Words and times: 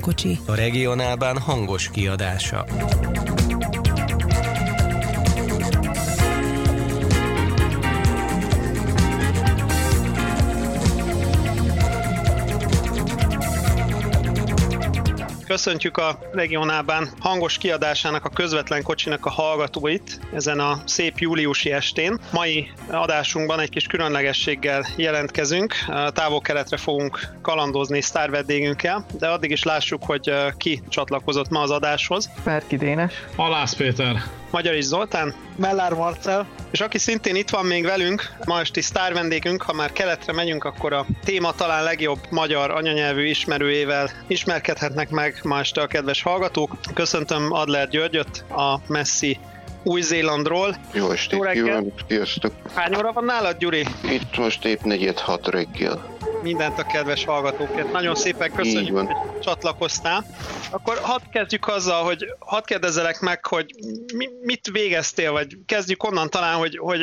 közvetlen 0.00 0.38
kocsi. 0.38 0.38
A 0.46 0.54
regionálban 0.54 1.38
hangos 1.38 1.90
kiadása. 1.90 2.64
Köszöntjük 15.46 15.96
a 15.96 16.18
regionálban 16.32 17.08
hangos 17.18 17.58
kiadásának 17.58 18.24
a 18.24 18.28
közvetlen 18.28 18.82
kocsinak 18.82 19.26
a 19.26 19.30
hallgatóit 19.30 20.19
ezen 20.34 20.60
a 20.60 20.82
szép 20.84 21.18
júliusi 21.18 21.72
estén. 21.72 22.18
Mai 22.32 22.70
adásunkban 22.90 23.60
egy 23.60 23.68
kis 23.68 23.86
különlegességgel 23.86 24.86
jelentkezünk. 24.96 25.74
Távol-keletre 26.12 26.76
fogunk 26.76 27.28
kalandozni 27.42 28.00
sztárvedégünkkel, 28.00 29.06
de 29.18 29.28
addig 29.28 29.50
is 29.50 29.62
lássuk, 29.62 30.04
hogy 30.04 30.32
ki 30.56 30.82
csatlakozott 30.88 31.48
ma 31.48 31.60
az 31.60 31.70
adáshoz. 31.70 32.30
Perki 32.44 32.76
Dénes. 32.76 33.12
Halász 33.36 33.74
Péter. 33.74 34.22
Magyar 34.50 34.74
is 34.74 34.84
Zoltán. 34.84 35.34
Mellár 35.56 35.92
Marcel. 35.92 36.46
És 36.70 36.80
aki 36.80 36.98
szintén 36.98 37.36
itt 37.36 37.50
van 37.50 37.64
még 37.64 37.84
velünk, 37.84 38.32
ma 38.44 38.60
esti 38.60 38.80
sztár 38.80 39.12
vendégünk, 39.12 39.62
ha 39.62 39.72
már 39.72 39.92
keletre 39.92 40.32
megyünk, 40.32 40.64
akkor 40.64 40.92
a 40.92 41.06
téma 41.24 41.52
talán 41.52 41.84
legjobb 41.84 42.18
magyar 42.30 42.70
anyanyelvű 42.70 43.24
ismerőjével 43.24 44.10
ismerkedhetnek 44.26 45.10
meg 45.10 45.40
ma 45.42 45.58
este 45.58 45.80
a 45.80 45.86
kedves 45.86 46.22
hallgatók. 46.22 46.76
Köszöntöm 46.94 47.52
Adler 47.52 47.88
Györgyöt, 47.88 48.44
a 48.48 48.80
Messi 48.86 49.38
új-Zélandról. 49.82 50.76
Jó 50.92 51.10
estét 51.10 51.50
kívánok, 51.50 52.00
sziasztok! 52.08 52.52
Hány 52.74 52.96
óra 52.96 53.12
van 53.12 53.24
nálad, 53.24 53.58
Gyuri? 53.58 53.86
Itt 54.10 54.36
most 54.36 54.64
épp 54.64 54.80
negyed 54.80 55.18
hat 55.18 55.48
reggel. 55.48 56.16
Mindent 56.42 56.78
a 56.78 56.82
kedves 56.82 57.24
hallgatókért. 57.24 57.92
Nagyon 57.92 58.14
szépen 58.14 58.52
köszönjük, 58.52 58.96
hogy 58.96 59.40
csatlakoztál. 59.40 60.24
Akkor 60.70 60.98
hadd 60.98 61.20
kezdjük 61.32 61.68
azzal, 61.68 62.04
hogy 62.04 62.24
hadd 62.38 62.62
kérdezzelek 62.64 63.20
meg, 63.20 63.46
hogy 63.46 63.74
mi, 64.14 64.28
mit 64.42 64.70
végeztél, 64.72 65.32
vagy 65.32 65.56
kezdjük 65.66 66.04
onnan 66.04 66.30
talán, 66.30 66.56
hogy, 66.56 66.78
hogy 66.78 67.00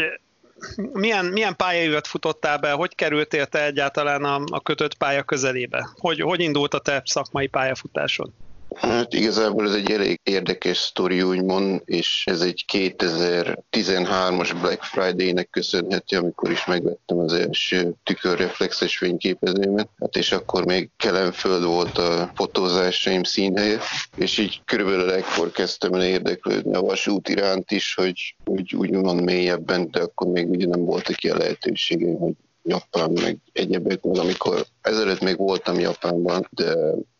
milyen, 0.76 1.26
milyen 1.26 1.56
pályaévet 1.56 2.08
futottál 2.08 2.58
be, 2.58 2.72
hogy 2.72 2.96
kerültél 2.96 3.46
te 3.46 3.66
egyáltalán 3.66 4.24
a, 4.24 4.42
a 4.46 4.62
kötött 4.62 4.94
pálya 4.94 5.24
közelébe? 5.24 5.90
Hogy, 5.98 6.22
hogy 6.22 6.40
indult 6.40 6.74
a 6.74 6.80
te 6.80 7.02
szakmai 7.06 7.48
pályafutásod? 7.48 8.30
Hát 8.76 9.14
igazából 9.14 9.68
ez 9.68 9.74
egy 9.74 9.92
elég 9.92 10.20
érdekes 10.24 10.78
sztori, 10.78 11.22
úgymond, 11.22 11.82
és 11.86 12.24
ez 12.26 12.42
egy 12.42 12.66
2013-as 12.74 14.56
Black 14.62 14.84
Friday-nek 14.84 15.50
köszönhető, 15.50 16.18
amikor 16.18 16.52
is 16.52 16.66
megvettem 16.66 17.18
az 17.18 17.34
első 17.34 17.94
tükörreflexes 18.04 18.98
fényképezőmet, 18.98 19.90
hát 20.00 20.16
és 20.16 20.32
akkor 20.32 20.66
még 20.66 20.90
Kelenföld 20.98 21.64
volt 21.64 21.98
a 21.98 22.32
fotózásaim 22.36 23.24
színhelye, 23.24 23.80
és 24.16 24.38
így 24.38 24.62
körülbelül 24.66 25.12
ekkor 25.12 25.52
kezdtem 25.52 25.94
el 25.94 26.04
érdeklődni 26.04 26.76
a 26.76 26.82
vasút 26.82 27.30
iránt 27.30 27.72
is, 27.72 27.96
hogy 27.96 28.36
úgy, 28.46 28.76
úgymond 28.76 29.24
mélyebben, 29.24 29.92
de 29.92 30.02
akkor 30.02 30.28
még 30.28 30.50
ugye 30.50 30.68
nem 30.68 30.86
voltak 30.86 31.24
ilyen 31.24 31.38
lehetőségeim, 31.38 32.18
hogy 32.18 32.34
Japán, 32.64 33.12
meg 33.12 33.38
egyebek, 33.54 34.02
meg 34.04 34.18
amikor 34.18 34.66
ezelőtt 34.82 35.22
még 35.22 35.38
voltam 35.38 35.80
Japánban, 35.80 36.48
de 36.52 36.74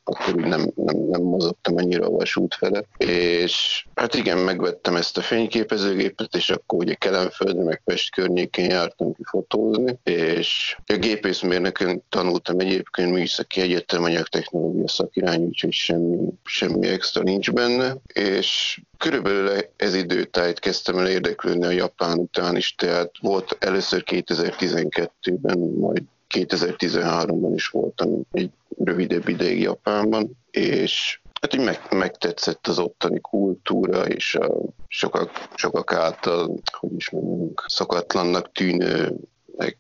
akkor 0.08 0.36
úgy 0.36 0.46
nem, 0.46 0.72
nem, 0.76 0.98
nem 0.98 1.22
mozogtam 1.22 1.78
annyira 1.78 2.06
a 2.06 2.10
vasút 2.10 2.56
fele. 2.56 2.84
És 2.98 3.86
hát 3.96 4.16
igen, 4.16 4.38
megvettem 4.38 4.96
ezt 4.96 5.18
a 5.18 5.22
fényképezőgépet, 5.22 6.36
és 6.36 6.50
akkor 6.50 6.80
ugye 6.80 6.94
Kelenföldön, 6.94 7.66
meg 7.66 7.82
Pest 7.86 8.12
környékén 8.12 8.70
jártam 8.70 9.14
ki 9.14 9.24
fotózni, 9.24 10.00
és 10.04 10.78
a 10.86 10.94
gépészmérnökön 10.94 12.04
tanultam 12.10 12.60
egyébként 12.60 13.12
műszaki 13.12 13.62
egyetem 13.62 14.04
anyagtechnológia 14.04 14.88
szakirány, 14.88 15.42
úgyhogy 15.42 15.74
semmi, 15.74 16.18
semmi 16.44 16.88
extra 16.88 17.24
nincs 17.24 17.52
benne, 17.52 17.96
és 18.14 18.80
Körülbelül 18.98 19.50
ez 19.76 19.96
időtájt 19.96 20.60
kezdtem 20.60 20.98
el 20.98 21.08
érdeklődni 21.08 21.66
a 21.66 21.70
japán 21.70 22.18
után 22.18 22.56
is, 22.56 22.76
tehát 22.76 23.12
volt 23.22 23.58
először 23.60 24.04
2012-ben, 24.06 25.58
majd 25.58 26.04
2013-ban 26.34 27.52
is 27.56 27.68
voltam 27.68 28.22
egy 28.32 28.52
rövidebb 28.78 29.28
ideig 29.28 29.62
Japánban, 29.62 30.38
és 30.52 31.20
hát 31.42 31.54
így 31.54 31.64
meg, 31.64 31.80
megtetszett 31.90 32.68
az 32.68 32.80
ottani 32.80 33.20
kultúra, 33.22 34.08
és 34.08 34.36
a 34.36 34.52
sokak, 34.88 35.48
sokak 35.56 35.94
által, 35.94 36.60
hogy 36.72 36.92
is 36.96 37.10
mondjuk, 37.10 37.66
szokatlannak 37.68 38.52
tűnő 38.52 39.16
meg 39.58 39.78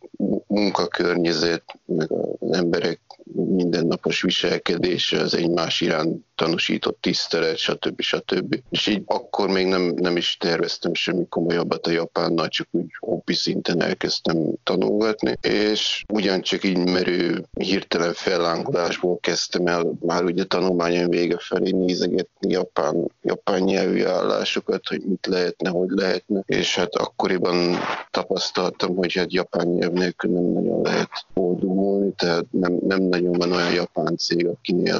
munkakörnyezet, 0.48 1.64
meg 1.86 2.12
az 2.12 2.58
emberek 2.58 3.00
mindennapos 3.34 4.22
viselkedése, 4.22 5.20
az 5.20 5.34
egymás 5.34 5.82
iránt 5.82 6.26
tanúsított 6.38 6.98
tisztelet, 7.02 7.58
stb. 7.58 8.02
stb. 8.02 8.60
És 8.70 8.88
így 8.88 9.04
akkor 9.06 9.50
még 9.50 9.68
nem, 9.68 9.82
nem 9.82 10.18
is 10.18 10.38
terveztem 10.38 10.94
semmi 10.94 11.28
komolyabbat 11.30 11.88
a 11.88 11.92
japánnal, 11.92 12.48
csak 12.48 12.68
úgy 12.72 12.86
hobbi 13.00 13.34
szinten 13.34 13.82
elkezdtem 13.82 14.38
tanulgatni, 14.64 15.34
és 15.42 16.04
ugyancsak 16.14 16.64
így 16.64 16.78
merő 16.78 17.44
hirtelen 17.60 18.14
fellángolásból 18.14 19.20
kezdtem 19.20 19.68
el 19.68 19.94
már 20.00 20.24
ugye 20.24 20.44
tanulmányom 20.44 21.10
vége 21.10 21.38
felé 21.40 21.72
nézegetni 21.72 22.52
japán, 22.52 23.12
japán 23.22 23.62
nyelvű 23.62 24.04
állásokat, 24.04 24.88
hogy 24.88 25.02
mit 25.06 25.26
lehetne, 25.26 25.70
hogy 25.70 25.90
lehetne, 25.90 26.44
és 26.46 26.76
hát 26.76 26.96
akkoriban 26.96 27.78
tapasztaltam, 28.12 28.96
hogy 28.96 29.14
hát 29.14 29.34
japán 29.34 29.68
nyelv 29.68 29.94
nélkül 29.94 30.32
nem 30.32 30.44
nagyon 30.44 30.82
lehet 30.82 31.10
boldogulni, 31.34 32.12
tehát 32.16 32.46
nem, 32.52 32.78
nem 32.88 33.02
nagyon 33.02 33.34
van 33.34 33.52
olyan 33.52 33.74
japán 33.74 34.18
cég, 34.18 34.48
akinél 34.48 35.00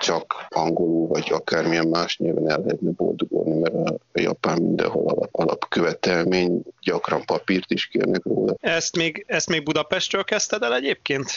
csak 0.00 0.39
angolul, 0.48 1.06
vagy 1.06 1.32
akármilyen 1.32 1.86
más 1.86 2.18
nyelven 2.18 2.50
el 2.50 2.58
lehetne 2.58 2.90
boldogulni, 2.90 3.58
mert 3.58 3.74
a, 3.74 3.98
japán 4.12 4.62
mindenhol 4.62 5.08
alap, 5.08 5.28
alapkövetelmény, 5.32 6.62
gyakran 6.80 7.24
papírt 7.24 7.70
is 7.70 7.86
kérnek 7.86 8.24
róla. 8.24 8.54
Ezt 8.60 8.96
még, 8.96 9.24
ezt 9.28 9.48
még 9.48 9.62
Budapestről 9.62 10.24
kezdted 10.24 10.62
el 10.62 10.74
egyébként? 10.74 11.30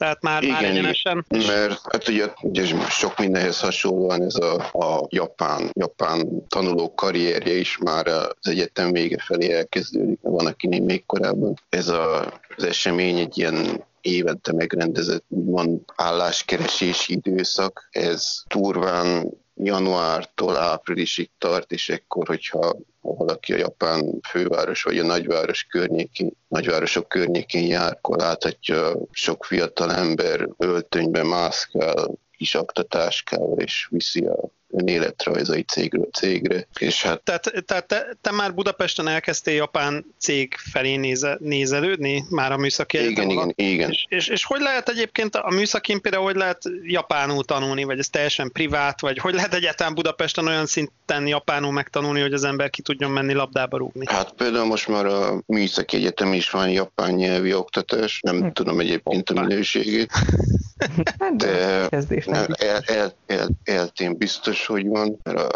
Tehát 0.00 0.22
már, 0.22 0.42
igen, 0.42 0.54
már 0.54 0.64
egyenesen? 0.64 1.26
Mert 1.28 1.80
hát 1.92 2.08
ugye, 2.08 2.26
ugye 2.42 2.64
sok 2.88 3.18
mindenhez 3.18 3.60
hasonlóan 3.60 4.22
ez 4.22 4.34
a, 4.34 4.54
a 4.72 5.06
japán, 5.08 5.70
japán 5.72 6.46
tanuló 6.48 6.94
karrierje 6.94 7.54
is 7.54 7.78
már 7.78 8.06
az 8.06 8.48
egyetem 8.48 8.92
vége 8.92 9.18
felé 9.26 9.52
elkezdődik, 9.52 10.18
van 10.22 10.46
akinél 10.46 10.80
még 10.80 11.06
korábban. 11.06 11.54
Ez 11.68 11.88
a, 11.88 12.32
az 12.56 12.64
esemény 12.64 13.18
egy 13.18 13.38
ilyen 13.38 13.84
évente 14.00 14.52
megrendezett 14.52 15.24
úgymond 15.28 15.80
álláskeresési 15.96 17.12
időszak. 17.12 17.88
Ez 17.90 18.42
turván 18.48 19.30
januártól 19.62 20.56
áprilisig 20.56 21.30
tart, 21.38 21.72
és 21.72 21.88
ekkor, 21.88 22.26
hogyha 22.26 22.76
valaki 23.00 23.52
a 23.52 23.56
japán 23.56 24.20
főváros 24.28 24.82
vagy 24.82 24.98
a 24.98 25.04
nagyváros 25.04 25.62
környékén, 25.62 26.30
nagyvárosok 26.48 27.08
környékén 27.08 27.66
jár, 27.66 27.92
akkor 27.92 28.16
láthatja 28.16 28.92
sok 29.10 29.44
fiatal 29.44 29.92
ember 29.92 30.48
öltönybe 30.58 31.22
mászkál, 31.22 32.10
kis 32.36 32.54
aktatáskával, 32.54 33.58
és 33.58 33.88
viszi 33.90 34.26
a 34.26 34.50
önéletrajzai 34.72 35.62
cégről 35.62 36.08
cégre. 36.12 36.66
És 36.78 37.02
hát... 37.02 37.20
Tehát, 37.20 37.52
tehát 37.66 37.86
te, 37.86 38.16
te, 38.20 38.30
már 38.30 38.54
Budapesten 38.54 39.08
elkezdtél 39.08 39.54
japán 39.54 40.04
cég 40.18 40.54
felé 40.70 40.96
néze, 40.96 41.36
nézelődni, 41.40 42.24
már 42.30 42.52
a 42.52 42.56
műszaki 42.56 43.08
Igen, 43.08 43.30
igen, 43.30 43.52
igen. 43.56 43.90
És, 43.90 44.04
és, 44.08 44.28
és, 44.28 44.44
hogy 44.44 44.60
lehet 44.60 44.88
egyébként 44.88 45.34
a 45.34 45.50
műszaki 45.50 45.98
például, 45.98 46.24
hogy 46.24 46.36
lehet 46.36 46.62
japánul 46.82 47.44
tanulni, 47.44 47.84
vagy 47.84 47.98
ez 47.98 48.08
teljesen 48.08 48.52
privát, 48.52 49.00
vagy 49.00 49.18
hogy 49.18 49.34
lehet 49.34 49.54
egyáltalán 49.54 49.94
Budapesten 49.94 50.46
olyan 50.46 50.66
szinten 50.66 51.26
japánul 51.26 51.72
megtanulni, 51.72 52.20
hogy 52.20 52.32
az 52.32 52.44
ember 52.44 52.70
ki 52.70 52.82
tudjon 52.82 53.10
menni 53.10 53.32
labdába 53.32 53.76
rúgni? 53.76 54.04
Hát 54.08 54.32
például 54.32 54.66
most 54.66 54.88
már 54.88 55.06
a 55.06 55.42
műszaki 55.46 55.96
egyetem 55.96 56.32
is 56.32 56.50
van 56.50 56.70
japán 56.70 57.12
nyelvi 57.12 57.54
oktatás, 57.54 58.20
nem 58.20 58.40
hm. 58.40 58.48
tudom 58.48 58.80
egyébként 58.80 59.30
a 59.30 59.40
minőségét. 59.40 60.12
de 61.36 61.88
el, 62.26 62.46
el, 62.86 63.14
el, 63.26 63.48
eltén 63.64 64.16
biztos 64.16 64.59
is, 64.60 64.66
hogy 64.66 64.86
van, 64.86 65.18
mert 65.22 65.54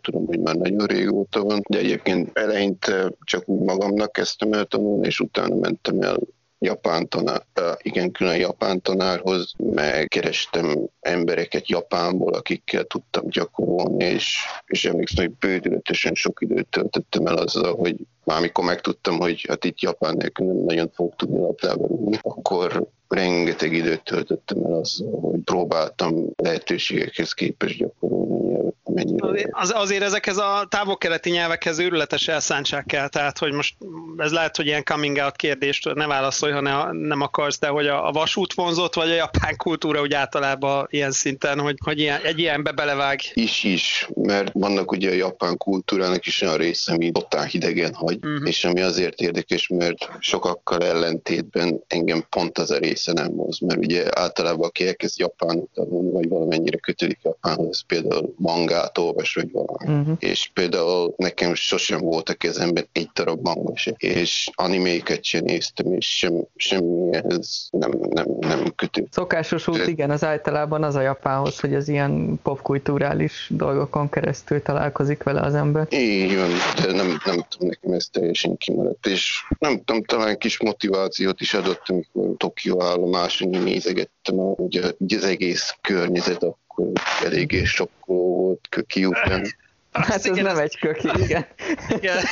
tudom, 0.00 0.26
hogy 0.26 0.40
már 0.40 0.54
nagyon 0.54 0.86
régóta 0.86 1.42
van, 1.42 1.62
de 1.68 1.78
egyébként 1.78 2.38
eleinte 2.38 3.12
csak 3.24 3.48
úgy 3.48 3.60
magamnak 3.60 4.12
kezdtem 4.12 4.52
el 4.52 4.64
tanulni, 4.64 5.06
és 5.06 5.20
utána 5.20 5.54
mentem 5.54 6.00
el 6.00 6.18
japán 6.58 7.08
tanár, 7.08 7.42
igen, 7.82 8.12
külön 8.12 8.36
japán 8.36 8.80
tanárhoz, 8.80 9.52
meg 9.56 10.08
kerestem 10.08 10.88
embereket 11.00 11.68
Japánból, 11.68 12.34
akikkel 12.34 12.84
tudtam 12.84 13.28
gyakorolni, 13.28 14.04
és, 14.04 14.38
és 14.66 14.84
emlékszem, 14.84 15.24
hogy 15.24 15.34
bődületesen 15.34 16.14
sok 16.14 16.40
időt 16.40 16.66
töltöttem 16.66 17.26
el 17.26 17.36
azzal, 17.36 17.74
hogy 17.74 17.96
már 18.24 18.38
amikor 18.38 18.64
megtudtam, 18.64 19.18
hogy 19.18 19.44
hát 19.48 19.64
itt 19.64 19.80
Japán 19.80 20.16
nélkül 20.16 20.46
nem 20.46 20.64
nagyon 20.64 20.90
fog 20.94 21.14
tudni 21.16 21.38
labdába 21.38 21.86
rúgni, 21.86 22.18
akkor 22.22 22.86
rengeteg 23.12 23.72
időt 23.72 24.04
töltöttem 24.04 24.64
el 24.64 24.72
azzal, 24.72 25.20
hogy 25.20 25.40
próbáltam 25.44 26.14
lehetőségekhez 26.36 27.32
képes 27.32 27.76
gyakorolni 27.76 28.72
mennyire... 28.94 29.48
Az, 29.50 29.72
azért 29.74 30.02
ezekhez 30.02 30.36
a 30.36 30.66
távol-keleti 30.68 31.30
nyelvekhez 31.30 31.78
őrületes 31.78 32.28
elszántság 32.28 32.84
kell, 32.84 33.08
tehát 33.08 33.38
hogy 33.38 33.52
most 33.52 33.74
ez 34.16 34.32
lehet, 34.32 34.56
hogy 34.56 34.66
ilyen 34.66 34.84
coming 34.84 35.16
out 35.16 35.36
kérdést 35.36 35.94
ne 35.94 36.06
válaszolj, 36.06 36.52
ha 36.52 36.60
ne, 36.60 36.92
nem 36.92 37.20
akarsz, 37.20 37.58
de 37.58 37.66
hogy 37.66 37.86
a, 37.86 38.06
a 38.06 38.12
vasút 38.12 38.54
vonzott, 38.54 38.94
vagy 38.94 39.10
a 39.10 39.14
japán 39.14 39.56
kultúra 39.56 40.00
úgy 40.00 40.12
általában 40.12 40.86
ilyen 40.90 41.10
szinten, 41.10 41.60
hogy, 41.60 41.76
hogy 41.84 41.98
ilyen, 41.98 42.20
egy 42.22 42.38
ilyenbe 42.38 42.72
belevág. 42.72 43.20
Is 43.34 43.64
is, 43.64 44.08
mert 44.14 44.52
vannak 44.52 44.90
ugye 44.90 45.10
a 45.10 45.14
japán 45.14 45.56
kultúrának 45.56 46.26
is 46.26 46.42
olyan 46.42 46.56
része, 46.56 46.92
ami 46.92 47.10
totál 47.10 47.44
hidegen 47.44 47.94
hagy, 47.94 48.18
uh-huh. 48.22 48.48
és 48.48 48.64
ami 48.64 48.80
azért 48.80 49.20
érdekes, 49.20 49.68
mert 49.68 50.10
sokakkal 50.18 50.84
ellentétben 50.84 51.82
engem 51.86 52.26
pont 52.30 52.58
az 52.58 52.70
a 52.70 52.78
része 52.78 53.12
nem 53.12 53.36
hoz, 53.36 53.58
mert 53.58 53.78
ugye 53.78 54.04
általában 54.10 54.68
aki 54.68 54.86
elkezd 54.86 55.18
japánot 55.18 55.70
tanulni, 55.74 56.10
vagy 56.10 56.28
valamennyire 56.28 56.76
kötődik 56.76 57.18
japánhoz, 57.22 57.84
például 57.86 58.34
mangát 58.36 58.81
olvas, 58.98 59.34
vagy 59.34 59.50
valami. 59.52 60.00
Uh-huh. 60.00 60.16
És 60.18 60.50
például 60.54 61.14
nekem 61.16 61.54
sosem 61.54 62.00
volt 62.00 62.28
a 62.28 62.34
kezemben 62.34 62.86
egy 62.92 63.08
darab 63.14 63.42
manga 63.42 63.76
se, 63.76 63.94
és 63.98 64.50
animéket 64.54 65.24
sem 65.24 65.44
néztem, 65.44 65.92
és 65.92 66.16
sem, 66.16 66.32
semmihez 66.56 67.68
nem, 67.70 67.90
nem, 68.10 68.26
nem 68.40 68.72
kötő. 68.76 69.06
Szokásos 69.10 69.68
út, 69.68 69.86
igen, 69.86 70.10
az 70.10 70.24
általában 70.24 70.82
az 70.82 70.94
a 70.94 71.00
japánhoz, 71.00 71.60
hogy 71.60 71.74
az 71.74 71.88
ilyen 71.88 72.40
popkulturális 72.42 73.50
dolgokon 73.50 74.08
keresztül 74.08 74.62
találkozik 74.62 75.22
vele 75.22 75.40
az 75.40 75.54
ember. 75.54 75.86
Így 75.90 76.36
van, 76.36 76.50
de 76.76 76.92
nem, 76.92 77.20
nem 77.24 77.44
tudom, 77.48 77.68
nekem 77.68 77.92
ez 77.92 78.06
teljesen 78.12 78.56
kimaradt, 78.56 79.06
és 79.06 79.44
nem 79.58 79.82
tudom, 79.84 80.04
talán 80.04 80.38
kis 80.38 80.60
motivációt 80.60 81.40
is 81.40 81.54
adott, 81.54 81.82
amikor 81.86 82.36
Tokió 82.36 82.82
állomáson 82.82 83.48
nézegettem, 83.48 84.36
ugye, 84.38 84.82
az 85.08 85.24
egész 85.24 85.76
környezet 85.80 86.42
akkor 86.74 86.92
eléggé 87.24 87.64
sokkoló 87.64 88.36
volt 88.36 88.66
köki 88.68 89.04
után. 89.04 89.46
Hát 89.92 90.10
ez 90.10 90.24
igen, 90.24 90.44
nem 90.44 90.58
egy 90.58 90.78
köki, 90.78 91.08
igen. 91.18 91.46
igen. 91.88 92.24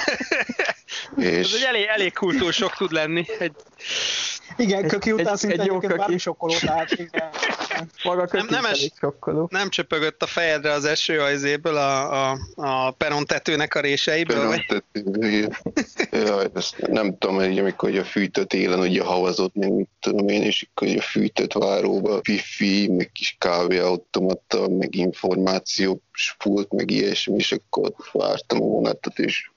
És... 1.17 1.53
Ez 1.53 1.55
egy 1.55 1.65
elég, 1.67 1.85
elég 1.87 2.13
kultúr 2.13 2.53
sok 2.53 2.77
tud 2.77 2.93
lenni. 2.93 3.25
Egy... 3.39 3.55
Igen, 4.57 4.89
köki 4.89 5.13
után 5.13 5.33
egy, 5.33 5.39
szinte 5.39 5.63
egy 5.63 5.67
jó 5.67 5.79
köki. 5.79 6.19
sokkoló, 6.19 6.55
igen. 6.97 7.29
Maga 8.05 8.27
köki 8.27 8.47
nem, 8.51 8.63
nem, 8.63 8.73
es, 8.73 8.91
sokkoló. 8.99 9.49
nem 9.51 9.69
csöpögött 9.69 10.23
a 10.23 10.27
fejedre 10.27 10.73
az 10.73 10.85
eső 10.85 11.21
ajzéből 11.21 11.77
a, 11.77 12.31
a, 12.31 12.39
a 12.55 12.91
peron 12.91 13.25
tetőnek 13.25 13.75
a 13.75 13.81
réseiből? 13.81 14.37
Peron 14.37 14.65
tető, 14.69 15.49
Jaj, 16.11 16.47
ezt 16.55 16.87
nem 16.87 17.19
tudom, 17.19 17.37
hogy 17.37 17.59
amikor 17.59 17.97
a 17.97 18.05
fűtött 18.05 18.53
élen 18.53 18.79
ugye 18.79 19.03
havazott, 19.03 19.55
még 19.55 19.71
mit 19.71 19.89
tudom 20.01 20.29
én, 20.29 20.43
és 20.43 20.69
akkor 20.71 20.97
a 20.97 21.01
fűtött 21.01 21.53
váróba 21.53 22.21
wifi, 22.29 22.89
meg 22.89 23.11
kis 23.13 23.37
kávéautomata, 23.39 24.69
meg 24.69 24.95
információ 24.95 26.03
pult, 26.39 26.73
meg 26.73 26.91
ilyesmi, 26.91 27.37
és 27.37 27.53
akkor 27.53 27.93
vártam 28.13 28.63
a 28.63 28.65
vonatot, 28.65 29.19
és 29.19 29.51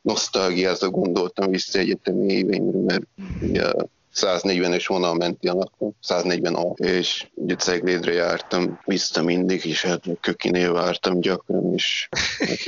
nosztalgiázva 0.00 0.90
gondoltam 0.90 1.50
vissza 1.50 1.78
egyetemi 1.78 2.32
éveimre, 2.32 2.78
mert 2.78 3.06
ugye 3.40 3.72
140-es 4.16 4.84
vonal 4.86 5.14
menti 5.14 5.48
a 5.48 5.54
napon, 5.54 5.96
140 6.00 6.54
a, 6.54 6.72
és 6.76 7.26
ugye 7.34 7.54
Ceglédre 7.54 8.12
jártam 8.12 8.80
vissza 8.84 9.22
mindig, 9.22 9.64
és 9.64 9.82
hát 9.82 10.02
kökinél 10.20 10.72
vártam 10.72 11.20
gyakran, 11.20 11.74
és 11.74 12.08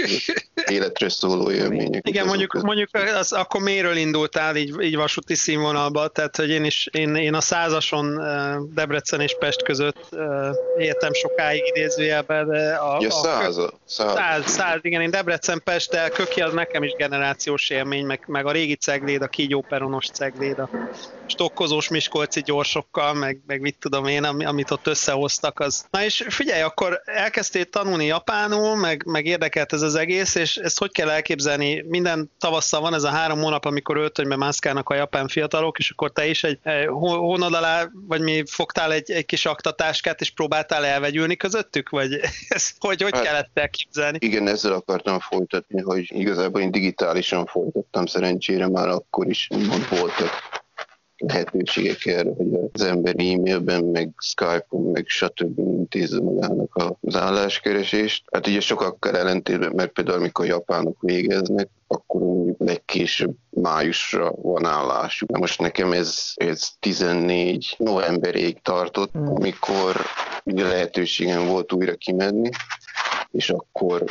életre 0.70 1.08
szóló 1.08 1.50
élmények. 1.50 2.08
Igen, 2.08 2.26
mondjuk, 2.26 2.54
az. 2.54 2.62
mondjuk 2.62 2.88
az, 3.18 3.32
akkor 3.32 3.60
méről 3.60 3.96
indultál 3.96 4.56
így, 4.56 4.80
így 4.80 4.96
vasúti 4.96 5.34
színvonalba, 5.34 6.08
tehát 6.08 6.36
hogy 6.36 6.50
én 6.50 6.64
is, 6.64 6.88
én, 6.92 7.14
én 7.14 7.34
a 7.34 7.40
százason 7.40 8.20
Debrecen 8.74 9.20
és 9.20 9.36
Pest 9.38 9.62
között 9.62 10.16
éltem 10.78 11.12
sokáig 11.12 11.62
idézőjelben, 11.74 12.48
de 12.48 12.74
a, 12.74 12.98
ja, 13.00 13.08
a 13.08 13.10
száz, 13.10 13.56
kök, 13.56 13.74
száz, 13.84 14.46
száz, 14.46 14.78
igen, 14.82 15.00
én 15.00 15.10
Debrecen, 15.10 15.60
Pest, 15.64 15.90
de 15.90 16.08
köki 16.08 16.40
az 16.40 16.52
nekem 16.52 16.82
is 16.82 16.92
generációs 16.92 17.70
élmény, 17.70 18.06
meg, 18.06 18.24
meg 18.26 18.46
a 18.46 18.52
régi 18.52 18.74
Cegléd, 18.74 19.22
a 19.22 19.26
kígyó 19.26 19.64
peronos 19.68 20.06
Cegléd, 20.06 20.58
a 20.58 20.68
stokkozós 21.38 21.88
miskolci 21.88 22.42
gyorsokkal, 22.42 23.14
meg, 23.14 23.40
meg 23.46 23.60
mit 23.60 23.76
tudom 23.78 24.06
én, 24.06 24.24
amit 24.24 24.70
ott 24.70 24.86
összehoztak. 24.86 25.60
Az. 25.60 25.86
Na 25.90 26.04
és 26.04 26.24
figyelj, 26.28 26.62
akkor 26.62 27.00
elkezdtél 27.04 27.64
tanulni 27.64 28.04
japánul, 28.04 28.76
meg, 28.76 29.02
meg 29.06 29.26
érdekelt 29.26 29.72
ez 29.72 29.82
az 29.82 29.94
egész, 29.94 30.34
és 30.34 30.56
ezt 30.56 30.78
hogy 30.78 30.92
kell 30.92 31.10
elképzelni? 31.10 31.84
Minden 31.88 32.30
tavasszal 32.38 32.80
van 32.80 32.94
ez 32.94 33.02
a 33.02 33.08
három 33.08 33.40
hónap, 33.40 33.64
amikor 33.64 33.96
öltönybe 33.96 34.36
mászkálnak 34.36 34.88
a 34.88 34.94
japán 34.94 35.28
fiatalok, 35.28 35.78
és 35.78 35.90
akkor 35.90 36.12
te 36.12 36.26
is 36.26 36.44
egy 36.44 36.58
hónad 36.88 37.54
alá, 37.54 37.88
vagy 38.06 38.20
mi 38.20 38.42
fogtál 38.46 38.92
egy, 38.92 39.10
egy 39.10 39.26
kis 39.26 39.46
aktatáskát, 39.46 40.20
és 40.20 40.30
próbáltál 40.30 40.84
elvegyülni 40.84 41.36
közöttük? 41.36 41.88
Vagy 41.88 42.20
ez 42.48 42.70
hogy, 42.78 43.02
hogy 43.02 43.14
hát, 43.14 43.22
kellett 43.22 43.50
elképzelni? 43.54 44.18
Igen, 44.20 44.48
ezzel 44.48 44.72
akartam 44.72 45.18
folytatni, 45.18 45.80
hogy 45.80 46.06
igazából 46.08 46.60
én 46.60 46.70
digitálisan 46.70 47.46
folytattam, 47.46 48.06
szerencsére 48.06 48.68
már 48.68 48.88
akkor 48.88 49.28
is 49.28 49.48
voltak 49.90 50.57
lehetőségek 51.18 52.06
erre, 52.06 52.30
hogy 52.36 52.48
az 52.72 52.82
ember 52.82 53.14
e-mailben, 53.18 53.84
meg 53.84 54.10
Skype-on, 54.18 54.82
meg 54.82 55.04
stb. 55.06 55.58
intézze 55.58 56.20
magának 56.20 56.96
az 57.00 57.16
álláskeresést. 57.16 58.24
Hát 58.32 58.46
ugye 58.46 58.60
sokakkal 58.60 59.16
ellentétben, 59.16 59.72
mert 59.74 59.92
például 59.92 60.18
amikor 60.18 60.46
japánok 60.46 60.96
végeznek, 61.00 61.68
akkor 61.86 62.20
mondjuk 62.20 62.56
legkésőbb 62.58 63.34
májusra 63.50 64.32
van 64.42 64.64
állásuk. 64.64 65.30
Na 65.30 65.38
most 65.38 65.60
nekem 65.60 65.92
ez, 65.92 66.32
ez 66.34 66.68
14 66.80 67.74
novemberig 67.78 68.60
tartott, 68.62 69.12
hmm. 69.12 69.28
amikor 69.28 69.96
ugye 70.44 70.68
lehetőségem 70.68 71.46
volt 71.46 71.72
újra 71.72 71.94
kimenni, 71.94 72.48
és 73.30 73.50
akkor 73.50 74.04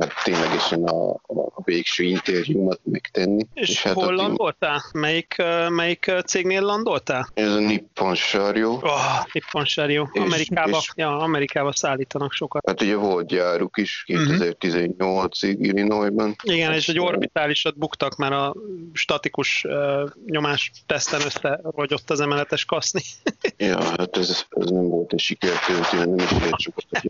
hát 0.00 0.12
ténylegesen 0.24 0.84
a, 0.84 1.10
a 1.54 1.62
végső 1.64 2.04
interjúmat 2.04 2.80
megtenni. 2.82 3.46
És, 3.54 3.68
és 3.68 3.82
hát 3.82 3.94
hol 3.94 4.14
landoltál? 4.14 4.82
Melyik, 4.92 5.42
melyik 5.68 6.12
cégnél 6.26 6.60
landoltál? 6.60 7.28
Ez 7.34 7.52
a 7.52 7.58
Nippon 7.58 8.14
Sarjo. 8.14 8.70
Oh, 8.72 9.24
Nippon 9.32 9.64
Sarjo. 9.64 10.06
Amerikába, 10.12 10.76
és, 10.76 10.90
ja, 10.94 11.18
Amerikába 11.18 11.72
szállítanak 11.72 12.32
sokat. 12.32 12.66
Hát 12.66 12.82
ugye 12.82 12.96
volt 12.96 13.26
gyáruk 13.26 13.76
is 13.76 14.04
2018-ig 14.06 15.50
uh-huh. 15.50 15.66
Illinoisban. 15.66 16.36
Igen, 16.42 16.72
és 16.72 16.88
egy 16.88 17.00
orbitálisat 17.00 17.78
buktak, 17.78 18.16
mert 18.16 18.32
a 18.32 18.54
statikus 18.92 19.64
uh, 19.68 20.10
nyomás 20.26 20.70
teszten 20.86 21.20
összerogyott 21.20 22.10
az 22.10 22.20
emeletes 22.20 22.64
kaszni. 22.64 23.02
ja, 23.56 23.82
hát 23.82 24.16
ez, 24.16 24.44
ez 24.50 24.70
nem 24.70 24.88
volt 24.88 25.12
egy 25.12 25.20
sikertörténet, 25.20 26.06
nem 26.06 26.18
is 26.18 26.44
ért 26.46 26.60
sokat, 26.60 26.84
hogy 26.90 27.08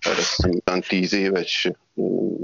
erre 0.65 0.81
10 0.81 1.13
évet 1.13 1.47
se 1.47 1.77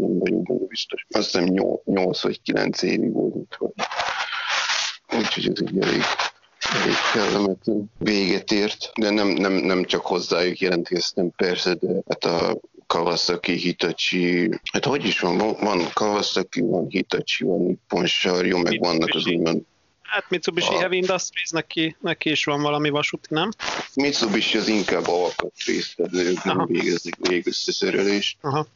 nem 0.01 0.19
vagyok 0.19 0.43
benne 0.43 0.67
biztos. 0.69 1.07
Azt 1.09 1.25
hiszem 1.25 1.45
8 1.85 2.23
vagy 2.23 2.43
9 2.43 2.83
évig 2.83 3.13
volt 3.13 3.59
Úgyhogy 5.17 5.49
ez 5.49 5.67
egy 5.67 5.79
elég, 5.81 6.03
elég 6.83 6.95
kellemetlen 7.13 7.91
véget 7.99 8.53
ért, 8.53 8.93
de 9.01 9.11
nem, 9.11 9.29
nem, 9.29 9.53
nem 9.53 9.85
csak 9.85 10.07
hozzájuk 10.07 10.61
jelentkeztem 10.61 11.31
persze, 11.37 11.75
de 11.75 12.03
hát 12.09 12.25
a 12.25 12.61
Kawasaki, 12.87 13.53
Hitachi, 13.53 14.51
hát 14.73 14.85
hogy 14.85 15.05
is 15.05 15.21
van, 15.21 15.37
van 15.61 15.89
Kawasaki, 15.93 16.61
van 16.61 16.87
Hitachi, 16.89 17.45
van 17.45 17.61
Nippon 17.61 18.07
Sarjo, 18.07 18.59
meg 18.59 18.79
vannak 18.79 19.15
az 19.15 19.27
úgymond 19.27 19.63
Hát 20.15 20.31
Mitsubishi 20.31 20.75
a... 20.75 20.79
Heavy 20.79 20.97
Industries, 20.97 21.51
neki, 21.51 21.97
neki 22.01 22.31
is 22.31 22.45
van 22.45 22.63
valami 22.63 22.91
vasúti, 22.91 23.27
nem? 23.31 23.51
Mitsubishi 23.95 24.59
az 24.59 24.69
inkább 24.69 25.09
alkatrészt, 25.09 25.97
tehát 25.97 26.13
ők 26.13 26.39
Aha. 26.45 26.55
nem 26.55 26.67
végezik 26.67 27.17
végösszeszerelést. 27.29 28.39
Aha. 28.41 28.67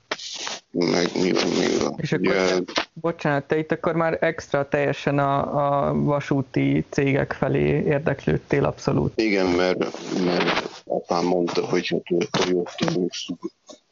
Meg 0.71 1.11
mi 1.15 1.33
van 1.33 1.49
még 1.59 1.81
van? 1.81 1.95
És 1.97 2.13
akkor, 2.13 2.35
ja. 2.35 2.59
bocsánat, 2.93 3.45
te 3.45 3.59
itt 3.59 3.73
akkor 3.73 3.95
már 3.95 4.19
extra 4.21 4.69
teljesen 4.69 5.19
a, 5.19 5.89
a 5.89 5.95
vasúti 5.95 6.85
cégek 6.91 7.33
felé 7.33 7.83
érdeklődtél 7.87 8.65
abszolút. 8.65 9.21
Igen, 9.21 9.47
mert, 9.47 9.79
mert 10.25 10.83
apám 10.85 11.25
mondta, 11.25 11.67
hogy 11.67 11.89
hát 11.89 12.31
Toyota, 12.31 13.07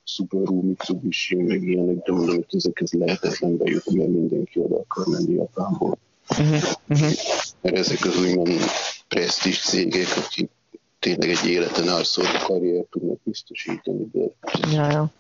Subaru, 0.05 0.63
Mitsubishi, 0.63 1.37
meg 1.37 1.63
ilyenek, 1.63 1.97
de 1.97 2.13
mondom, 2.13 2.35
hogy 2.35 2.47
ezekhez 2.51 2.93
lehetetlen 2.93 3.57
bejutni, 3.57 3.99
mert 3.99 4.11
mindenki 4.11 4.59
oda 4.61 4.77
akar 4.77 5.07
menni 5.07 5.35
Japánból. 5.35 5.99
Uh-huh, 6.29 6.63
uh-huh. 6.89 7.13
Mert 7.61 7.77
ezek 7.77 8.05
az 8.05 8.19
úgymond 8.19 8.61
presztis 9.09 9.61
cégek, 9.61 10.17
akik 10.17 10.51
tényleg 10.99 11.31
egy 11.31 11.49
életen 11.49 11.89
átszóló 11.89 12.29
karriert 12.43 12.87
tudnak 12.87 13.23
biztosítani. 13.23 14.07
De 14.13 14.25
ja, 14.71 14.91
ja. 14.91 15.11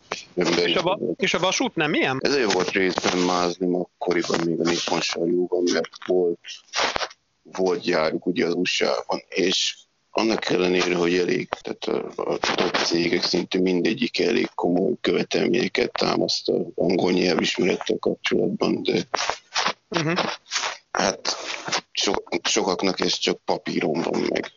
És, 0.65 0.75
a 0.75 0.83
va- 0.83 1.01
és 1.17 1.35
a 1.35 1.39
vasút 1.39 1.75
nem 1.75 1.95
ilyen? 1.95 2.19
Ezért 2.21 2.53
volt 2.53 2.71
részben 2.71 3.19
mázlim 3.19 3.75
akkoriban 3.75 4.41
még 4.45 4.61
a 4.61 4.63
Nippon 4.63 5.01
Sarjóban, 5.01 5.63
mert 5.73 5.91
volt, 6.07 6.39
volt 7.43 7.81
gyáruk 7.81 8.27
ugye 8.27 8.47
az 8.47 8.55
USA-ban, 8.55 9.23
és 9.29 9.77
annak 10.11 10.51
ellenére, 10.51 10.95
hogy 10.95 11.15
elég, 11.15 11.49
tehát 11.49 11.85
a, 12.17 12.23
a 12.33 12.39
top 12.39 12.77
cégek 12.77 13.23
szinte 13.23 13.59
mindegyik 13.59 14.21
elég 14.21 14.49
komoly 14.55 14.93
követelményeket 15.01 15.93
támaszt 15.93 16.49
a 16.49 16.67
angol 16.75 17.13
nyelvismerettel 17.13 17.97
kapcsolatban, 17.99 18.83
de 18.83 19.01
uh-huh. 19.91 20.19
Hát 20.97 21.37
so, 21.93 22.13
sokaknak 22.43 23.01
ez 23.01 23.13
csak 23.13 23.41
papíron 23.45 24.01
van 24.03 24.21
meg. 24.29 24.53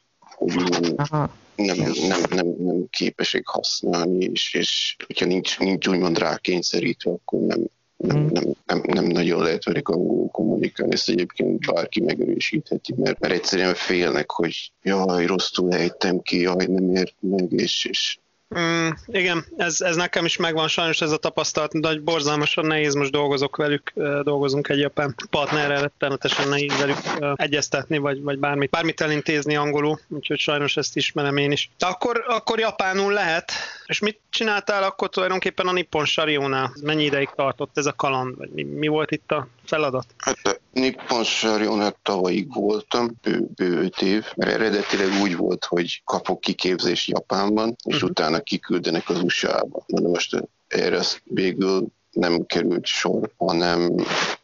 Aha. 0.96 1.30
nem, 1.56 1.78
nem, 2.08 2.22
nem, 2.30 2.56
nem 2.58 2.86
képesek 2.90 3.48
használni, 3.48 4.26
és, 4.26 4.54
és 4.54 4.96
hogyha 5.06 5.26
nincs, 5.26 5.60
nincs 5.60 5.88
úgymond 5.88 6.18
rákényszerítve, 6.18 7.12
akkor 7.12 7.40
nem, 7.40 7.60
nem, 7.98 8.18
hmm. 8.18 8.30
nem, 8.32 8.44
nem, 8.66 8.82
nem 8.88 9.06
nagyon 9.06 9.42
lehet 9.42 9.64
velük 9.64 9.90
angolul 9.90 10.28
kommunikálni, 10.28 10.94
ezt 10.94 11.10
egyébként 11.10 11.66
bárki 11.66 12.02
megerősítheti, 12.02 12.94
mert, 12.98 13.20
mert 13.20 13.34
egyszerűen 13.34 13.76
félnek, 13.76 14.32
hogy 14.32 14.72
jaj, 14.82 15.26
rosszul 15.26 15.74
ejtem 15.74 16.22
ki, 16.22 16.40
jaj, 16.40 16.66
nem 16.66 16.96
ért 16.96 17.16
meg, 17.20 17.52
és, 17.52 17.86
és 17.86 18.20
Mm, 18.58 18.90
igen, 19.06 19.46
ez, 19.58 19.82
ez 19.82 19.96
nekem 19.96 20.26
is 20.26 20.38
megvan 20.38 20.68
sajnos 20.68 21.02
ez 21.02 21.12
a 21.12 21.18
tapasztalat, 21.18 21.80
de 21.80 21.88
hogy 21.88 22.02
borzalmasan 22.02 22.66
nehéz 22.66 22.94
most 22.94 23.12
dolgozok 23.12 23.56
velük, 23.56 23.92
dolgozunk 24.24 24.70
egy 24.70 24.80
japán 24.80 25.16
partnerrel, 25.30 25.82
rettenetesen 25.82 26.48
nehéz 26.48 26.80
velük 26.80 26.98
egyeztetni, 27.36 27.98
vagy, 27.98 28.22
vagy 28.22 28.40
bármit, 28.40 28.70
bármit 28.70 29.02
elintézni 29.02 29.56
angolul, 29.56 30.00
úgyhogy 30.08 30.40
sajnos 30.40 30.78
ezt 30.78 30.96
ismerem 30.96 31.38
én 31.38 31.52
is. 31.52 31.70
De 31.78 31.86
akkor, 31.86 32.24
akkor 32.28 32.60
japánul 32.60 33.14
lehet, 33.14 33.52
és 33.86 34.00
mit 34.00 34.20
csináltál 34.30 34.84
akkor 34.84 35.10
tulajdonképpen 35.10 35.68
a 35.68 35.72
Nippon 35.72 36.06
Sariónál? 36.06 36.74
Mennyi 36.82 37.04
ideig 37.04 37.30
tartott 37.36 37.78
ez 37.78 37.86
a 37.86 37.94
kaland, 37.94 38.38
vagy 38.38 38.50
mi, 38.50 38.64
mi 38.64 38.88
volt 38.88 39.12
itt 39.12 39.32
a 39.32 39.48
feladat? 39.70 40.06
Hát 40.18 40.38
a 40.44 40.58
Nippon 40.72 41.24
Sariónál 41.24 41.96
tavalyig 42.02 42.54
voltam, 42.54 43.18
bő, 43.22 43.48
bő 43.56 43.82
öt 43.82 44.02
év, 44.02 44.26
mert 44.36 44.52
eredetileg 44.52 45.22
úgy 45.22 45.36
volt, 45.36 45.66
hogy 45.66 46.02
kapok 46.06 46.40
kiképzést 46.40 47.10
Japánban, 47.10 47.76
és 47.84 47.94
uh-huh. 47.94 48.10
utána 48.10 48.40
kiküldenek 48.40 49.10
az 49.10 49.22
USA-ba. 49.22 49.84
Na 49.86 50.10
most 50.10 50.50
erre 50.68 51.02
végül 51.24 51.88
nem 52.12 52.46
került 52.46 52.86
sor, 52.86 53.32
hanem 53.38 53.96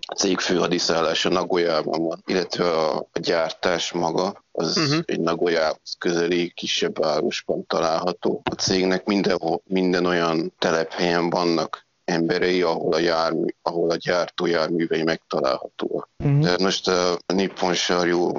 a 0.08 0.14
cég 0.14 0.40
főhadiszállása 0.40 1.30
Nagoyában 1.30 2.04
van, 2.04 2.24
illetve 2.26 2.72
a, 2.72 2.98
a 2.98 3.20
gyártás 3.20 3.92
maga 3.92 4.44
az 4.52 4.78
uh-huh. 4.78 5.00
egy 5.06 5.20
Nagoyához 5.20 5.96
közeli 5.98 6.52
kisebb 6.56 7.00
városban 7.00 7.66
található. 7.68 8.42
A 8.44 8.54
cégnek 8.54 9.06
minden, 9.06 9.38
minden 9.64 10.06
olyan 10.06 10.54
telephelyen 10.60 11.30
vannak 11.30 11.85
emberei, 12.06 12.62
ahol 12.62 12.94
a, 12.94 13.00
jármű, 13.00 13.46
ahol 13.62 13.90
a 13.90 13.96
gyártó 13.96 14.46
járművei 14.46 15.04
megtalálhatóak. 15.04 16.10
Tehát 16.42 16.60
most 16.60 16.88
a 16.88 17.18
Nippon 17.34 17.74
Sarjú, 17.74 18.32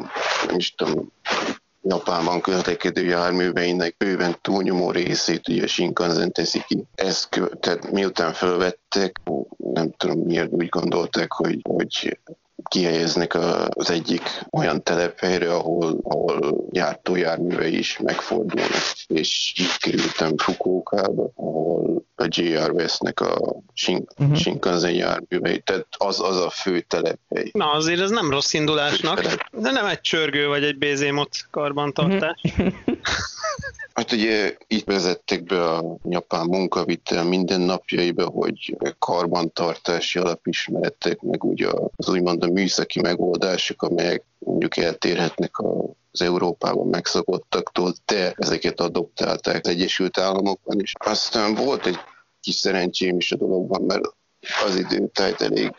nem 0.46 0.56
is 0.56 0.74
tudom, 0.74 1.12
Japánban 1.88 2.40
közlekedő 2.40 3.04
járműveinek 3.04 3.96
bőven 3.96 4.38
túlnyomó 4.40 4.90
részét 4.90 5.48
ugye 5.48 5.66
Shinkansen 5.66 6.32
teszi 6.32 6.62
ki. 6.66 6.84
Ezt, 6.94 7.40
tehát 7.60 7.90
miután 7.90 8.32
felvettek, 8.32 9.20
nem 9.56 9.90
tudom 9.96 10.18
miért 10.18 10.52
úgy 10.52 10.68
gondolták, 10.68 11.32
hogy, 11.32 11.60
hogy 11.62 12.18
kihelyeznek 12.68 13.34
az 13.68 13.90
egyik 13.90 14.22
olyan 14.50 14.82
telephelyre, 14.82 15.54
ahol, 15.54 15.98
ahol 16.02 16.66
jártójárművei 16.70 17.78
is 17.78 17.98
megfordulnak, 17.98 18.94
és 19.06 19.54
így 19.58 19.76
kerültem 19.78 20.36
Fukuokába, 20.36 21.30
ahol 21.34 22.04
a 22.16 22.26
JR 22.28 22.72
vesznek 22.72 23.20
a 23.20 23.56
Shin, 23.74 24.06
uh-huh. 24.18 24.36
Shinkansen 24.36 24.92
járművei, 24.92 25.58
tehát 25.60 25.86
az, 25.90 26.20
az 26.20 26.36
a 26.36 26.50
fő 26.50 26.80
telephely. 26.80 27.50
Na 27.52 27.70
azért 27.70 28.00
ez 28.00 28.10
nem 28.10 28.30
rossz 28.30 28.52
indulásnak, 28.52 29.22
de 29.52 29.70
nem 29.70 29.86
egy 29.86 30.00
csörgő 30.00 30.46
vagy 30.46 30.64
egy 30.64 30.78
bézémot 30.78 31.36
karbantartás. 31.50 32.40
Uh-huh. 32.42 32.74
Hát 33.96 34.12
ugye 34.12 34.56
itt 34.66 34.84
vezettek 34.84 35.44
be 35.44 35.64
a 35.64 35.96
nyapán 36.02 36.46
munkavitel 36.46 37.24
mindennapjaiba, 37.24 38.26
hogy 38.26 38.76
karbantartási 38.98 40.18
alapismeretek, 40.18 41.20
meg 41.20 41.44
ugye 41.44 41.68
az 41.96 42.08
úgymond 42.08 42.42
a 42.42 42.50
műszaki 42.50 43.00
megoldások, 43.00 43.82
amelyek 43.82 44.24
mondjuk 44.38 44.76
eltérhetnek 44.76 45.58
az 46.12 46.22
Európában 46.22 46.86
megszokottaktól, 46.86 47.92
de 48.04 48.34
ezeket 48.36 48.80
adoptálták 48.80 49.64
az 49.64 49.70
Egyesült 49.70 50.18
Államokban 50.18 50.80
is. 50.80 50.92
Aztán 51.04 51.54
volt 51.54 51.86
egy 51.86 51.98
kis 52.40 52.54
szerencsém 52.54 53.16
is 53.16 53.32
a 53.32 53.36
dologban, 53.36 53.82
mert 53.82 54.04
az 54.66 54.76
idő 54.76 55.10
tájt 55.12 55.40
elég 55.40 55.72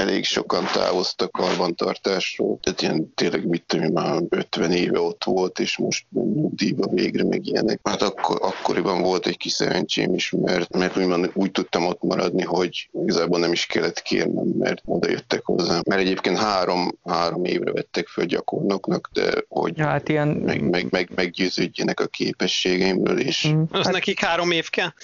elég 0.00 0.24
sokan 0.24 0.64
távoztak 0.72 1.32
karbantartásról, 1.32 2.58
tehát 2.62 2.82
ilyen 2.82 3.14
tényleg 3.14 3.46
mit 3.46 3.62
tudom, 3.66 3.92
már 3.92 4.22
50 4.28 4.72
éve 4.72 5.00
ott 5.00 5.24
volt, 5.24 5.58
és 5.58 5.78
most 5.78 6.06
nyugdíjba 6.12 6.86
végre 6.86 7.24
meg 7.24 7.46
ilyenek. 7.46 7.80
Hát 7.82 8.02
akkor, 8.02 8.38
akkoriban 8.42 9.02
volt 9.02 9.26
egy 9.26 9.36
kis 9.36 9.52
szerencsém 9.52 10.14
is, 10.14 10.30
mert, 10.30 10.76
mert 10.76 10.96
úgymond 10.96 11.30
úgy 11.34 11.50
tudtam 11.50 11.86
ott 11.86 12.02
maradni, 12.02 12.42
hogy 12.42 12.90
igazából 13.04 13.38
nem 13.38 13.52
is 13.52 13.66
kellett 13.66 14.02
kérnem, 14.02 14.46
mert 14.58 14.82
oda 14.84 15.10
jöttek 15.10 15.44
hozzám. 15.44 15.80
Mert 15.88 16.00
egyébként 16.00 16.38
három, 16.38 16.98
három 17.04 17.44
évre 17.44 17.72
vettek 17.72 18.06
föl 18.06 18.24
gyakornoknak, 18.24 19.10
de 19.12 19.44
hogy 19.48 19.78
ja, 19.78 19.86
hát 19.86 20.08
ilyen... 20.08 20.28
meg, 20.28 20.70
meg, 20.70 20.86
meg, 20.90 21.10
meggyőződjenek 21.14 22.00
a 22.00 22.06
képességeimről, 22.06 23.20
és... 23.20 23.48
Mm. 23.48 23.62
Az 23.70 23.84
hát... 23.84 23.92
nekik 23.92 24.20
három 24.20 24.50
év 24.50 24.70
kell? 24.70 24.92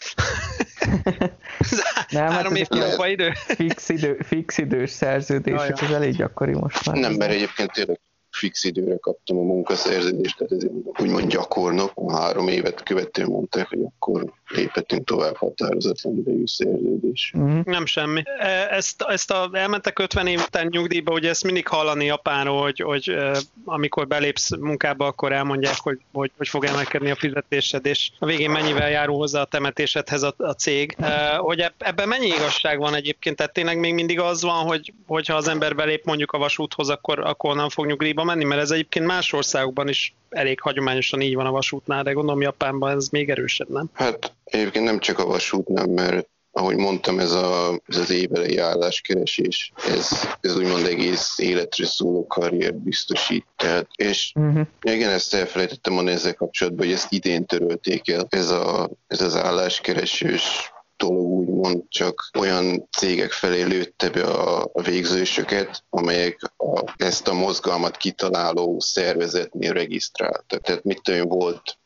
nem, 2.10 2.30
három 2.30 2.54
hát 2.54 2.74
év 2.74 3.10
idő? 3.10 3.32
Fix 3.46 3.88
idő, 3.88 4.18
fix 4.22 4.58
idő 4.58 4.85
idős 4.86 4.90
szerződések, 4.90 5.82
ez 5.82 5.90
elég 5.90 6.16
gyakori 6.16 6.52
most 6.52 6.86
már. 6.86 6.96
Nem, 6.96 7.12
mert 7.12 7.32
egyébként 7.32 7.72
tényleg 7.72 8.00
fix 8.30 8.64
időre 8.64 8.96
kaptam 8.96 9.38
a 9.38 9.42
munkaszerződést, 9.42 10.36
tehát 10.36 10.52
ez 10.52 10.70
úgymond 10.98 11.26
gyakornok. 11.26 12.12
Három 12.12 12.48
évet 12.48 12.82
követően 12.82 13.28
mondták, 13.28 13.68
hogy 13.68 13.80
akkor 13.82 14.32
léphetünk 14.48 15.06
tovább 15.06 15.36
határozatlan 15.36 16.16
idejű 16.18 16.46
szerződés. 16.46 17.32
Mm. 17.38 17.60
Nem 17.64 17.86
semmi. 17.86 18.22
E, 18.38 18.68
ezt, 18.70 19.02
ezt 19.08 19.30
a, 19.30 19.50
elmentek 19.52 19.98
50 19.98 20.26
év 20.26 20.40
után 20.46 20.66
nyugdíjba, 20.70 21.12
ugye 21.12 21.28
ezt 21.28 21.44
mindig 21.44 21.68
hallani 21.68 22.04
Japánról, 22.04 22.62
hogy, 22.62 22.80
hogy 22.80 23.08
e, 23.08 23.38
amikor 23.64 24.06
belépsz 24.06 24.56
munkába, 24.56 25.06
akkor 25.06 25.32
elmondják, 25.32 25.76
hogy 25.78 25.98
hogy, 26.12 26.30
hogy 26.36 26.48
fog 26.48 26.64
emelkedni 26.64 27.10
a 27.10 27.14
fizetésed, 27.14 27.86
és 27.86 28.10
a 28.18 28.26
végén 28.26 28.50
mennyivel 28.50 28.90
járul 28.90 29.16
hozzá 29.16 29.40
a 29.40 29.44
temetésedhez 29.44 30.22
a, 30.22 30.34
a 30.36 30.52
cég. 30.52 30.96
E, 30.98 31.36
hogy 31.36 31.64
ebben 31.78 32.08
mennyi 32.08 32.26
igazság 32.26 32.78
van 32.78 32.94
egyébként? 32.94 33.36
Tehát 33.36 33.52
tényleg 33.52 33.78
még 33.78 33.94
mindig 33.94 34.20
az 34.20 34.42
van, 34.42 34.64
hogy 34.64 34.92
hogyha 35.06 35.34
az 35.34 35.48
ember 35.48 35.74
belép 35.74 36.04
mondjuk 36.04 36.32
a 36.32 36.38
vasúthoz, 36.38 36.88
akkor, 36.88 37.18
akkor 37.18 37.56
nem 37.56 37.68
fog 37.68 37.86
nyugdíjba 37.86 38.24
menni, 38.24 38.44
mert 38.44 38.60
ez 38.60 38.70
egyébként 38.70 39.06
más 39.06 39.32
országokban 39.32 39.88
is 39.88 40.14
elég 40.36 40.60
hagyományosan 40.60 41.20
így 41.20 41.34
van 41.34 41.46
a 41.46 41.50
vasútnál, 41.50 42.02
de 42.02 42.12
gondolom 42.12 42.40
Japánban 42.40 42.96
ez 42.96 43.08
még 43.08 43.30
erősebb, 43.30 43.68
nem? 43.68 43.90
Hát 43.92 44.32
egyébként 44.44 44.84
nem 44.84 44.98
csak 44.98 45.18
a 45.18 45.26
vasútnál, 45.26 45.86
mert 45.86 46.28
ahogy 46.56 46.76
mondtam, 46.76 47.18
ez, 47.18 47.32
a, 47.32 47.80
ez 47.86 47.96
az 47.96 48.10
évelei 48.10 48.58
álláskeresés, 48.58 49.72
ez, 49.86 50.28
ez 50.40 50.56
úgymond 50.56 50.86
egész 50.86 51.38
életre 51.38 51.86
szóló 51.86 52.26
karrier 52.26 52.74
biztosít. 52.74 53.46
Tehát, 53.56 53.86
és 53.96 54.32
uh-huh. 54.34 54.66
igen, 54.80 55.10
ezt 55.10 55.34
elfelejtettem 55.34 55.92
mondani 55.92 56.16
ezzel 56.16 56.34
kapcsolatban, 56.34 56.86
hogy 56.86 56.94
ezt 56.94 57.12
idén 57.12 57.46
törölték 57.46 58.10
el. 58.10 58.26
Ez, 58.28 58.50
a, 58.50 58.90
ez 59.06 59.20
az 59.20 59.36
álláskeresős 59.36 60.72
dolog 60.96 61.26
úgymond 61.26 61.82
csak 61.88 62.30
olyan 62.38 62.88
cégek 62.98 63.32
felé 63.32 63.62
lőtte 63.62 64.10
be 64.10 64.24
a, 64.24 64.70
a 64.72 64.82
végzősöket, 64.82 65.84
amelyek 65.90 66.52
a, 66.56 66.94
ezt 66.96 67.28
a 67.28 67.34
mozgalmat 67.34 67.96
kitaláló 67.96 68.80
szervezetnél 68.80 69.72
regisztráltak. 69.72 70.60
Tehát 70.60 70.84
mit 70.84 71.02
tudom, 71.02 71.28
volt 71.28 71.78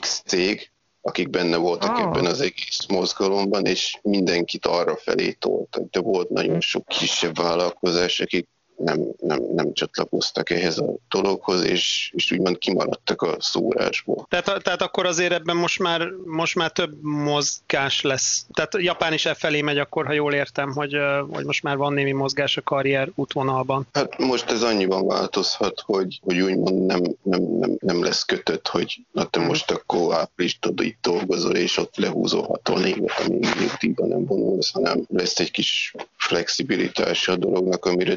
X 0.00 0.22
cég, 0.26 0.70
akik 1.00 1.30
benne 1.30 1.56
voltak 1.56 1.96
oh. 1.96 2.02
ebben 2.02 2.26
az 2.26 2.40
egész 2.40 2.86
mozgalomban, 2.88 3.64
és 3.64 3.98
mindenkit 4.02 4.66
arra 4.66 4.96
felé 4.96 5.32
toltak. 5.32 5.90
De 5.90 6.00
volt 6.00 6.28
nagyon 6.28 6.60
sok 6.60 6.86
kisebb 6.86 7.36
vállalkozás, 7.36 8.20
akik 8.20 8.48
nem, 8.76 9.00
nem, 9.18 9.42
nem 9.54 9.72
csatlakoztak 9.72 10.50
ehhez 10.50 10.78
a 10.78 10.94
dologhoz, 11.08 11.64
és, 11.64 12.12
és 12.14 12.32
úgymond 12.32 12.58
kimaradtak 12.58 13.22
a 13.22 13.36
szórásból. 13.38 14.26
Tehát, 14.28 14.62
tehát 14.62 14.82
akkor 14.82 15.06
azért 15.06 15.32
ebben 15.32 15.56
most 15.56 15.78
már, 15.78 16.08
most 16.24 16.54
már 16.54 16.70
több 16.70 17.02
mozgás 17.02 18.00
lesz. 18.00 18.46
Tehát 18.52 18.76
Japán 18.78 19.12
is 19.12 19.26
e 19.26 19.34
felé 19.34 19.60
megy 19.60 19.78
akkor, 19.78 20.06
ha 20.06 20.12
jól 20.12 20.32
értem, 20.32 20.72
hogy, 20.72 20.96
hogy 21.30 21.44
most 21.44 21.62
már 21.62 21.76
van 21.76 21.92
némi 21.92 22.12
mozgás 22.12 22.56
a 22.56 22.62
karrier 22.62 23.08
útvonalban. 23.14 23.86
Hát 23.92 24.18
most 24.18 24.50
ez 24.50 24.62
annyiban 24.62 25.06
változhat, 25.06 25.82
hogy, 25.86 26.20
hogy 26.22 26.40
úgymond 26.40 26.86
nem, 26.86 27.02
nem, 27.22 27.42
nem, 27.42 27.76
nem 27.78 28.02
lesz 28.02 28.24
kötött, 28.24 28.68
hogy 28.68 29.00
na 29.12 29.24
te 29.24 29.38
hmm. 29.38 29.48
most 29.48 29.70
akkor 29.70 30.14
április 30.14 30.58
tudod, 30.58 30.86
itt 30.86 30.98
dolgozol, 31.00 31.54
és 31.54 31.76
ott 31.76 31.96
lehúzol 31.96 32.42
hatol 32.42 32.84
évet, 32.84 33.22
amíg 33.26 33.46
nyugdíjban 33.60 34.08
nem 34.08 34.24
vonulsz, 34.24 34.70
hanem 34.70 35.04
lesz 35.08 35.38
egy 35.38 35.50
kis 35.50 35.94
flexibilitás 36.16 37.28
a 37.28 37.36
dolognak, 37.36 37.84
amire 37.84 38.16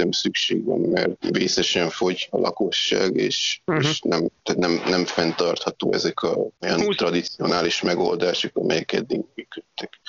szerintem 0.00 0.20
szükség 0.20 0.64
van, 0.64 0.80
mert 0.80 1.28
vészesen 1.30 1.90
fogy 1.90 2.28
a 2.30 2.38
lakosság, 2.38 3.16
és, 3.16 3.60
uh-huh. 3.66 3.84
és 3.84 4.00
nem, 4.00 4.28
tehát 4.42 4.60
nem, 4.60 4.82
nem 4.88 5.04
fenntartható 5.04 5.92
ezek 5.92 6.22
a 6.22 6.36
olyan 6.60 6.80
Úgy. 6.80 6.96
tradicionális 6.96 7.82
megoldások, 7.82 8.56
amelyek 8.56 8.92
eddig 8.92 9.20
működtek. 9.34 10.00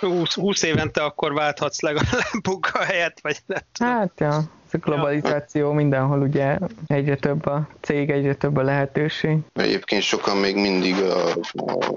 20, 0.00 0.34
20 0.34 0.62
évente 0.62 1.02
akkor 1.02 1.32
válthatsz 1.32 1.80
legalább 1.80 2.66
helyet, 2.86 3.20
vagy 3.22 3.36
nem 3.46 3.60
tudom. 3.72 3.92
Hát 3.92 4.12
ja, 4.20 4.36
ez 4.66 4.74
a 4.74 4.78
globalizáció 4.78 5.68
ja. 5.68 5.74
mindenhol 5.74 6.20
ugye 6.20 6.58
egyre 6.86 7.16
több 7.16 7.46
a 7.46 7.68
cég, 7.80 8.10
egyre 8.10 8.34
több 8.34 8.56
a 8.56 8.62
lehetőség. 8.62 9.38
Egyébként 9.52 10.02
sokan 10.02 10.36
még 10.36 10.56
mindig 10.56 10.94
a, 10.94 11.36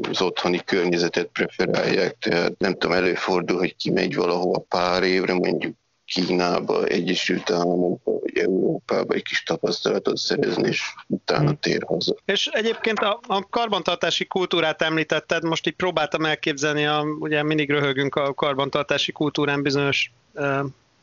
az 0.09 0.21
otthoni 0.21 0.59
környezetet 0.65 1.27
preferálják, 1.27 2.17
tehát 2.19 2.57
nem 2.57 2.73
tudom, 2.73 2.95
előfordul, 2.95 3.57
hogy 3.57 3.75
kimegy 3.75 4.15
valahova 4.15 4.59
pár 4.59 5.03
évre, 5.03 5.33
mondjuk 5.33 5.75
Kínába, 6.09 6.85
Egyesült 6.85 7.51
Államokba, 7.51 8.19
vagy 8.19 8.37
Európába 8.37 9.13
egy 9.13 9.23
kis 9.23 9.43
tapasztalatot 9.43 10.17
szerezni, 10.17 10.67
és 10.67 10.81
utána 11.07 11.47
hmm. 11.47 11.59
tér 11.59 11.83
haza. 11.87 12.15
És 12.25 12.47
egyébként 12.51 12.99
a, 12.99 13.19
a 13.27 13.49
karbantartási 13.49 14.25
kultúrát 14.25 14.81
említetted, 14.81 15.43
most 15.43 15.67
így 15.67 15.75
próbáltam 15.75 16.25
elképzelni, 16.25 16.85
a, 16.85 17.01
ugye 17.19 17.43
mindig 17.43 17.69
röhögünk 17.69 18.15
a 18.15 18.33
karbantartási 18.33 19.11
kultúrán 19.11 19.61
bizonyos 19.61 20.11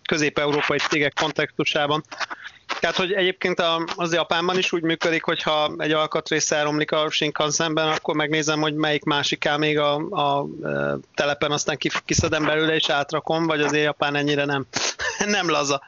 közép-európai 0.07 0.79
cégek 0.79 1.13
kontextusában. 1.21 2.05
Tehát, 2.81 2.97
hogy 2.97 3.13
egyébként 3.13 3.63
az 3.97 4.13
Japánban 4.13 4.59
is 4.59 4.73
úgy 4.73 4.83
működik, 4.83 5.23
hogyha 5.23 5.75
egy 5.79 5.93
alkatrész 5.93 6.51
elromlik 6.51 6.93
a 6.93 7.11
Shinkansenben, 7.11 7.89
akkor 7.89 8.15
megnézem, 8.15 8.61
hogy 8.61 8.75
melyik 8.75 9.05
másik 9.05 9.47
áll 9.47 9.59
még 9.59 9.79
a, 9.79 9.95
a, 9.95 10.47
telepen, 11.15 11.51
aztán 11.51 11.79
kiszedem 12.05 12.45
belőle 12.45 12.75
és 12.75 12.89
átrakom, 12.89 13.47
vagy 13.47 13.61
azért 13.61 13.85
Japán 13.85 14.17
ennyire 14.17 14.45
nem, 14.45 14.67
nem 15.37 15.51
laza. 15.51 15.83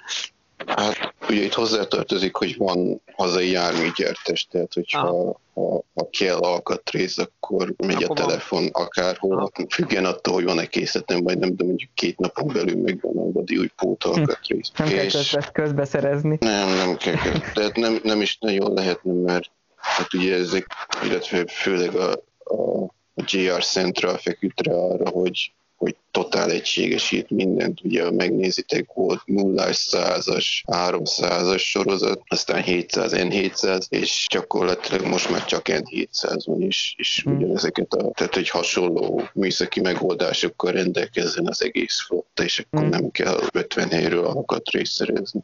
Hát 0.67 0.98
ugye 1.29 1.43
itt 1.43 1.55
hozzátartozik, 1.55 2.37
hogy 2.37 2.57
van 2.57 3.01
hazai 3.17 3.51
járműgyártás, 3.51 4.47
tehát 4.51 4.73
hogyha 4.73 5.37
ha, 5.55 5.85
ha 5.95 6.09
kell 6.11 6.37
alkatrész, 6.37 7.19
akkor 7.19 7.75
megy 7.77 8.03
akkor 8.03 8.21
a 8.21 8.27
telefon 8.27 8.69
van. 8.73 8.85
akárhol, 8.85 9.37
Aha. 9.37 9.51
függen 9.69 10.05
attól, 10.05 10.35
hogy 10.35 10.45
van-e 10.45 10.67
készletem, 10.67 11.23
vagy 11.23 11.39
nem, 11.39 11.57
de 11.57 11.65
mondjuk 11.65 11.91
két 11.95 12.19
napon 12.19 12.47
belül 12.53 12.83
megvan 12.83 13.17
a 13.17 13.33
vadi 13.33 13.57
új 13.59 13.71
pótalkatrész. 13.77 14.71
Nem 14.77 14.89
és... 14.89 15.31
kell 15.31 15.51
közbe 15.53 15.85
szerezni. 15.85 16.37
Nem, 16.41 16.69
nem 16.69 16.97
kell, 16.97 17.15
tehát 17.55 17.77
nem, 17.77 17.99
nem 18.03 18.21
is 18.21 18.39
nagyon 18.41 18.73
lehetne, 18.73 19.13
mert 19.13 19.51
hát 19.77 20.15
ugye 20.15 20.35
ezek, 20.35 20.67
illetve 21.05 21.47
főleg 21.47 21.95
a, 21.95 22.13
a 22.45 22.93
GR 23.15 23.65
Central 23.65 24.17
feküdt 24.17 24.61
rá 24.61 24.75
arra, 24.75 25.09
hogy 25.09 25.53
hogy 25.79 25.97
totál 26.11 26.51
egységesít 26.51 27.31
mindent, 27.31 27.81
ugye 27.83 28.11
megnézitek, 28.11 28.87
volt 28.95 29.23
0 29.25 29.65
100-as, 29.71 30.47
300-as 30.67 31.59
sorozat, 31.61 32.23
aztán 32.29 32.63
700, 32.63 33.13
N700, 33.15 33.85
és 33.89 34.27
gyakorlatilag 34.31 35.07
most 35.07 35.31
már 35.31 35.45
csak 35.45 35.67
N700 35.69 36.43
van 36.45 36.63
is, 36.63 36.95
és 36.99 37.23
hmm. 37.25 37.37
ugyanezeket 37.37 37.93
a, 37.93 38.11
tehát 38.15 38.37
egy 38.37 38.49
hasonló 38.49 39.23
műszaki 39.33 39.81
megoldásokkal 39.81 40.73
rendelkezzen 40.73 41.47
az 41.47 41.63
egész 41.63 42.01
flotta, 42.07 42.45
és 42.45 42.59
akkor 42.59 42.81
hmm. 42.81 42.91
nem 42.91 43.11
kell 43.11 43.39
50 43.53 43.89
helyről 43.89 44.25
alakat 44.25 44.71
részszerezni. 44.71 45.41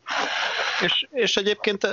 És, 0.85 1.07
és 1.11 1.37
egyébként 1.37 1.89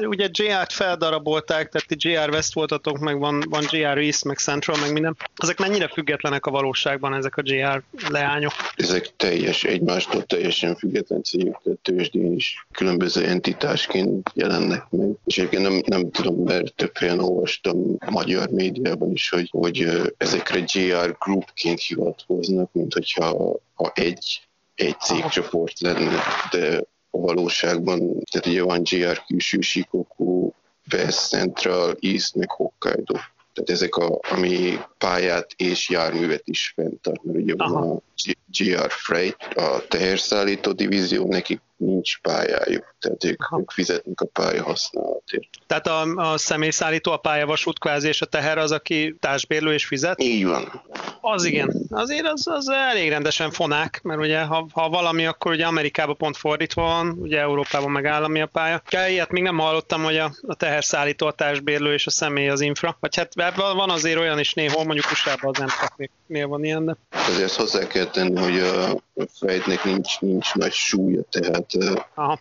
ugye 0.00 0.26
GR-t 0.26 0.72
feldarabolták, 0.72 1.68
tehát 1.68 1.88
ti 1.88 2.08
GR 2.08 2.28
West 2.30 2.54
voltatok, 2.54 2.98
meg 2.98 3.18
van, 3.18 3.44
van 3.48 3.64
GR 3.70 3.98
East, 3.98 4.24
meg 4.24 4.38
Central, 4.38 4.76
meg 4.80 4.92
minden. 4.92 5.16
Ezek 5.36 5.58
mennyire 5.58 5.88
függetlenek 5.88 6.46
a 6.46 6.50
valóságban, 6.50 7.14
ezek 7.14 7.36
a 7.36 7.42
GR 7.90 8.10
leányok? 8.10 8.52
Ezek 8.76 9.16
teljes, 9.16 9.64
egymástól 9.64 10.22
teljesen 10.22 10.76
független 10.76 11.22
cégek, 11.22 11.60
tehát 11.62 11.78
tőzsdén 11.78 12.32
is 12.32 12.66
különböző 12.72 13.24
entitásként 13.24 14.30
jelennek 14.34 14.84
meg. 14.90 15.08
És 15.24 15.38
egyébként 15.38 15.62
nem, 15.62 15.82
nem 15.86 16.10
tudom, 16.10 16.36
mert 16.44 16.74
több 16.74 16.96
helyen 16.96 17.20
olvastam 17.20 17.96
magyar 18.10 18.48
médiában 18.48 19.12
is, 19.12 19.28
hogy, 19.28 19.48
hogy 19.50 19.88
ezekre 20.16 20.60
GR 20.60 21.16
Groupként 21.18 21.80
hivatkoznak, 21.80 22.72
mint 22.72 22.92
hogyha 22.92 23.56
ha 23.74 23.92
egy, 23.94 24.40
egy 24.74 25.00
cégcsoport 25.00 25.80
lenne, 25.80 26.22
de 26.50 26.82
a 27.10 27.18
valóságban, 27.18 27.98
tehát 28.30 28.46
ugye 28.46 28.62
van 28.62 28.82
GR 28.82 29.22
külső 29.26 29.60
Shikoku, 29.60 30.50
West 30.92 31.28
Central, 31.28 31.96
East, 32.00 32.34
meg 32.34 32.50
Hokkaido. 32.50 33.14
Tehát 33.58 33.82
ezek 33.82 33.96
a, 33.96 34.20
ami 34.30 34.78
pályát 34.98 35.52
és 35.56 35.88
járművet 35.88 36.42
is 36.44 36.72
fenntart, 36.76 37.24
mert 37.24 37.38
ugye 37.38 37.54
Aha. 37.56 37.72
van 37.72 37.90
a 37.90 38.00
GR 38.58 38.90
Freight, 38.90 39.54
a 39.54 39.82
teherszállító 39.88 40.72
divízió, 40.72 41.26
nekik 41.26 41.60
nincs 41.78 42.18
pályájuk, 42.18 42.94
tehát 42.98 43.24
ők, 43.24 43.42
ők 43.58 43.70
fizetnek 43.70 44.20
a 44.20 44.26
pálya 44.26 44.62
használatért. 44.62 45.48
Tehát 45.66 45.86
a, 45.86 46.02
a 46.32 46.38
személyszállító, 46.38 47.12
a 47.12 47.16
pályavasút 47.16 47.78
kvázi 47.78 48.08
és 48.08 48.20
a 48.20 48.26
teher 48.26 48.58
az, 48.58 48.72
aki 48.72 49.16
társbérlő 49.20 49.72
és 49.72 49.86
fizet? 49.86 50.22
Így 50.22 50.46
van. 50.46 50.82
Az 51.20 51.44
igen. 51.44 51.86
Azért 51.90 52.26
az, 52.26 52.46
az 52.46 52.68
elég 52.68 53.08
rendesen 53.08 53.50
fonák, 53.50 54.00
mert 54.02 54.20
ugye 54.20 54.40
ha, 54.40 54.66
ha 54.72 54.88
valami, 54.88 55.26
akkor 55.26 55.52
ugye 55.52 55.66
Amerikában 55.66 56.16
pont 56.16 56.36
fordítva 56.36 56.82
van, 56.82 57.16
ugye 57.20 57.40
Európában 57.40 57.90
meg 57.90 58.06
állami 58.06 58.40
a 58.40 58.46
pálya. 58.46 58.82
Ilyet 59.08 59.30
még 59.30 59.42
nem 59.42 59.58
hallottam, 59.58 60.02
hogy 60.02 60.16
a, 60.16 60.32
a 60.46 60.54
teherszállító, 60.54 61.26
a 61.26 61.32
társbérlő 61.32 61.92
és 61.92 62.06
a 62.06 62.10
személy 62.10 62.48
az 62.48 62.60
infra. 62.60 62.96
Vagy 63.00 63.16
hát 63.16 63.34
van 63.54 63.90
azért 63.90 64.18
olyan 64.18 64.38
is 64.38 64.52
néhol, 64.52 64.84
mondjuk 64.84 65.10
usa 65.10 65.32
az 65.40 65.58
nem 65.58 65.68
miért 66.28 66.48
van 66.48 66.64
ilyen, 66.64 66.84
de... 66.84 66.96
Azért 67.10 67.54
hozzá 67.54 67.86
kell 67.86 68.04
tenni, 68.04 68.40
hogy 68.40 68.58
a 68.58 69.02
fejtnek 69.32 69.84
nincs, 69.84 70.20
nincs 70.20 70.54
nagy 70.54 70.72
súlya, 70.72 71.22
tehát 71.30 71.66
Aha 72.14 72.38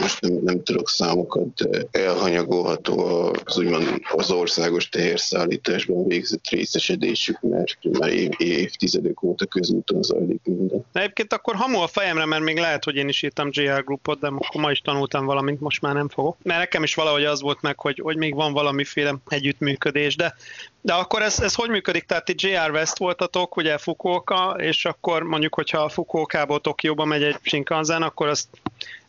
most 0.00 0.20
nem, 0.20 0.38
nem 0.42 0.62
tudok 0.62 0.88
számokat, 0.88 1.68
elhanyagolható 1.90 2.98
az 3.44 3.58
úgymond 3.58 4.00
az 4.10 4.30
országos 4.30 4.88
teherszállításban 4.88 6.06
végzett 6.06 6.48
részesedésük, 6.48 7.40
mert 7.40 7.78
már 7.98 8.08
év, 8.08 8.30
évtizedek 8.36 9.22
óta 9.22 9.46
közúton 9.46 10.02
zajlik 10.02 10.40
minden. 10.44 10.84
De 10.92 11.00
egyébként 11.00 11.32
akkor 11.32 11.54
hamu 11.54 11.80
a 11.80 11.86
fejemre, 11.86 12.24
mert 12.24 12.42
még 12.42 12.58
lehet, 12.58 12.84
hogy 12.84 12.96
én 12.96 13.08
is 13.08 13.22
írtam 13.22 13.50
GR 13.50 13.84
Groupot, 13.84 14.20
de 14.20 14.26
akkor 14.26 14.60
ma 14.60 14.70
is 14.70 14.80
tanultam 14.80 15.24
valamit, 15.24 15.60
most 15.60 15.80
már 15.80 15.94
nem 15.94 16.08
fogok. 16.08 16.36
Mert 16.42 16.58
nekem 16.58 16.82
is 16.82 16.94
valahogy 16.94 17.24
az 17.24 17.40
volt 17.40 17.60
meg, 17.60 17.80
hogy, 17.80 18.00
hogy 18.02 18.16
még 18.16 18.34
van 18.34 18.52
valamiféle 18.52 19.14
együttműködés, 19.28 20.16
de 20.16 20.34
de 20.80 20.94
akkor 20.94 21.22
ez, 21.22 21.40
ez 21.40 21.54
hogy 21.54 21.68
működik? 21.68 22.04
Tehát 22.04 22.24
ti 22.24 22.34
JR 22.36 22.70
West 22.70 22.98
voltatok, 22.98 23.56
ugye 23.56 23.78
Fukuoka, 23.78 24.56
és 24.58 24.84
akkor 24.84 25.22
mondjuk, 25.22 25.54
hogyha 25.54 25.88
Fukuokából 25.88 26.60
Tokióba 26.60 27.04
megy 27.04 27.22
egy 27.22 27.36
Shinkansen, 27.42 28.02
akkor 28.02 28.28
azt 28.28 28.48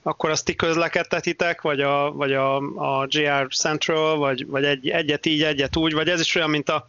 akkor 0.03 0.29
azt 0.29 0.45
ti 0.45 0.55
közlekedtetitek, 0.55 1.62
vagy 1.62 1.81
a, 1.81 2.12
vagy 2.12 2.33
a, 2.33 2.55
a 2.75 3.05
GR 3.05 3.47
Central, 3.49 4.17
vagy, 4.17 4.47
vagy 4.47 4.63
egy, 4.63 4.89
egyet 4.89 5.25
így, 5.25 5.43
egyet 5.43 5.75
úgy, 5.75 5.93
vagy 5.93 6.09
ez 6.09 6.19
is 6.19 6.35
olyan, 6.35 6.49
mint 6.49 6.69
a, 6.69 6.85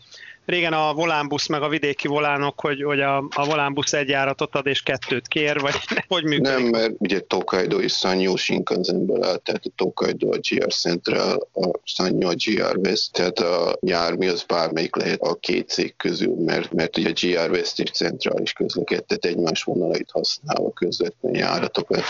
régen 0.51 0.73
a 0.73 0.95
volánbusz 0.95 1.47
meg 1.47 1.63
a 1.63 1.69
vidéki 1.69 2.09
volánok, 2.09 2.61
hogy, 2.61 2.83
hogy 2.83 3.01
a, 3.01 3.17
a 3.17 3.47
volánbusz 3.47 3.93
egy 3.93 4.09
járatot 4.09 4.55
ad 4.55 4.67
és 4.67 4.83
kettőt 4.83 5.29
kér, 5.29 5.61
vagy 5.61 5.75
hogy 6.09 6.25
működik? 6.25 6.53
Nem, 6.53 6.63
mert 6.63 6.93
ugye 6.99 7.21
Tokaido 7.21 7.81
és 7.81 7.93
Sanyo 7.93 8.37
Shinkansenből 8.37 9.25
áll, 9.25 9.37
tehát 9.37 9.65
a 9.65 9.71
Tokaido 9.77 10.33
a 10.33 10.39
GR 10.49 10.73
Central, 10.73 11.49
a 11.55 11.71
Sanyo 11.83 12.29
a 12.29 12.35
GR 12.45 12.77
West, 12.77 13.13
tehát 13.13 13.39
a 13.39 13.77
jármű 13.81 14.29
az 14.29 14.43
bármelyik 14.43 14.97
lehet 14.97 15.21
a 15.21 15.35
két 15.35 15.69
cég 15.69 15.97
közül, 15.97 16.35
mert, 16.45 16.73
mert 16.73 16.97
ugye 16.97 17.09
a 17.09 17.13
GR 17.13 17.51
West 17.51 17.81
és 17.81 17.91
Central 17.91 18.41
is 18.41 18.53
közlekedtet 18.53 19.25
egymás 19.25 19.63
vonalait 19.63 20.11
használva 20.11 20.73
közvetlen 20.73 21.35
járatokat. 21.35 22.03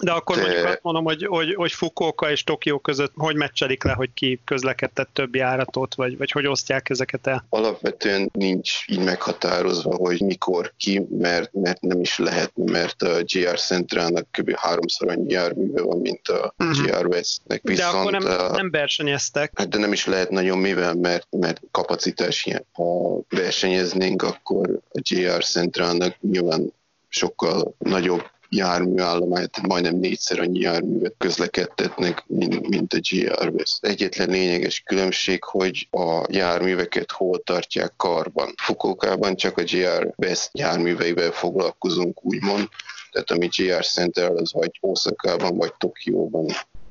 De 0.00 0.12
akkor 0.12 0.36
De... 0.36 0.42
mondjuk 0.42 0.66
azt 0.66 0.82
mondom, 0.82 1.04
hogy, 1.04 1.26
hogy, 1.26 1.54
hogy 1.54 1.72
Fukuoka 1.72 2.30
és 2.30 2.44
Tokió 2.44 2.78
között 2.78 3.12
hogy 3.16 3.36
meccselik 3.36 3.84
le, 3.84 3.92
hogy 3.92 4.10
ki 4.14 4.40
közlekedtet 4.44 5.08
több 5.12 5.34
járatot, 5.34 5.94
vagy, 5.94 6.18
vagy 6.18 6.30
hogy 6.30 6.46
osztják 6.46 6.90
ezeket 6.90 7.26
el? 7.26 7.44
Alap 7.48 7.85
alapvetően 7.86 8.30
nincs 8.32 8.84
így 8.86 9.04
meghatározva, 9.04 9.94
hogy 9.94 10.20
mikor 10.20 10.72
ki, 10.76 11.06
mert, 11.18 11.52
mert 11.52 11.80
nem 11.80 12.00
is 12.00 12.18
lehetne, 12.18 12.72
mert 12.72 13.02
a 13.02 13.22
GR 13.22 13.58
Centralnak 13.58 14.26
kb. 14.30 14.56
háromszor 14.56 15.10
annyi 15.10 15.32
járműve 15.32 15.82
van, 15.82 15.98
mint 15.98 16.28
a 16.28 16.54
uh-huh. 16.58 16.76
Mhm. 16.76 16.86
GR 16.86 17.06
Westnek. 17.06 17.60
Viszont, 17.62 17.92
de 17.92 17.98
akkor 17.98 18.12
nem, 18.12 18.52
nem 18.52 18.70
versenyeztek. 18.70 19.52
Hát 19.54 19.68
de 19.68 19.78
nem 19.78 19.92
is 19.92 20.06
lehet 20.06 20.30
nagyon 20.30 20.58
mivel, 20.58 20.94
mert, 20.94 21.26
mert 21.30 21.60
kapacitás 21.70 22.46
ilyen. 22.46 22.66
Ha 22.72 23.20
versenyeznénk, 23.28 24.22
akkor 24.22 24.80
a 24.92 25.00
GR 25.10 25.44
Centralnak 25.44 26.16
nyilván 26.20 26.72
sokkal 27.08 27.74
nagyobb 27.78 28.22
járműállományt, 28.56 29.66
majdnem 29.66 29.96
négyszer 29.96 30.40
annyi 30.40 30.58
járművet 30.58 31.14
közlekedtetnek, 31.18 32.24
mint, 32.26 32.68
mint 32.68 32.92
a 32.92 32.98
GR 33.10 33.48
West. 33.48 33.84
Egyetlen 33.84 34.28
lényeges 34.28 34.80
különbség, 34.80 35.44
hogy 35.44 35.88
a 35.90 36.24
járműveket 36.30 37.10
hol 37.10 37.38
tartják 37.38 37.92
karban. 37.96 38.54
Fukókában 38.62 39.36
csak 39.36 39.58
a 39.58 39.62
GR 39.62 40.14
West 40.16 40.50
járműveivel 40.52 41.30
foglalkozunk, 41.30 42.24
úgymond, 42.24 42.68
tehát 43.10 43.30
ami 43.30 43.46
GR 43.46 43.86
Center 43.86 44.30
az 44.30 44.52
vagy 44.52 44.78
Osaka-ban, 44.80 45.56
vagy 45.56 45.74
Tokióban 45.78 46.46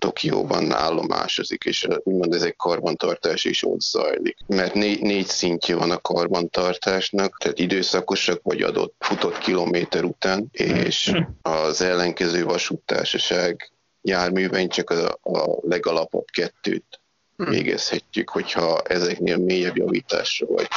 Tokióban 0.06 0.72
állomásozik, 0.72 1.64
és 1.64 1.88
úgymond 2.04 2.34
ez 2.34 2.42
egy 2.42 2.56
karbantartás 2.56 3.46
is 3.46 3.64
ott 3.64 3.82
zajlik. 3.82 4.38
Mert 4.48 4.74
négy, 4.74 5.02
négy 5.02 5.26
szintje 5.26 5.76
van 5.76 5.92
a 5.92 6.02
karbantartásnak, 6.02 7.38
tehát 7.38 7.60
időszakosak 7.60 8.40
vagy 8.44 8.62
adott 8.62 8.94
futott 9.00 9.38
kilométer 9.38 10.04
után, 10.04 10.48
és 10.52 11.12
az 11.42 11.82
ellenkező 11.82 12.44
vasúttársaság 12.44 13.72
járművein 14.02 14.70
csak 14.70 14.90
a, 14.90 15.20
a 15.22 15.60
legalapabb 15.62 16.26
kettőt 16.32 17.00
végezhetjük, 17.36 18.30
hogyha 18.30 18.82
ezeknél 18.82 19.38
mélyebb 19.38 19.78
javításra 19.78 20.48
vagy 20.48 20.68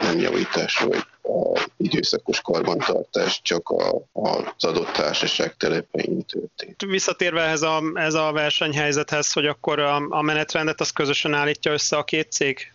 nem 0.00 0.18
javításra 0.18 0.88
vagy 0.88 1.04
a 1.22 1.68
időszakos 1.76 2.40
karbantartás 2.40 3.40
csak 3.42 3.68
a, 3.68 4.02
az 4.12 4.64
adott 4.64 4.92
társaság 4.92 5.56
telepein 5.56 6.24
történt. 6.24 6.82
Visszatérve 6.86 7.42
ez 7.42 7.62
a, 7.62 7.82
ez 7.94 8.14
a 8.14 8.32
versenyhelyzethez, 8.32 9.32
hogy 9.32 9.46
akkor 9.46 9.78
a, 9.78 10.06
a 10.08 10.22
menetrendet 10.22 10.80
az 10.80 10.90
közösen 10.90 11.34
állítja 11.34 11.72
össze 11.72 11.96
a 11.96 12.04
két 12.04 12.32
cég? 12.32 12.72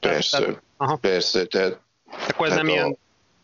Persze, 0.00 0.38
tehát, 0.38 0.62
aha. 0.76 0.96
persze. 0.96 1.44
Tehát, 1.44 1.80
akkor 2.28 2.46
ez 2.46 2.52
tehát 2.52 2.66
nem 2.66 2.72
a, 2.72 2.76
ilyen 2.76 2.98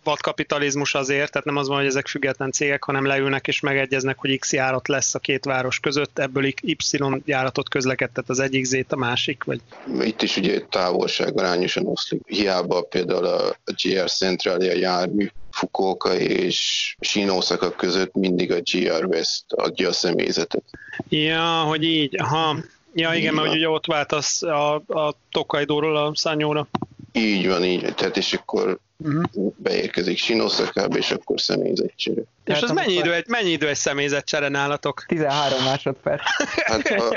vadkapitalizmus 0.07 0.95
azért, 0.95 1.31
tehát 1.31 1.47
nem 1.47 1.57
az 1.57 1.69
van, 1.69 1.77
hogy 1.77 1.87
ezek 1.87 2.07
független 2.07 2.53
cégek, 2.53 2.85
hanem 2.85 3.07
leülnek 3.07 3.47
és 3.47 3.61
megegyeznek, 3.61 4.19
hogy 4.19 4.38
X 4.38 4.53
járat 4.53 4.88
lesz 4.88 5.14
a 5.14 5.19
két 5.19 5.45
város 5.45 5.81
között, 5.81 6.19
ebből 6.19 6.45
Y 6.45 6.77
járatot 7.25 7.69
közlekedtet 7.69 8.29
az 8.29 8.40
egyik 8.40 8.64
Z 8.64 8.77
a 8.88 8.97
másik, 8.97 9.45
vagy? 9.45 9.61
Itt 10.01 10.23
is 10.23 10.37
ugye 10.37 10.61
távolság 10.61 11.38
arányosan 11.38 11.87
oszlik. 11.87 12.21
Hiába 12.27 12.83
például 12.83 13.25
a 13.25 13.57
GR 13.83 14.11
Centralia 14.11 14.73
jármű 14.73 15.29
Fukuoka 15.51 16.14
és 16.14 16.97
Sinosaka 17.01 17.71
között 17.71 18.14
mindig 18.14 18.53
a 18.53 18.61
GR 18.73 19.05
West 19.05 19.45
adja 19.49 19.88
a 19.88 19.92
személyzetet. 19.92 20.64
Ja, 21.09 21.61
hogy 21.61 21.85
így, 21.85 22.21
aha. 22.21 22.57
Ja, 22.95 23.14
igen, 23.14 23.35
mert 23.35 23.55
ugye 23.55 23.69
ott 23.69 23.87
váltasz 23.87 24.42
a, 24.42 24.75
a 24.75 25.14
Tokaido-ról 25.31 25.97
a 25.97 26.12
Szányóra. 26.14 26.69
Így 27.16 27.48
van, 27.48 27.64
így. 27.64 27.94
Tehát 27.94 28.16
és 28.16 28.33
akkor 28.33 28.79
uh-huh. 28.96 29.52
beérkezik 29.57 30.18
Sinoszakába, 30.18 30.96
és 30.96 31.11
akkor 31.11 31.40
személyzetcsere. 31.40 32.22
És 32.44 32.61
az 32.61 32.70
mennyi 32.70 32.92
idő, 32.92 33.14
egy, 33.14 33.26
mennyi 33.29 33.50
idő 33.50 33.68
egy 33.68 33.76
személyzetcsere 33.76 34.48
nálatok? 34.48 35.05
13 35.07 35.64
másodperc. 35.64 36.22
Hát 36.64 36.88
ha, 36.88 37.16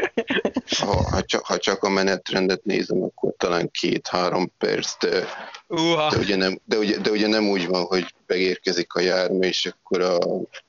ha, 0.77 1.09
ha, 1.09 1.23
csak, 1.23 1.45
ha 1.45 1.57
csak 1.57 1.83
a 1.83 1.89
menetrendet 1.89 2.63
nézem, 2.63 3.03
akkor 3.03 3.33
talán 3.37 3.71
két-három 3.71 4.51
perc, 4.57 4.97
de, 4.99 5.25
uh-ha. 5.67 6.09
de, 6.09 6.17
ugye 6.17 6.35
nem, 6.35 6.59
de, 6.65 6.77
ugye, 6.77 6.97
de 6.97 7.09
ugye 7.09 7.27
nem 7.27 7.49
úgy 7.49 7.67
van, 7.67 7.83
hogy 7.83 8.13
megérkezik 8.27 8.93
a 8.93 8.99
jármű, 8.99 9.47
és 9.47 9.65
akkor 9.65 10.01
a, 10.01 10.17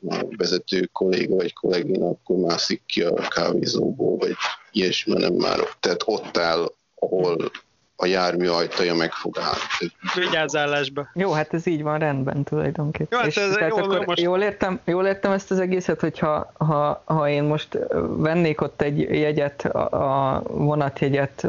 a 0.09 0.27
vezető 0.37 0.89
kolléga 0.93 1.35
vagy 1.35 1.53
kollégina 1.53 2.09
akkor 2.09 2.37
mászik 2.37 2.83
ki 2.87 3.03
a 3.03 3.15
kávézóból, 3.29 4.17
vagy 4.17 4.35
ilyesmi, 4.71 5.21
nem 5.21 5.35
már. 5.35 5.59
Tehát 5.81 6.03
ott 6.05 6.37
áll, 6.37 6.73
ahol 6.95 7.51
a 8.01 8.07
jármű 8.07 8.49
ajtaja 8.49 8.95
meg 8.95 9.13
fog 9.13 9.39
állni. 9.39 9.93
Vigyázzálásba. 10.15 11.09
Jó, 11.15 11.33
hát 11.33 11.55
ez 11.55 11.67
így 11.67 11.83
van 11.83 11.99
rendben 11.99 12.43
tulajdonképpen. 12.43 13.09
Jó, 13.11 13.19
hát 13.19 13.37
ez 13.37 13.57
és, 13.57 13.67
jó, 13.69 13.77
akkor 13.77 14.07
most... 14.07 14.21
jól, 14.21 14.41
értem, 14.41 14.81
jól 14.85 15.07
értem 15.07 15.33
ezt 15.33 15.51
az 15.51 15.59
egészet, 15.59 16.01
hogyha 16.01 16.53
ha, 16.59 17.03
ha 17.05 17.29
én 17.29 17.43
most 17.43 17.79
vennék 18.09 18.61
ott 18.61 18.83
egy 18.83 19.01
jegyet, 19.01 19.65
a 19.65 20.43
vonatjegyet 20.49 21.47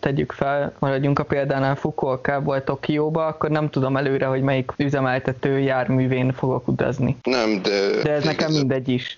tegyük 0.00 0.32
fel, 0.32 0.72
maradjunk 0.78 1.18
a 1.18 1.24
példánál 1.24 1.76
Fukuokából 1.76 2.64
Tokióba, 2.64 3.26
akkor 3.26 3.50
nem 3.50 3.70
tudom 3.70 3.96
előre, 3.96 4.26
hogy 4.26 4.42
melyik 4.42 4.72
üzemeltető 4.76 5.58
járművén 5.58 6.32
fogok 6.32 6.68
utazni. 6.68 7.16
Nem, 7.22 7.62
de... 7.62 8.02
De 8.02 8.10
ez 8.10 8.24
nekem 8.24 8.52
mindegy 8.52 8.88
is. 8.88 9.16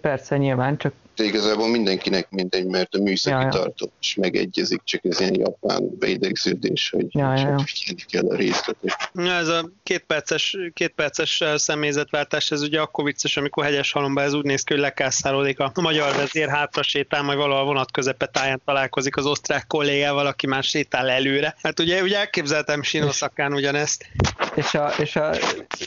Persze, 0.00 0.36
nyilván, 0.36 0.76
csak 0.76 0.92
de 1.16 1.24
igazából 1.24 1.68
mindenkinek 1.68 2.30
mindegy, 2.30 2.66
mert 2.66 2.94
a 2.94 3.02
műszaki 3.02 3.44
ja, 3.44 3.48
tartós 3.48 4.14
megegyezik, 4.16 4.80
csak 4.84 5.04
ez 5.04 5.20
ilyen 5.20 5.34
japán 5.34 5.98
beidegződés, 6.04 6.90
hogy 6.90 7.06
ja, 7.10 7.34
ja, 7.36 7.58
figyelni 7.64 8.04
kell 8.10 8.26
a 8.28 8.36
részletet. 8.36 9.10
Ja, 9.14 9.32
ez 9.32 9.48
a 9.48 9.70
két 9.82 10.04
perces, 10.06 10.56
két 10.74 10.92
perces 10.96 11.42
személyzetváltás, 11.56 12.50
ez 12.50 12.62
ugye 12.62 12.80
akkor 12.80 13.04
vicces, 13.04 13.36
amikor 13.36 13.64
hegyes 13.64 13.92
halomba 13.92 14.22
ez 14.22 14.32
úgy 14.32 14.44
néz 14.44 14.62
ki, 14.62 14.72
hogy 14.72 14.82
lekászálódik 14.82 15.58
a 15.58 15.72
magyar 15.74 16.16
vezér, 16.16 16.48
hátra 16.48 16.82
sétál, 16.82 17.22
majd 17.22 17.38
valahol 17.38 17.64
vonat 17.64 17.90
táján 18.32 18.62
találkozik 18.64 19.16
az 19.16 19.26
osztrák 19.26 19.66
kollégával, 19.66 20.26
aki 20.26 20.46
már 20.46 20.62
sétál 20.62 21.10
előre. 21.10 21.54
Hát 21.62 21.80
ugye, 21.80 22.02
ugye 22.02 22.18
elképzeltem 22.18 22.82
Sinoszakán 22.82 23.52
ugyanezt. 23.52 24.06
És 24.54 24.74
a, 24.74 24.92
és 24.98 25.16
a 25.16 25.30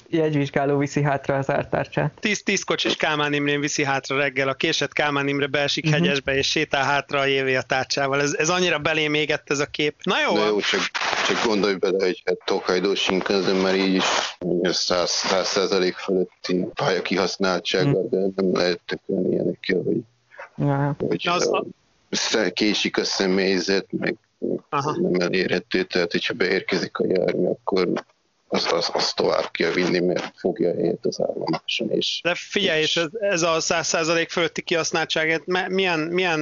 jegyvizsgáló 0.10 0.78
viszi 0.78 1.04
hátra 1.04 1.38
az 1.38 1.50
ártárcsát. 1.50 2.14
Tíz, 2.20 2.44
tíz 2.44 2.64
kocsis 2.64 2.96
Kálmán 2.96 3.34
Imrén 3.34 3.60
viszi 3.60 3.84
hátra 3.84 4.18
reggel, 4.18 4.48
a 4.48 4.54
késett 4.54 4.94
Kálmán 4.94 5.28
Imre 5.28 5.48
beesik 5.48 5.86
uh-huh. 5.86 6.00
hegyesbe, 6.00 6.36
és 6.36 6.50
sétál 6.50 6.84
hátra 6.84 7.20
a 7.20 7.26
jévé 7.26 7.56
a 7.56 7.62
tárcsával. 7.62 8.22
Ez, 8.22 8.34
ez 8.34 8.50
annyira 8.50 8.80
belém 8.80 9.14
égett 9.14 9.50
ez 9.50 9.60
a 9.60 9.66
kép. 9.66 9.96
Na 10.08 10.20
jó. 10.22 10.36
Na 10.36 10.46
jó, 10.46 10.60
csak, 10.60 10.82
csak 11.28 11.46
gondolj 11.46 11.76
bele, 11.76 12.06
hogy 12.06 12.22
hát 12.26 12.38
Tokaido 12.46 12.96
Shinkansen 12.96 13.56
már 13.56 13.76
így 13.76 13.94
is 13.94 14.04
100% 14.64 15.94
fölötti 15.98 16.66
pálya 16.74 17.02
kihasználtsággal, 17.02 18.04
uh-huh. 18.04 18.34
de 18.34 18.42
nem 18.42 18.56
lehet 18.56 18.80
tökölni 18.86 19.30
ilyenekkel, 19.30 19.82
hogy, 19.86 20.00
uh-huh. 20.56 20.96
hogy 21.08 21.22
Na, 21.24 21.34
az 21.34 21.50
a... 22.36 22.52
késik 22.54 22.98
a 22.98 23.04
személyzet, 23.04 23.86
meg 23.92 24.16
Aha. 24.70 24.98
nem 25.00 25.14
elérhető, 25.14 25.84
tehát 25.84 26.12
hogyha 26.12 26.34
beérkezik 26.34 26.98
a 26.98 27.06
jármű, 27.08 27.46
akkor 27.46 27.90
azt, 28.48 28.72
azt, 28.72 28.90
azt 28.90 29.16
tovább 29.16 29.52
kell 29.52 29.72
vinni, 29.72 30.00
mert 30.00 30.34
fogja 30.36 30.74
helyet 30.74 31.06
az 31.06 31.22
állomáson. 31.22 31.92
És, 31.92 32.20
De 32.24 32.36
figyelj, 32.36 32.82
és 32.82 32.98
ez, 32.98 33.08
ez 33.20 33.42
a 33.42 33.56
100% 33.60 34.28
fölötti 34.30 34.62
kihasználtság, 34.62 35.42
milyen, 35.68 36.00
milyen, 36.00 36.40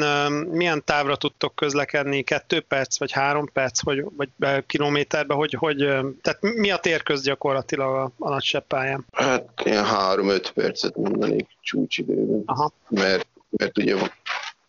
milyen 0.52 0.84
távra 0.84 1.16
tudtok 1.16 1.56
közlekedni? 1.56 2.24
Kettő 2.24 2.60
perc, 2.60 3.00
vagy 3.00 3.12
három 3.12 3.50
perc, 3.54 3.84
vagy, 3.84 4.06
vagy 4.16 4.30
kilométerbe? 4.66 5.34
Hogy, 5.34 5.54
hogy, 5.54 5.78
tehát 6.22 6.42
mi 6.42 6.72
a 6.72 6.78
térköz 6.78 7.22
gyakorlatilag 7.22 7.96
a, 7.96 8.12
a 8.26 8.30
nagy 8.30 8.44
seppályán? 8.44 9.06
Hát 9.12 9.50
ilyen 9.64 9.86
három-öt 9.86 10.52
percet 10.52 10.96
mondanék 10.96 11.48
csúcsidőben. 11.62 12.44
Aha. 12.46 12.72
Mert, 12.90 13.28
mert 13.50 13.78
ugye, 13.78 13.96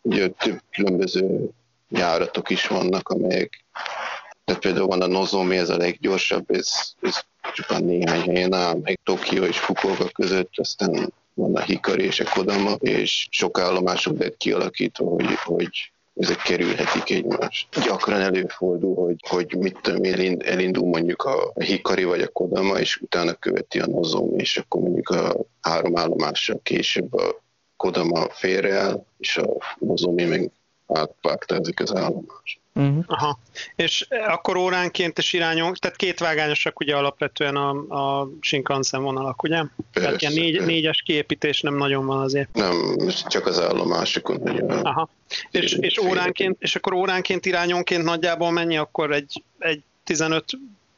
ugye 0.03 0.29
több 0.29 0.61
különböző 0.71 1.51
járatok 1.89 2.51
is 2.51 2.67
vannak, 2.67 3.09
amelyek 3.09 3.65
tehát 4.47 4.61
például 4.61 4.87
van 4.87 5.03
a 5.03 5.07
Nozomi, 5.07 5.57
ez 5.57 5.69
a 5.69 5.77
leggyorsabb, 5.77 6.51
ez, 6.51 6.71
ez 7.01 7.21
csupán 7.55 7.85
néhány 7.85 8.21
helyen 8.21 8.53
áll, 8.53 8.79
meg 8.83 9.01
Tokió 9.05 9.45
és 9.45 9.59
Fukuoka 9.59 10.09
között, 10.09 10.51
aztán 10.55 11.13
van 11.35 11.57
a 11.57 11.61
Hikari 11.61 12.05
és 12.05 12.21
a 12.21 12.31
Kodama, 12.35 12.73
és 12.73 13.29
sok 13.31 13.59
állomások 13.59 14.19
lett 14.19 14.37
kialakítva, 14.37 15.05
hogy, 15.05 15.35
hogy 15.45 15.91
ezek 16.15 16.37
kerülhetik 16.37 17.11
egymást. 17.11 17.85
Gyakran 17.85 18.21
előfordul, 18.21 18.95
hogy, 18.95 19.17
hogy 19.29 19.57
mit 19.59 19.79
tudom, 19.83 20.05
elind, 20.05 20.43
elindul 20.43 20.87
mondjuk 20.87 21.23
a 21.23 21.53
Hikari 21.61 22.05
vagy 22.05 22.21
a 22.21 22.29
Kodama, 22.29 22.79
és 22.79 22.97
utána 22.97 23.33
követi 23.33 23.81
a 23.81 23.87
Nozomi, 23.87 24.37
és 24.37 24.57
akkor 24.57 24.81
mondjuk 24.81 25.09
a 25.09 25.37
három 25.61 25.97
állomással 25.97 26.61
később 26.63 27.15
a 27.15 27.43
Kodama 27.77 28.29
félreáll, 28.31 29.05
és 29.19 29.37
a 29.37 29.47
Nozomi 29.79 30.25
meg 30.25 30.51
átvágtázik 30.89 31.81
az 31.81 31.95
állomást. 31.95 32.59
Uh-huh. 32.75 33.05
Aha. 33.07 33.39
És 33.77 34.07
akkor 34.27 34.57
óránként 34.57 35.19
és 35.19 35.33
irányon, 35.33 35.75
tehát 35.75 35.97
két 35.97 36.19
vágányosak 36.19 36.81
ugye 36.81 36.97
alapvetően 36.97 37.57
a, 37.57 37.71
a 37.71 38.29
Shinkansen 38.41 39.03
vonalak, 39.03 39.43
ugye? 39.43 39.57
Persze, 39.57 40.09
tehát 40.09 40.21
ilyen 40.21 40.33
négy, 40.33 40.65
négyes 40.65 41.03
kiépítés 41.03 41.61
nem 41.61 41.77
nagyon 41.77 42.07
van 42.07 42.21
azért. 42.21 42.49
Nem, 42.53 42.97
csak 43.29 43.47
az 43.47 43.61
állomásokon. 43.61 44.71
Aha. 44.83 45.09
És, 45.51 45.73
és, 45.73 45.99
óránként, 45.99 46.57
és 46.59 46.77
akkor 46.77 46.93
óránként 46.93 47.47
irányonként 47.47 48.05
nagyjából 48.05 48.51
mennyi, 48.51 48.77
akkor 48.77 49.13
egy, 49.13 49.43
egy 49.59 49.83
15 50.05 50.45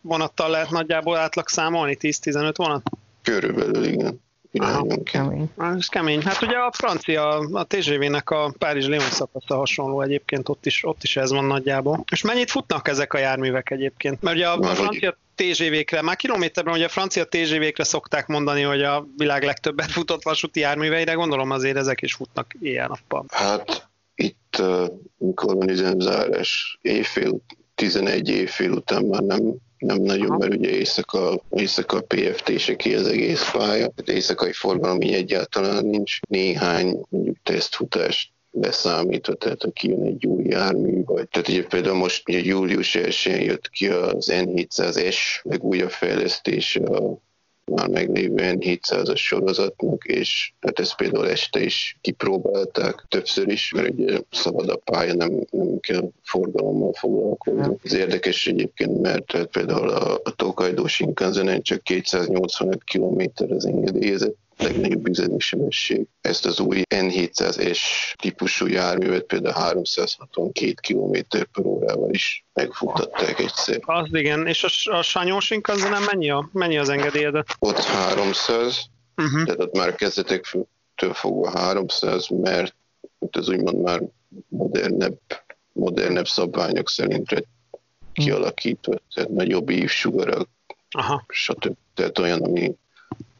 vonattal 0.00 0.50
lehet 0.50 0.70
nagyjából 0.70 1.16
átlag 1.16 1.48
számolni, 1.48 1.96
10-15 2.00 2.52
vonat? 2.56 2.82
Körülbelül, 3.22 3.84
igen. 3.84 4.20
Aha, 4.60 4.86
kemény. 5.04 5.50
Ez 5.58 5.86
kemény. 5.86 6.22
Hát 6.22 6.42
ugye 6.42 6.56
a 6.56 6.72
francia, 6.72 7.28
a 7.38 7.64
TGV-nek 7.64 8.30
a 8.30 8.54
Párizs-Lyon 8.58 9.00
szakasza 9.00 9.56
hasonló 9.56 10.00
egyébként, 10.00 10.48
ott 10.48 10.66
is, 10.66 10.84
ott 10.84 11.02
is 11.02 11.16
ez 11.16 11.30
van 11.30 11.44
nagyjából. 11.44 12.04
És 12.10 12.22
mennyit 12.22 12.50
futnak 12.50 12.88
ezek 12.88 13.12
a 13.12 13.18
járművek 13.18 13.70
egyébként? 13.70 14.22
Mert 14.22 14.36
ugye 14.36 14.48
a, 14.48 14.58
a 14.58 14.74
francia 14.74 15.16
TGV-kre, 15.34 16.02
már 16.02 16.16
kilométerben 16.16 16.74
ugye 16.74 16.84
a 16.84 16.88
francia 16.88 17.24
TGV-kre 17.24 17.84
szokták 17.84 18.26
mondani, 18.26 18.62
hogy 18.62 18.82
a 18.82 19.06
világ 19.16 19.42
legtöbbet 19.42 19.90
futott 19.90 20.22
vasúti 20.22 20.60
járműveire, 20.60 21.12
gondolom 21.12 21.50
azért 21.50 21.76
ezek 21.76 22.02
is 22.02 22.14
futnak 22.14 22.54
éjjel-nappal. 22.60 23.24
Hát 23.28 23.88
itt, 24.14 24.62
mikor 25.18 25.54
van 25.54 25.68
üzemzárás, 25.68 26.78
éjfél, 26.82 27.40
11 27.78 28.28
évfél 28.28 28.70
után 28.70 29.04
már 29.04 29.22
nem 29.22 29.56
nem 29.78 30.00
nagyon, 30.00 30.36
mert 30.38 30.54
ugye 30.54 30.70
éjszaka, 30.70 31.42
éjszaka 31.50 32.00
pft 32.00 32.76
ki 32.76 32.94
az 32.94 33.06
egész 33.06 33.50
pálya, 33.50 33.92
éjszakai 34.04 34.52
forgalom 34.52 35.00
így 35.00 35.12
egyáltalán 35.12 35.84
nincs. 35.84 36.18
Néhány 36.28 37.00
mondjuk 37.08 37.36
tesztfutást 37.42 38.30
leszámítva, 38.50 39.34
tehát 39.34 39.62
ha 39.62 39.70
kijön 39.70 40.02
egy 40.02 40.26
új 40.26 40.44
jármű, 40.44 41.04
vagy 41.04 41.28
tehát 41.28 41.48
ugye 41.48 41.64
például 41.64 41.96
most 41.96 42.28
ugye 42.28 42.38
július 42.38 42.94
1 42.94 43.24
jött 43.24 43.70
ki 43.70 43.88
az 43.88 44.30
N700S, 44.32 45.16
meg 45.44 45.64
újabb 45.64 45.90
fejlesztése 45.90 46.80
a 46.84 47.18
már 47.68 47.88
meglévő 47.88 48.34
N700-as 48.36 49.16
sorozatnak, 49.16 50.04
és 50.04 50.52
hát 50.60 50.78
ezt 50.78 50.96
például 50.96 51.28
este 51.28 51.60
is 51.60 51.98
kipróbálták 52.00 53.04
többször 53.08 53.48
is, 53.48 53.72
mert 53.72 53.88
ugye 53.90 54.18
szabad 54.30 54.68
a 54.68 54.76
pálya, 54.76 55.14
nem, 55.14 55.32
nem 55.50 55.80
kell 55.80 56.10
forgalommal 56.22 56.92
foglalkozni. 56.92 57.76
Ez 57.82 57.94
érdekes 57.94 58.46
egyébként, 58.46 59.00
mert 59.00 59.32
hát 59.32 59.46
például 59.46 59.88
a, 59.88 60.14
a 60.14 60.30
Tokaido 60.36 60.86
Shinkansen 60.86 61.62
csak 61.62 61.82
285 61.82 62.84
km 62.84 63.22
az 63.48 63.66
engedélyezett 63.66 64.36
legnagyobb 64.58 65.08
üzemi 65.08 65.38
sebesség. 65.38 66.06
Ezt 66.20 66.46
az 66.46 66.60
új 66.60 66.82
N700S 66.94 67.78
típusú 68.16 68.66
járművet 68.66 69.22
például 69.22 69.54
362 69.54 70.74
km 70.80 71.18
per 71.30 71.64
órával 71.64 72.10
is 72.10 72.44
megfutatták 72.52 73.38
egyszer. 73.38 73.78
Az 73.80 74.08
igen, 74.12 74.46
és 74.46 74.64
a, 74.64 74.96
a 74.96 75.02
Sanyó 75.02 75.38
nem 75.90 76.02
mennyi, 76.02 76.30
a, 76.30 76.48
mennyi 76.52 76.78
az 76.78 76.88
engedélyed? 76.88 77.34
Ott 77.58 77.78
300, 77.78 78.84
uh-huh. 79.16 79.44
tehát 79.44 79.60
ott 79.60 79.76
már 79.76 79.94
kezdetektől 79.94 80.66
fogva 81.12 81.50
300, 81.50 82.28
mert 82.28 82.74
ott 83.18 83.36
az 83.36 83.48
úgymond 83.48 83.82
már 83.82 84.02
modernebb, 84.48 85.18
modernebb 85.72 86.28
szabványok 86.28 86.88
szerint 86.88 87.46
kialakítva, 88.12 88.94
tehát 89.14 89.30
nagyobb 89.30 89.70
ívsugarak, 89.70 90.48
Aha. 90.90 91.24
stb. 91.28 91.76
tehát 91.94 92.18
olyan, 92.18 92.42
ami 92.42 92.76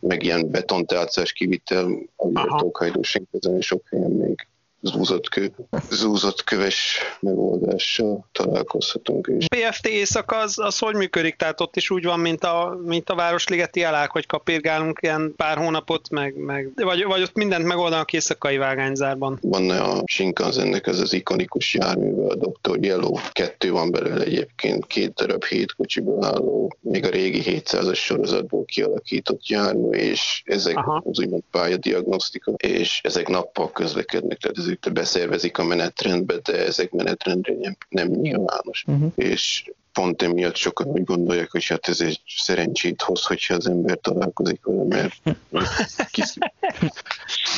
meg 0.01 0.23
ilyen 0.23 0.51
betontálcás 0.51 1.33
kivitel, 1.33 1.99
amivel 2.17 2.55
Tokhajdó 2.59 3.03
Sinkezen 3.03 3.61
sok 3.61 3.89
helyen 3.89 4.11
még 4.11 4.47
zúzott, 4.81 5.29
kő, 5.29 5.53
zúzott 5.91 6.45
köves 6.45 6.99
megoldással 7.21 8.27
találkozhatunk 8.33 9.31
is. 9.39 9.47
PFT 9.47 9.87
éjszaka 9.87 10.37
az, 10.37 10.59
az 10.59 10.79
hogy 10.79 10.95
működik? 10.95 11.37
Tehát 11.37 11.61
ott 11.61 11.77
is 11.77 11.91
úgy 11.91 12.05
van, 12.05 12.21
mint 12.21 12.45
a, 12.45 12.79
mint 12.85 13.11
a 13.11 13.15
Városligeti 13.15 13.85
alák, 13.85 14.11
hogy 14.11 14.27
kapirgálunk 14.27 14.99
ilyen 15.03 15.33
pár 15.37 15.57
hónapot, 15.57 16.11
meg, 16.11 16.37
meg 16.37 16.71
vagy, 16.75 17.05
vagy 17.05 17.23
ott 17.23 17.35
mindent 17.35 17.65
megoldanak 17.65 18.13
éjszakai 18.13 18.57
vágányzárban? 18.57 19.39
Van 19.43 19.71
a 19.71 20.03
Shinkansennek 20.05 20.87
ez 20.87 21.01
az 21.01 21.13
ikonikus 21.13 21.75
járműve, 21.75 22.27
a 22.27 22.35
Dr. 22.35 22.79
Yellow, 22.81 23.15
kettő 23.33 23.71
van 23.71 23.91
belőle 23.91 24.25
egyébként, 24.25 24.87
két 24.87 25.15
darab 25.15 25.45
hét 25.45 25.75
kocsiból 25.75 26.25
álló, 26.25 26.77
még 26.81 27.05
a 27.05 27.11
régi 27.11 27.43
700-as 27.45 27.97
sorozatból 27.97 28.65
kialakított 28.65 29.47
jármű, 29.47 29.91
és 29.91 30.43
ezek 30.45 30.77
Aha. 30.77 31.03
az 31.05 31.19
úgymond 31.21 31.43
pályadiagnosztika, 31.51 32.53
és 32.53 33.01
ezek 33.03 33.29
nappal 33.29 33.73
közlekednek, 33.73 34.39
tehát 34.39 34.59
ez 34.59 34.67
ők 34.87 34.93
beszervezik 34.93 35.59
a 35.59 35.65
menetrendbe, 35.65 36.35
de 36.43 36.65
ezek 36.67 36.91
menetrendre 36.91 37.55
nem, 37.61 37.77
nem 37.89 38.09
nyilvános. 38.09 38.85
Uh-huh. 38.87 39.13
És 39.15 39.71
pont 39.93 40.23
emiatt 40.23 40.57
sokan 40.57 40.87
úgy 40.87 41.05
gondolják, 41.05 41.51
hogy 41.51 41.67
hát 41.67 41.89
ez 41.89 42.01
egy 42.01 42.21
szerencsét 42.37 43.03
hoz, 43.03 43.25
hogyha 43.25 43.55
az 43.55 43.69
ember 43.69 43.99
találkozik 44.01 44.61
vele, 44.65 44.85
mert, 44.85 45.15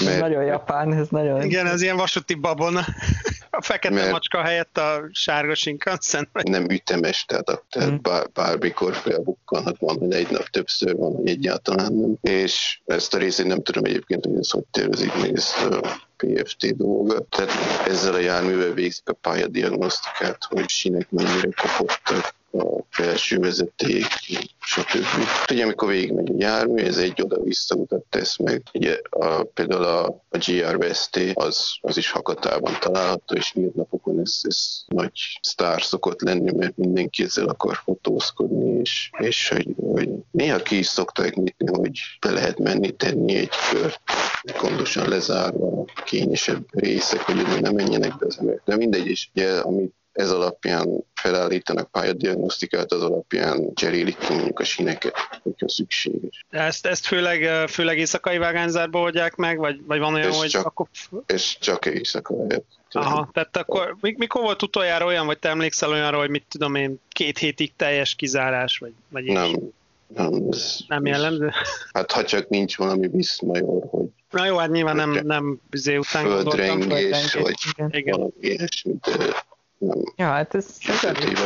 mert... 0.05 0.21
Nagyon 0.21 0.45
japán, 0.45 0.93
ez 0.93 1.09
nagyon... 1.09 1.43
Igen, 1.43 1.67
ez 1.67 1.83
ilyen 1.83 1.97
vasúti 1.97 2.35
babon. 2.35 2.77
A 3.51 3.63
fekete 3.63 3.95
mert... 3.95 4.11
macska 4.11 4.43
helyett 4.43 4.79
a 4.79 5.09
sárga 5.13 5.55
Shinkansen. 5.55 6.29
Nem 6.33 6.71
ütemes, 6.71 7.25
tehát, 7.25 7.49
a, 7.49 7.65
tehát 7.71 7.91
mm. 7.91 7.97
bár, 8.03 8.31
bármikor 8.31 8.95
felbukkanhat, 8.95 9.77
van, 9.79 9.99
hogy 9.99 10.13
egy 10.13 10.31
nap 10.31 10.49
többször 10.49 10.97
van, 10.97 11.15
hogy 11.15 11.29
egyáltalán 11.29 11.93
nem. 11.93 12.17
És 12.35 12.81
ezt 12.87 13.15
a 13.15 13.19
részét 13.19 13.47
nem 13.47 13.63
tudom 13.63 13.85
egyébként, 13.85 14.25
hogy 14.25 14.37
ez 14.37 14.51
hogy 14.51 14.65
tervezik 14.71 15.15
meg 15.15 15.37
ezt 15.37 15.63
a 15.63 16.09
PFT 16.21 16.77
dolga. 16.77 17.21
Tehát 17.29 17.51
ezzel 17.87 18.15
a 18.15 18.19
járművel 18.19 18.73
végzik 18.73 19.09
a 19.09 19.13
pályadiagnosztikát, 19.13 20.45
hogy 20.49 20.69
sinek 20.69 21.11
mennyire 21.11 21.49
kopottak, 21.63 22.35
a 22.53 22.85
felső 22.91 23.39
vezeték, 23.39 24.07
stb. 24.61 25.05
Ugye, 25.51 25.63
amikor 25.65 25.89
végigmegy 25.89 26.31
a 26.31 26.35
jármű, 26.39 26.83
ez 26.83 26.97
egy 26.97 27.23
oda-vissza 27.23 27.75
utat 27.75 28.05
tesz 28.09 28.37
meg. 28.37 28.63
Ugye 28.73 29.01
a, 29.11 29.43
például 29.43 29.85
a, 29.85 30.07
a 30.29 30.39
GRVST 30.47 31.21
az, 31.35 31.77
az 31.81 31.97
is 31.97 32.11
Hakatában 32.11 32.77
található, 32.81 33.35
és 33.35 33.53
nyílt 33.53 33.75
napokon 33.75 34.21
ez, 34.21 34.41
ez 34.43 34.83
nagy 34.87 35.13
sztár 35.41 35.83
szokott 35.83 36.21
lenni, 36.21 36.53
mert 36.57 36.77
mindenki 36.77 37.23
ezzel 37.23 37.49
akar 37.49 37.77
fotózkodni, 37.85 38.81
és, 38.81 39.11
és 39.19 39.49
hogy, 39.49 39.75
hogy 39.77 40.09
néha 40.31 40.59
ki 40.59 40.79
is 40.79 40.87
szokták 40.87 41.35
nyitni, 41.35 41.67
hogy 41.67 42.01
be 42.21 42.31
lehet 42.31 42.59
menni 42.59 42.91
tenni 42.91 43.37
egy 43.37 43.53
kört, 43.71 44.01
gondosan 44.61 45.09
lezárva 45.09 45.85
a 45.95 46.03
kényesebb 46.03 46.65
részek, 46.71 47.21
hogy 47.21 47.61
ne 47.61 47.71
menjenek 47.71 48.19
be 48.19 48.27
az 48.27 48.39
emberek. 48.39 48.63
De 48.65 48.77
mindegy, 48.77 49.07
és 49.07 49.29
ugye, 49.35 49.59
amit 49.59 49.95
ez 50.13 50.31
alapján 50.31 51.05
felállítanak 51.15 51.91
pályadiagnosztikát, 51.91 52.93
az 52.93 53.03
alapján 53.03 53.75
cserélik 53.75 54.19
ki 54.19 54.33
mondjuk 54.33 54.59
a 54.59 54.65
sineket, 54.65 55.15
hogyha 55.43 55.69
szükséges. 55.69 56.45
Ezt, 56.51 56.87
ezt 56.87 57.07
főleg, 57.07 57.69
főleg 57.69 57.99
éjszakai 57.99 58.39
vágányzárba 58.39 59.01
oldják 59.01 59.37
meg, 59.37 59.59
vagy, 59.59 59.81
vagy 59.87 59.99
van 59.99 60.15
olyan, 60.15 60.29
ez 60.29 60.37
hogy 60.37 60.49
csak, 60.49 60.67
akkor... 60.67 60.87
Ez 61.27 61.59
csak 61.59 61.87
éjszaka 61.87 62.35
lehet. 62.37 62.65
Aha, 62.93 63.31
tehát 63.33 63.57
akkor 63.57 63.97
mikor 64.01 64.43
volt 64.43 64.63
utoljára 64.63 65.05
olyan, 65.05 65.27
vagy 65.27 65.39
te 65.39 65.49
emlékszel 65.49 65.91
olyanra, 65.91 66.19
hogy 66.19 66.31
mit 66.31 66.45
tudom 66.49 66.75
én, 66.75 67.01
két 67.09 67.39
hétig 67.39 67.73
teljes 67.77 68.15
kizárás, 68.15 68.79
vagy, 68.79 68.93
vagy 69.09 69.25
Nem, 69.25 69.73
nem, 70.07 70.47
ez, 70.51 70.77
nem 70.89 71.07
jellemző? 71.07 71.53
Hát 71.93 72.13
ha 72.13 72.25
csak 72.25 72.49
nincs 72.49 72.77
valami 72.77 73.09
viszmajor, 73.09 73.87
hogy 73.91 74.09
Na 74.31 74.47
jó, 74.47 74.57
hát 74.57 74.71
nyilván 74.71 74.97
nem, 74.97 75.11
nem 75.23 75.61
bizé 75.71 75.97
után 75.97 76.25
Földrengés, 76.25 77.35
vagy 77.35 77.59
igen. 77.91 78.17
valami 78.17 78.33
ilyesmi, 78.41 78.95
de 79.03 79.17
nem. 79.79 80.03
Ja, 80.17 80.27
hát 80.27 80.55
ez, 80.55 80.77
ez 80.87 81.05
elég. 81.05 81.39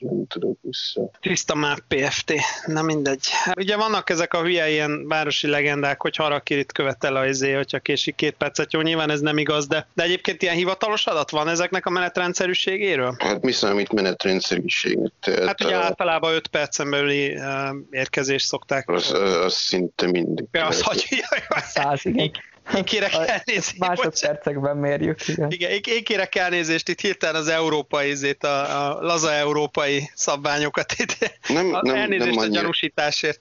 Nem, 0.00 0.26
tudok 0.26 0.58
vissza. 0.62 1.10
Tiszta 1.20 1.54
map 1.54 1.80
PFT, 1.88 2.32
na 2.66 2.82
mindegy. 2.82 3.28
Hát 3.30 3.58
ugye 3.58 3.76
vannak 3.76 4.10
ezek 4.10 4.34
a 4.34 4.42
hülye 4.42 4.70
ilyen 4.70 5.08
városi 5.08 5.46
legendák, 5.46 6.00
hogy 6.00 6.16
Harakirit 6.16 6.72
követel 6.72 7.16
a 7.16 7.26
izé, 7.26 7.52
hogyha 7.52 7.78
késik 7.78 8.14
két 8.14 8.34
percet, 8.34 8.72
jó, 8.72 8.80
nyilván 8.80 9.10
ez 9.10 9.20
nem 9.20 9.38
igaz, 9.38 9.66
de, 9.66 9.86
de 9.94 10.02
egyébként 10.02 10.42
ilyen 10.42 10.54
hivatalos 10.54 11.06
adat 11.06 11.30
van 11.30 11.48
ezeknek 11.48 11.86
a 11.86 11.90
menetrendszerűségéről? 11.90 13.14
Hát 13.18 13.42
mi 13.42 13.52
számít 13.52 13.92
menetrendszerűségnek? 13.92 15.12
Tehát 15.20 15.46
hát 15.46 15.64
ugye 15.64 15.76
a... 15.76 15.82
általában 15.82 16.34
5 16.34 16.46
percen 16.46 16.90
belüli 16.90 17.34
uh, 17.34 17.44
érkezést 17.90 18.46
szokták. 18.46 18.88
Az, 18.88 19.12
az 19.44 19.54
szinte 19.54 20.06
mindig. 20.06 20.46
Ja, 20.52 20.66
az, 20.66 20.82
hogy, 20.82 21.04
Száz, 21.74 22.04
igen. 22.04 22.30
Én 22.76 22.84
kérek 22.92 23.12
elnézést. 23.12 23.78
Másodpercekben 23.78 24.76
mérjük. 24.76 25.28
Igen, 25.28 25.50
igen 25.50 25.70
én, 25.70 25.80
én 25.84 26.04
kérek 26.04 26.34
elnézést, 26.34 26.88
itt 26.88 27.00
hirtelen 27.00 27.40
az 27.40 27.48
európai, 27.48 28.10
izét, 28.10 28.44
a, 28.44 28.88
a 28.88 29.00
laza 29.00 29.32
európai 29.32 30.10
szabványokat 30.14 30.92
itt. 30.96 31.38
Nem, 31.48 31.66
nem, 31.82 31.94
elnézést 31.94 32.30
nem 32.30 32.38
annyira, 32.38 32.58
a 32.58 32.60
gyanúsításért. 32.60 33.40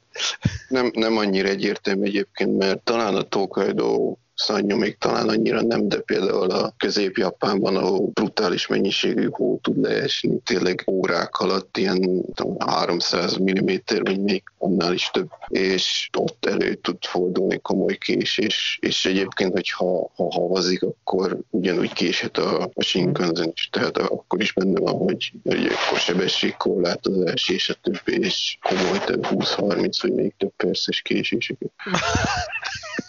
Nem, 0.68 0.92
nem 0.94 1.18
annyira 1.18 1.48
egyértelmű 1.48 2.06
egyébként, 2.06 2.58
mert 2.58 2.84
talán 2.84 3.16
a 3.16 3.22
Tokaido 3.22 4.16
Szanyú 4.40 4.78
még 4.78 4.98
talán 4.98 5.30
annyira 5.30 5.62
nem, 5.62 5.88
de 5.88 6.00
például 6.00 6.52
a 6.52 6.74
közép-japánban, 6.78 7.76
ahol 7.76 8.08
brutális 8.14 8.68
mennyiségű 8.68 9.28
hó 9.32 9.60
tud 9.62 9.82
leesni, 9.82 10.40
tényleg 10.46 10.84
órák 10.88 11.40
alatt 11.40 11.78
ilyen 11.78 12.26
300 12.60 13.38
mm, 13.38 13.76
vagy 14.00 14.20
még 14.20 14.44
annál 14.58 14.94
is 14.94 15.10
több, 15.14 15.30
és 15.48 16.10
ott 16.18 16.46
elő 16.46 16.74
tud 16.74 17.06
fordulni 17.06 17.60
komoly 17.62 17.98
késés, 17.98 18.80
és 18.82 19.06
egyébként, 19.06 19.52
hogyha 19.52 20.12
ha 20.16 20.32
havazik, 20.32 20.84
akkor 20.84 21.40
ugyanúgy 21.50 21.94
késhet 21.94 22.38
a, 22.38 22.70
a 22.74 22.84
Shinkansen 22.84 23.52
is, 23.54 23.70
tehát 23.72 23.98
akkor 23.98 24.42
is 24.42 24.54
benne 24.54 24.80
van, 24.80 24.94
hogy, 24.94 25.32
hogy 25.44 25.66
akkor 25.66 26.00
sebességkorlátozás 26.00 27.50
és 27.50 27.70
a 27.70 27.76
többi, 27.82 28.26
és 28.26 28.58
komoly 28.62 29.00
több 29.06 29.26
20-30 29.30 29.98
vagy 30.02 30.14
még 30.14 30.34
több 30.38 30.54
perces 30.58 31.02
késéseket. 31.02 31.72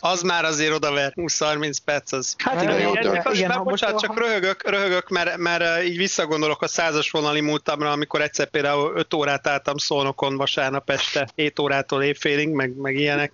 az 0.00 0.22
már 0.22 0.44
azért 0.44 0.74
odaver 0.74 1.12
20-30 1.20 1.76
perc, 1.84 2.12
az... 2.12 2.34
Hát 2.38 2.62
igen, 2.62 2.78
igen, 2.78 2.90
igen, 2.90 3.14
igen, 3.14 3.34
igen 3.34 3.62
bocsánat, 3.64 4.00
csak 4.00 4.18
röhögök, 4.18 4.70
röhögök 4.70 5.08
mert, 5.08 5.36
mert 5.36 5.84
így 5.84 5.96
visszagondolok 5.96 6.62
a 6.62 6.68
százas 6.68 7.10
vonali 7.10 7.40
múltamra, 7.40 7.90
amikor 7.90 8.20
egyszer 8.20 8.50
például 8.50 8.92
5 8.96 9.14
órát 9.14 9.46
álltam 9.46 9.76
szónokon 9.76 10.36
vasárnap 10.36 10.90
este, 10.90 11.28
7 11.34 11.58
órától 11.58 12.02
évfélig, 12.02 12.48
meg, 12.48 12.76
meg 12.76 12.94
ilyenek. 12.94 13.32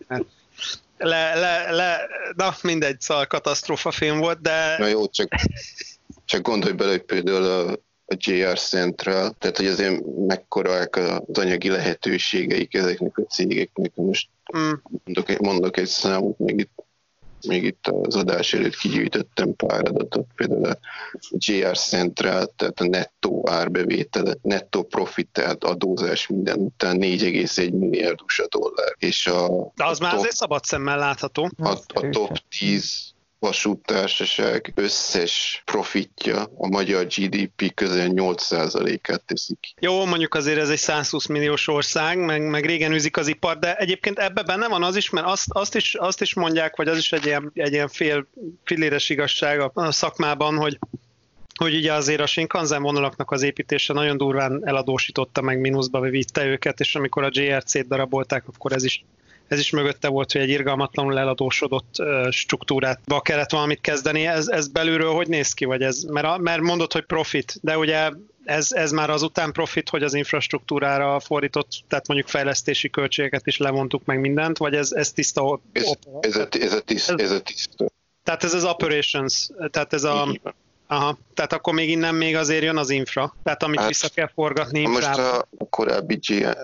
Le, 0.98 1.34
le, 1.34 1.70
le, 1.70 2.00
na 2.36 2.54
mindegy, 2.62 3.00
szóval 3.00 3.26
katasztrófa 3.26 3.90
film 3.90 4.18
volt, 4.18 4.40
de... 4.40 4.76
Na 4.78 4.86
jó, 4.86 5.08
csak, 5.08 5.28
csak 6.24 6.42
gondolj 6.42 6.72
bele, 6.72 6.90
hogy 6.90 7.02
például 7.02 7.44
a, 7.44 7.70
a 8.06 8.16
JR 8.18 8.58
Central, 8.58 9.34
tehát 9.38 9.56
hogy 9.56 9.66
azért 9.66 10.02
mekkorák 10.26 10.96
az 10.96 11.38
anyagi 11.38 11.68
lehetőségeik 11.68 12.74
ezeknek 12.74 13.18
a 13.18 13.22
cégeknek. 13.22 13.90
Most 13.94 14.28
mm. 14.56 14.70
mondok, 15.04 15.38
mondok 15.38 15.76
egy 15.76 15.86
számot, 15.86 16.38
még 16.38 16.58
itt 16.58 16.84
még 17.46 17.64
itt 17.64 17.86
az 17.86 18.16
adás 18.16 18.52
előtt 18.52 18.76
kigyűjtöttem 18.76 19.54
pár 19.54 19.88
adatot, 19.88 20.26
például 20.34 20.64
a 20.64 20.78
JR 21.30 21.78
Central, 21.78 22.46
tehát 22.46 22.80
a 22.80 22.86
nettó 22.86 23.48
árbevétele, 23.50 24.34
nettó 24.42 24.82
profit, 24.82 25.28
tehát 25.32 25.64
adózás 25.64 26.26
minden 26.26 26.58
után 26.58 26.96
4,1 27.00 27.78
milliárd 27.78 28.20
USA 28.22 28.46
dollár. 28.48 28.94
És 28.98 29.26
a, 29.26 29.72
De 29.74 29.84
az 29.84 30.00
a 30.00 30.02
már 30.02 30.10
top, 30.10 30.20
azért 30.20 30.36
szabad 30.36 30.64
szemmel 30.64 30.98
látható. 30.98 31.50
A, 31.56 31.68
a 31.68 32.08
top 32.10 32.38
10 32.58 33.14
vasúttársaság 33.38 34.72
összes 34.74 35.62
profitja 35.64 36.42
a 36.56 36.68
magyar 36.68 37.06
GDP 37.06 37.74
közel 37.74 38.08
8%-át 38.12 39.24
teszik. 39.24 39.58
Jó, 39.80 40.04
mondjuk 40.04 40.34
azért 40.34 40.58
ez 40.58 40.70
egy 40.70 40.78
120 40.78 41.26
milliós 41.26 41.68
ország, 41.68 42.18
meg, 42.18 42.42
meg 42.50 42.64
régen 42.64 42.92
űzik 42.92 43.16
az 43.16 43.28
ipar, 43.28 43.58
de 43.58 43.74
egyébként 43.74 44.18
ebbe 44.18 44.42
benne 44.42 44.68
van 44.68 44.82
az 44.82 44.96
is, 44.96 45.10
mert 45.10 45.26
azt, 45.26 45.46
azt, 45.48 45.74
is, 45.74 45.94
azt 45.94 46.20
is 46.20 46.34
mondják, 46.34 46.76
vagy 46.76 46.88
az 46.88 46.96
is 46.96 47.12
egy 47.12 47.26
ilyen, 47.26 47.50
egy 47.54 47.72
ilyen 47.72 47.88
fél 47.88 48.26
filléres 48.64 49.08
igazság 49.08 49.70
a 49.74 49.92
szakmában, 49.92 50.56
hogy 50.56 50.78
hogy 51.58 51.74
ugye 51.74 51.92
azért 51.92 52.20
a 52.20 52.26
Shinkansen 52.26 52.82
vonalaknak 52.82 53.30
az 53.30 53.42
építése 53.42 53.92
nagyon 53.92 54.16
durván 54.16 54.60
eladósította, 54.64 55.40
meg 55.40 55.60
mínuszba 55.60 56.00
vitte 56.00 56.44
őket, 56.44 56.80
és 56.80 56.94
amikor 56.94 57.24
a 57.24 57.30
JRC-t 57.32 57.88
darabolták, 57.88 58.44
akkor 58.48 58.72
ez 58.72 58.84
is 58.84 59.04
ez 59.48 59.58
is 59.58 59.70
mögötte 59.70 60.08
volt, 60.08 60.32
hogy 60.32 60.40
egy 60.40 60.48
irgalmatlanul 60.48 61.18
eladósodott 61.18 61.94
struktúrát 62.30 63.00
kellett 63.22 63.50
valamit 63.50 63.80
kezdeni. 63.80 64.26
Ez, 64.26 64.48
ez 64.48 64.68
belülről 64.68 65.12
hogy 65.12 65.28
néz 65.28 65.52
ki? 65.52 65.64
Vagy 65.64 65.82
ez, 65.82 66.02
mert, 66.02 66.38
mert 66.38 66.60
mondod, 66.60 66.92
hogy 66.92 67.04
profit, 67.04 67.58
de 67.62 67.78
ugye 67.78 68.10
ez, 68.44 68.72
ez 68.72 68.90
már 68.90 69.10
az 69.10 69.22
után 69.22 69.52
profit, 69.52 69.88
hogy 69.88 70.02
az 70.02 70.14
infrastruktúrára 70.14 71.20
fordított, 71.20 71.68
tehát 71.88 72.06
mondjuk 72.06 72.28
fejlesztési 72.28 72.90
költségeket 72.90 73.46
is 73.46 73.56
levontuk 73.56 74.04
meg 74.04 74.20
mindent, 74.20 74.58
vagy 74.58 74.74
ez, 74.74 74.92
ez 74.92 75.12
tiszta? 75.12 75.60
Ez, 75.72 75.82
ez, 76.20 76.36
a, 76.36 76.46
ez, 76.50 76.72
a, 76.72 76.80
tiszt, 76.80 77.10
ez 77.10 77.30
a 77.30 77.40
tiszta. 77.40 77.86
Tehát 78.22 78.44
ez 78.44 78.54
az 78.54 78.64
operations, 78.64 79.48
tehát 79.70 79.92
ez 79.92 80.04
a... 80.04 80.28
Aha, 80.86 81.18
tehát 81.34 81.52
akkor 81.52 81.74
még 81.74 81.90
innen 81.90 82.14
még 82.14 82.36
azért 82.36 82.62
jön 82.62 82.76
az 82.76 82.90
infra, 82.90 83.36
tehát 83.42 83.62
amit 83.62 83.78
hát, 83.78 83.88
vissza 83.88 84.08
kell 84.08 84.30
forgatni 84.34 84.80
infrába. 84.80 85.22
Most 85.22 85.46
a, 85.58 85.66
korábbi 85.70 86.20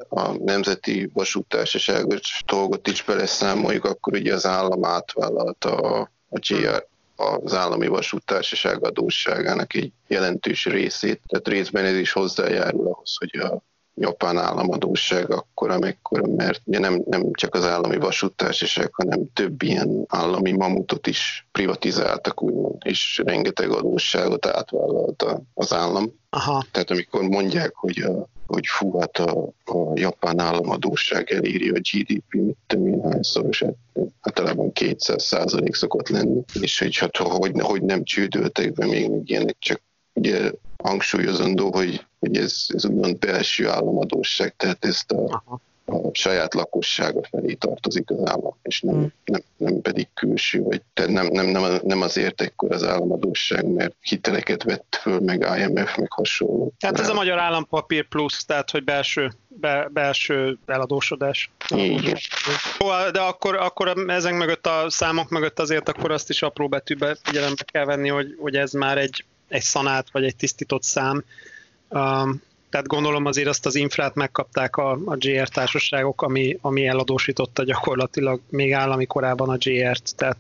a 0.08 0.32
Nemzeti 0.32 1.10
Vasútársaságos 1.12 2.42
dolgot 2.46 2.88
is 2.88 3.02
beleszámoljuk, 3.02 3.84
akkor 3.84 4.12
ugye 4.12 4.34
az 4.34 4.46
állam 4.46 4.84
átvállalta 4.84 5.76
a, 5.76 6.10
a 6.28 6.38
GR, 6.38 6.86
az 7.16 7.54
állami 7.54 7.86
vasútársaság 7.86 8.84
adósságának 8.84 9.74
egy 9.74 9.92
jelentős 10.06 10.64
részét, 10.66 11.20
tehát 11.26 11.48
részben 11.48 11.84
ez 11.84 11.96
is 11.96 12.12
hozzájárul 12.12 12.86
ahhoz, 12.86 13.16
hogy 13.18 13.40
a 13.40 13.62
japán 13.94 14.38
államadóság 14.38 15.30
akkor, 15.30 15.70
amekkora, 15.70 16.26
mert 16.26 16.60
ugye 16.64 16.78
nem, 16.78 17.02
nem 17.06 17.32
csak 17.32 17.54
az 17.54 17.64
állami 17.64 17.96
vasúttársaság, 17.96 18.90
hanem 18.92 19.32
több 19.32 19.62
ilyen 19.62 20.04
állami 20.08 20.52
mamutot 20.52 21.06
is 21.06 21.46
privatizáltak, 21.52 22.42
úgymond, 22.42 22.76
és 22.84 23.22
rengeteg 23.24 23.70
adósságot 23.70 24.46
átvállalta 24.46 25.42
az 25.54 25.72
állam. 25.72 26.20
Aha. 26.30 26.64
Tehát 26.70 26.90
amikor 26.90 27.22
mondják, 27.22 27.74
hogy, 27.74 27.98
a, 27.98 28.28
hogy 28.46 28.66
fú, 28.66 28.98
hát 28.98 29.16
a, 29.16 29.52
a 29.64 29.92
japán 29.94 30.40
államadóság 30.40 31.30
eléri 31.30 31.68
a 31.68 31.80
GDP, 31.92 32.34
mit 32.34 32.56
tudom 32.66 32.86
én 32.86 33.02
hányszoros, 33.02 33.62
hát 33.62 33.74
általában 34.20 34.72
200 34.72 35.24
százalék 35.24 35.74
szokott 35.74 36.08
lenni, 36.08 36.42
és 36.60 36.78
hogy, 36.78 36.96
hát, 36.96 37.16
hogy, 37.16 37.52
hogy 37.60 37.82
nem 37.82 38.04
csődöltek 38.04 38.72
be 38.72 38.86
még, 38.86 39.10
még 39.10 39.30
ilyenek, 39.30 39.56
csak 39.58 39.80
ugye 40.12 40.50
hangsúlyozandó, 40.82 41.72
hogy, 41.72 42.06
hogy 42.18 42.36
ez, 42.36 42.64
ez 42.68 42.84
úgymond 42.84 43.18
belső 43.18 43.68
államadóság, 43.68 44.54
tehát 44.56 44.84
ezt 44.84 45.12
a, 45.12 45.42
a 45.84 46.10
saját 46.12 46.54
lakossága 46.54 47.20
felé 47.30 47.54
tartozik 47.54 48.10
az 48.10 48.30
állam, 48.30 48.56
és 48.62 48.80
nem, 48.80 48.94
hmm. 48.94 49.12
nem, 49.24 49.40
nem 49.56 49.80
pedig 49.80 50.08
külső, 50.14 50.62
vagy 50.62 50.82
tehát 50.94 51.10
nem, 51.10 51.26
nem, 51.26 51.46
nem, 51.46 51.80
nem 51.82 52.02
azért 52.02 52.40
ekkor 52.40 52.72
az 52.72 52.84
államadóság, 52.84 53.66
mert 53.66 53.94
hiteleket 54.00 54.62
vett 54.62 54.98
föl, 55.00 55.20
meg 55.20 55.46
IMF, 55.58 55.96
meg 55.96 56.12
hasonló. 56.12 56.72
Tehát 56.78 57.00
ez 57.00 57.08
a 57.08 57.14
magyar 57.14 57.38
állampapír 57.38 58.08
plusz, 58.08 58.44
tehát 58.44 58.70
hogy 58.70 58.84
belső, 58.84 59.32
be, 59.48 59.88
belső 59.92 60.58
eladósodás. 60.66 61.50
Igen. 61.68 62.16
De 63.12 63.20
akkor, 63.20 63.56
akkor 63.56 64.04
ezek 64.06 64.34
mögött 64.34 64.66
a 64.66 64.84
számok 64.88 65.28
mögött 65.28 65.58
azért 65.58 65.88
akkor 65.88 66.10
azt 66.10 66.30
is 66.30 66.42
apró 66.42 66.68
betűbe 66.68 67.16
figyelembe 67.22 67.62
kell 67.62 67.84
venni, 67.84 68.08
hogy, 68.08 68.36
hogy 68.40 68.56
ez 68.56 68.72
már 68.72 68.98
egy 68.98 69.24
egy 69.52 69.62
szanát 69.62 70.10
vagy 70.12 70.24
egy 70.24 70.36
tisztított 70.36 70.82
szám. 70.82 71.24
Um, 71.88 72.42
tehát 72.70 72.86
gondolom 72.86 73.26
azért 73.26 73.48
azt 73.48 73.66
az 73.66 73.74
infrát 73.74 74.14
megkapták 74.14 74.76
a, 74.76 74.90
a 74.90 75.16
GR 75.16 75.48
társaságok, 75.48 76.22
ami, 76.22 76.58
ami 76.60 76.86
eladósította 76.86 77.64
gyakorlatilag 77.64 78.40
még 78.48 78.72
állami 78.72 79.06
korában 79.06 79.48
a 79.48 79.56
GR-t. 79.56 80.16
Tehát, 80.16 80.36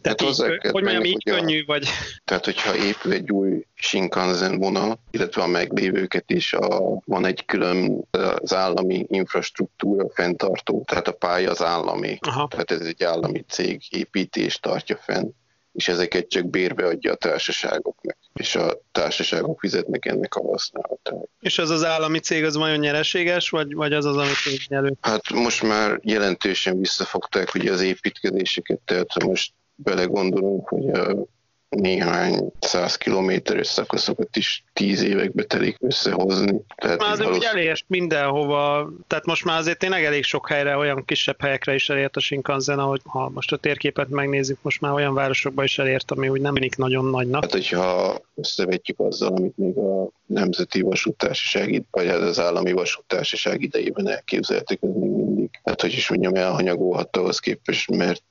tehát 0.00 0.20
hát 0.20 0.30
így, 0.30 0.70
hogy 0.70 0.82
mondjam, 0.82 1.04
így 1.04 1.22
hogy 1.24 1.34
könnyű, 1.34 1.64
vagy... 1.64 1.88
Tehát, 2.24 2.44
hogyha 2.44 2.76
épül 2.76 3.12
egy 3.12 3.30
új 3.30 3.64
Shinkansen 3.74 4.58
vonal, 4.58 5.00
illetve 5.10 5.42
a 5.42 5.46
meglévőket 5.46 6.30
is, 6.30 6.52
a, 6.52 7.00
van 7.04 7.24
egy 7.24 7.44
külön 7.44 8.04
az 8.38 8.54
állami 8.54 9.06
infrastruktúra 9.08 10.08
fenntartó, 10.14 10.84
tehát 10.86 11.08
a 11.08 11.12
pálya 11.12 11.50
az 11.50 11.62
állami, 11.62 12.18
Aha. 12.20 12.48
tehát 12.50 12.70
ez 12.70 12.80
egy 12.80 13.02
állami 13.02 13.44
cég 13.48 13.82
építés 13.90 14.58
tartja 14.58 14.96
fenn 14.96 15.30
és 15.74 15.88
ezeket 15.88 16.28
csak 16.28 16.50
bérbe 16.50 16.86
adja 16.86 17.12
a 17.12 17.14
társaságoknak, 17.14 18.16
és 18.34 18.54
a 18.54 18.80
társaságok 18.92 19.60
fizetnek 19.60 20.06
ennek 20.06 20.34
a 20.34 20.42
használatára. 20.42 21.22
És 21.40 21.58
az 21.58 21.70
az 21.70 21.84
állami 21.84 22.18
cég 22.18 22.44
az 22.44 22.54
nagyon 22.54 22.78
nyereséges, 22.78 23.50
vagy, 23.50 23.74
vagy 23.74 23.92
az 23.92 24.04
az, 24.04 24.16
amit 24.16 24.68
nyelő? 24.68 24.96
Hát 25.00 25.30
most 25.30 25.62
már 25.62 26.00
jelentősen 26.02 26.78
visszafogták 26.78 27.54
ugye 27.54 27.72
az 27.72 27.80
építkezéseket, 27.80 28.78
tehát 28.84 29.22
most 29.24 29.52
belegondolunk, 29.74 30.68
hogy 30.68 30.88
a 30.88 31.26
néhány 31.74 32.52
száz 32.60 32.96
kilométeres 32.96 33.66
szakaszokat 33.66 34.36
is 34.36 34.64
tíz 34.72 35.02
évekbe 35.02 35.42
telik 35.42 35.76
összehozni. 35.80 36.60
Tehát 36.76 36.98
már 36.98 37.10
azért 37.10 37.28
valószínű... 37.28 37.58
elért 37.58 37.84
mindenhova, 37.86 38.92
tehát 39.06 39.26
most 39.26 39.44
már 39.44 39.58
azért 39.58 39.78
tényleg 39.78 40.04
elég 40.04 40.24
sok 40.24 40.48
helyre, 40.48 40.76
olyan 40.76 41.04
kisebb 41.04 41.40
helyekre 41.40 41.74
is 41.74 41.88
elért 41.88 42.16
a 42.16 42.20
Shinkansen, 42.20 42.78
ahogy 42.78 43.00
ha 43.04 43.30
most 43.34 43.52
a 43.52 43.56
térképet 43.56 44.08
megnézzük, 44.08 44.58
most 44.62 44.80
már 44.80 44.92
olyan 44.92 45.14
városokba 45.14 45.64
is 45.64 45.78
elért, 45.78 46.10
ami 46.10 46.28
úgy 46.28 46.40
nem 46.40 46.52
mindig 46.52 46.72
nagyon 46.76 47.04
nagynak. 47.04 47.42
Hát 47.42 47.52
hogyha 47.52 48.18
összevetjük 48.34 49.00
azzal, 49.00 49.34
amit 49.36 49.56
még 49.56 49.76
a 49.76 50.08
Nemzeti 50.26 50.80
Vasútársaság, 50.80 51.82
vagy 51.90 52.06
hát 52.06 52.20
az 52.20 52.40
Állami 52.40 52.72
Vasútársaság 52.72 53.62
idejében 53.62 54.08
elképzeltek, 54.08 54.78
ez 54.82 54.90
még 54.94 55.10
mindig, 55.10 55.50
hát 55.64 55.80
hogy 55.80 55.92
is 55.92 56.08
mondjam, 56.08 56.34
elhanyagolhatta 56.34 57.22
az 57.22 57.38
képest, 57.38 57.90
mert 57.90 58.22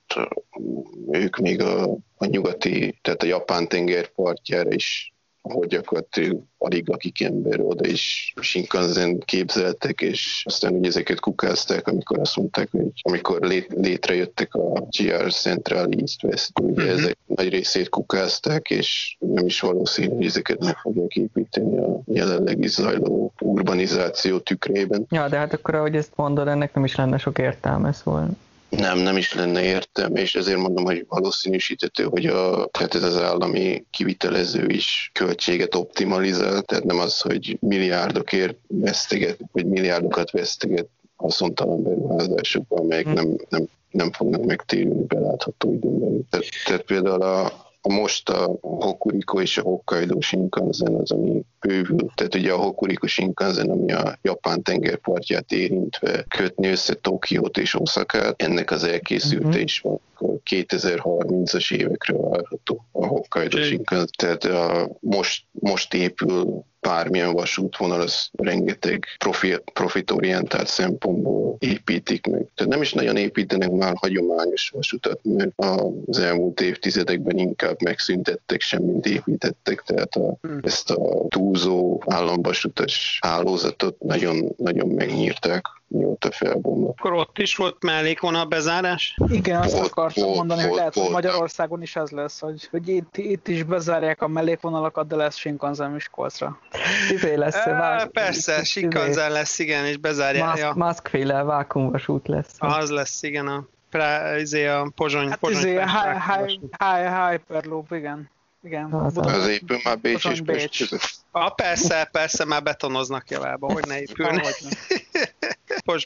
ők 1.10 1.36
még 1.36 1.62
a, 1.62 1.82
a 2.16 2.26
nyugati, 2.26 2.98
tehát 3.02 3.22
a 3.22 3.26
japán 3.26 3.68
tengerpartjára 3.68 4.70
is 4.70 5.14
hogy 5.52 5.66
gyakorlatilag 5.66 6.42
alig 6.58 6.88
lakik 6.88 7.22
ember 7.22 7.60
oda 7.60 7.88
is 7.88 8.34
Shinkansen 8.40 9.18
képzeltek, 9.18 10.00
és 10.00 10.42
aztán 10.46 10.74
ugye 10.74 10.88
ezeket 10.88 11.20
kukázták, 11.20 11.88
amikor 11.88 12.18
azt 12.18 12.36
mondták, 12.36 12.68
hogy 12.70 12.90
amikor 13.02 13.40
lé, 13.40 13.66
létrejöttek 13.68 14.54
a 14.54 14.88
GR 14.98 15.32
Central 15.32 15.88
East 15.98 16.24
West, 16.24 16.58
ugye 16.60 16.82
uh-huh. 16.82 16.98
ezek 17.00 17.16
nagy 17.26 17.48
részét 17.48 17.88
kukázták, 17.88 18.70
és 18.70 19.16
nem 19.18 19.46
is 19.46 19.60
valószínű, 19.60 20.14
hogy 20.14 20.24
ezeket 20.24 20.64
meg 20.64 20.76
fogják 20.76 21.14
építeni 21.16 21.78
a 21.78 22.00
jelenlegi 22.06 22.68
zajló 22.68 23.32
urbanizáció 23.40 24.38
tükrében. 24.38 25.06
Ja, 25.10 25.28
de 25.28 25.36
hát 25.36 25.52
akkor, 25.52 25.74
ahogy 25.74 25.96
ezt 25.96 26.12
mondod, 26.14 26.48
ennek 26.48 26.74
nem 26.74 26.84
is 26.84 26.94
lenne 26.94 27.18
sok 27.18 27.38
értelme, 27.38 27.92
szóval 27.92 28.28
nem, 28.76 28.98
nem 28.98 29.16
is 29.16 29.34
lenne 29.34 29.62
értem, 29.62 30.16
és 30.16 30.34
ezért 30.34 30.58
mondom, 30.58 30.84
hogy 30.84 31.04
valószínűsítető, 31.08 32.04
hogy 32.04 32.26
a, 32.26 32.66
tehát 32.66 32.94
ez 32.94 33.02
az 33.02 33.16
állami 33.16 33.84
kivitelező 33.90 34.66
is 34.66 35.10
költséget 35.12 35.74
optimalizál, 35.74 36.62
tehát 36.62 36.84
nem 36.84 36.98
az, 36.98 37.20
hogy 37.20 37.56
milliárdokért 37.60 38.56
veszteget, 38.66 39.38
vagy 39.52 39.66
milliárdokat 39.66 40.30
veszteget 40.30 40.88
haszontalan 41.16 41.82
beruházásokban, 41.82 42.78
amelyek 42.78 43.04
hmm. 43.04 43.14
nem, 43.14 43.36
nem, 43.48 43.68
nem 43.90 44.12
fognak 44.12 44.44
megtérülni 44.44 45.04
belátható 45.04 45.72
időn 45.72 45.98
belül. 45.98 46.24
Tehát, 46.30 46.46
tehát 46.64 46.82
például 46.82 47.22
a 47.22 47.63
most 47.88 48.28
a 48.28 48.58
Hokuriku 48.60 49.40
és 49.40 49.58
a 49.58 49.62
Hokkaido 49.62 50.20
Shinkansen 50.20 50.94
az, 50.94 51.10
ami 51.10 51.42
bővül. 51.60 52.10
Tehát 52.14 52.34
ugye 52.34 52.52
a 52.52 52.56
Hokuriku 52.56 53.06
Shinkansen, 53.06 53.70
ami 53.70 53.92
a 53.92 54.18
Japán 54.22 54.62
tengerpartját 54.62 55.52
érintve 55.52 56.24
kötni 56.28 56.68
össze 56.68 56.94
Tokiót 56.94 57.58
és 57.58 57.80
Oszakát, 57.80 58.42
ennek 58.42 58.70
az 58.70 58.84
elkészülte 58.84 59.46
uh-huh. 59.46 59.62
is 59.62 59.80
van. 59.80 60.00
2030-as 60.50 61.74
évekre 61.74 62.16
várható 62.16 62.84
a 62.92 63.06
Hokkaido 63.06 63.62
Shinkansen. 63.62 64.08
Tehát 64.16 64.44
a, 64.44 64.88
most, 65.00 65.44
most 65.52 65.94
épül 65.94 66.64
bármilyen 66.84 67.32
vasútvonal, 67.32 68.00
az 68.00 68.28
rengeteg 68.32 69.04
profi, 69.18 69.56
profitorientált 69.72 70.66
szempontból 70.66 71.56
építik 71.58 72.26
meg. 72.26 72.46
Tehát 72.54 72.72
nem 72.72 72.82
is 72.82 72.92
nagyon 72.92 73.16
építenek 73.16 73.70
már 73.70 73.92
hagyományos 73.96 74.68
vasutat, 74.68 75.20
mert 75.22 75.52
az 75.56 76.18
elmúlt 76.18 76.60
évtizedekben 76.60 77.38
inkább 77.38 77.82
megszüntettek, 77.82 78.60
semmit 78.60 79.06
építettek, 79.06 79.82
tehát 79.86 80.14
a, 80.14 80.36
hmm. 80.40 80.58
ezt 80.62 80.90
a 80.90 81.26
túlzó 81.28 82.02
államvasutas 82.06 83.18
hálózatot 83.22 84.02
nagyon, 84.02 84.54
nagyon 84.56 84.88
megnyírták 84.88 85.66
mióta 85.86 86.30
felbomlott. 86.30 86.98
Akkor 86.98 87.12
ott 87.12 87.38
is 87.38 87.56
volt 87.56 87.82
mellékvonal 87.82 88.44
bezárás? 88.44 89.16
Igen, 89.28 89.60
azt 89.60 89.72
volt, 89.72 89.90
akartam 89.90 90.24
volt, 90.24 90.36
mondani, 90.36 90.60
volt, 90.60 90.70
hogy 90.70 90.78
lehet, 90.78 90.94
volt, 90.94 91.06
hogy 91.06 91.14
Magyarországon 91.14 91.82
is 91.82 91.96
ez 91.96 92.10
lesz, 92.10 92.40
hogy, 92.40 92.68
hogy 92.70 92.88
itt, 92.88 93.16
itt 93.16 93.48
is 93.48 93.62
bezárják 93.62 94.22
a 94.22 94.28
mellékvonalakat, 94.28 95.06
de 95.06 95.16
lesz 95.16 95.36
Shinkansen 95.36 95.90
Miskolcra. 95.90 96.58
Izé 97.10 97.34
lesz. 97.34 97.64
Vá- 97.64 98.06
persze, 98.06 98.64
Shinkansen 98.64 99.32
lesz, 99.32 99.58
igen, 99.58 99.84
és 99.84 99.96
bezárják. 99.96 100.46
Mask, 100.46 100.58
ja. 100.58 100.72
Maszkféle 100.76 101.42
vákumvasút 101.42 102.28
lesz. 102.28 102.54
Az 102.58 102.90
lesz, 102.90 103.22
igen, 103.22 103.46
a, 103.46 103.64
pra, 103.90 104.36
izé 104.38 104.66
a 104.66 104.92
Pozsony. 104.94 105.28
Hát 105.28 105.38
Pozsony 105.38 105.58
izé, 105.58 105.80
Hyperloop, 107.30 107.92
igen. 107.92 108.32
Igen. 108.64 108.92
Az, 108.92 109.16
az 109.16 109.46
épül 109.46 109.76
már 109.84 109.98
Bécs 109.98 110.24
és 110.24 110.40
Bécs. 110.40 110.84
Ah, 111.30 111.54
persze, 111.54 112.08
persze, 112.12 112.44
már 112.44 112.62
betonoznak 112.62 113.30
javába, 113.30 113.72
hogy 113.72 113.86
ne 113.86 114.00
épülne. 114.00 114.42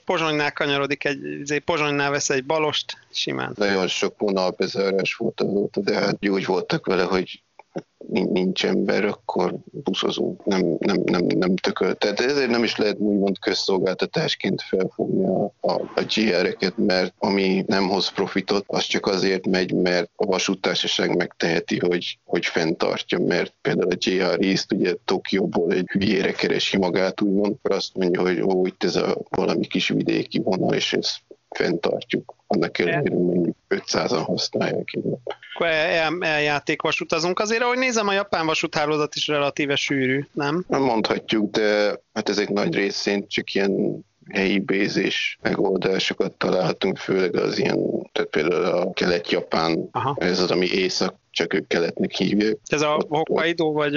Pozsonynál 0.04 0.52
kanyarodik 0.52 1.04
egy, 1.04 1.24
izé, 1.24 1.58
Pozsonynál 1.58 2.10
vesz 2.10 2.30
egy 2.30 2.44
balost, 2.44 2.98
simán. 3.10 3.52
Nagyon 3.56 3.88
sok 3.88 4.18
vonal 4.18 4.50
bezárás 4.50 5.14
volt 5.14 5.40
azóta, 5.40 5.80
de 5.80 5.94
hát 5.98 6.28
úgy 6.28 6.44
voltak 6.44 6.86
vele, 6.86 7.02
hogy 7.02 7.42
nincs 8.08 8.64
ember, 8.64 9.04
akkor 9.04 9.54
buszozunk, 9.70 10.44
nem, 10.44 10.76
nem, 10.78 11.02
nem, 11.04 11.24
nem 11.24 11.56
tököl. 11.56 11.94
Tehát 11.94 12.20
ezért 12.20 12.50
nem 12.50 12.64
is 12.64 12.76
lehet 12.76 12.98
úgymond 12.98 13.38
közszolgáltatásként 13.38 14.62
felfogni 14.62 15.24
a, 15.24 15.44
a, 15.60 15.72
a 15.72 16.04
GR-eket, 16.14 16.76
mert 16.76 17.14
ami 17.18 17.64
nem 17.66 17.88
hoz 17.88 18.08
profitot, 18.08 18.64
az 18.66 18.82
csak 18.82 19.06
azért 19.06 19.46
megy, 19.46 19.72
mert 19.72 20.10
a 20.16 20.26
vasútársaság 20.26 21.16
megteheti, 21.16 21.78
hogy, 21.78 22.18
hogy 22.24 22.46
fenntartja, 22.46 23.18
mert 23.18 23.54
például 23.60 23.90
a 23.90 23.96
GR 24.06 24.44
East 24.44 24.72
ugye 24.72 24.94
Tokióból 25.04 25.72
egy 25.72 25.88
hülyére 25.90 26.32
keresi 26.32 26.76
magát, 26.76 27.20
úgymond, 27.20 27.54
akkor 27.58 27.76
azt 27.76 27.96
mondja, 27.96 28.20
hogy 28.20 28.40
ó, 28.40 28.66
itt 28.66 28.84
ez 28.84 28.96
a 28.96 29.16
valami 29.30 29.66
kis 29.66 29.88
vidéki 29.88 30.38
vonal, 30.38 30.74
és 30.74 30.92
ez 30.92 31.16
fenntartjuk. 31.50 32.34
Annak 32.46 32.78
ellenére 32.78 33.14
mondjuk 33.14 33.56
500-an 33.68 34.22
használják 34.24 34.88
így. 34.92 35.04
Akkor 35.54 35.66
el, 35.66 36.16
eljáték 36.20 36.82
vasutazunk. 36.82 37.38
Azért, 37.38 37.62
ahogy 37.62 37.78
nézem, 37.78 38.08
a 38.08 38.12
japán 38.12 38.46
vasúthálózat 38.46 39.14
is 39.14 39.26
relatíve 39.26 39.76
sűrű, 39.76 40.26
nem? 40.32 40.64
Nem 40.68 40.82
mondhatjuk, 40.82 41.50
de 41.50 42.00
hát 42.12 42.28
ezek 42.28 42.48
nagy 42.48 42.74
részén 42.74 43.28
csak 43.28 43.54
ilyen 43.54 44.04
helyi 44.28 44.58
bézés 44.58 45.38
megoldásokat 45.42 46.32
találhatunk, 46.32 46.96
főleg 46.96 47.36
az 47.36 47.58
ilyen, 47.58 47.78
tehát 48.12 48.30
például 48.30 48.64
a 48.64 48.92
kelet-japán, 48.92 49.88
Aha. 49.92 50.16
ez 50.18 50.40
az, 50.40 50.50
ami 50.50 50.66
észak, 50.66 51.14
csak 51.30 51.54
ők 51.54 51.66
keletnek 51.66 52.12
hívják. 52.12 52.56
Ez 52.66 52.82
a 52.82 53.00
Hokkaido, 53.08 53.72
vagy 53.72 53.94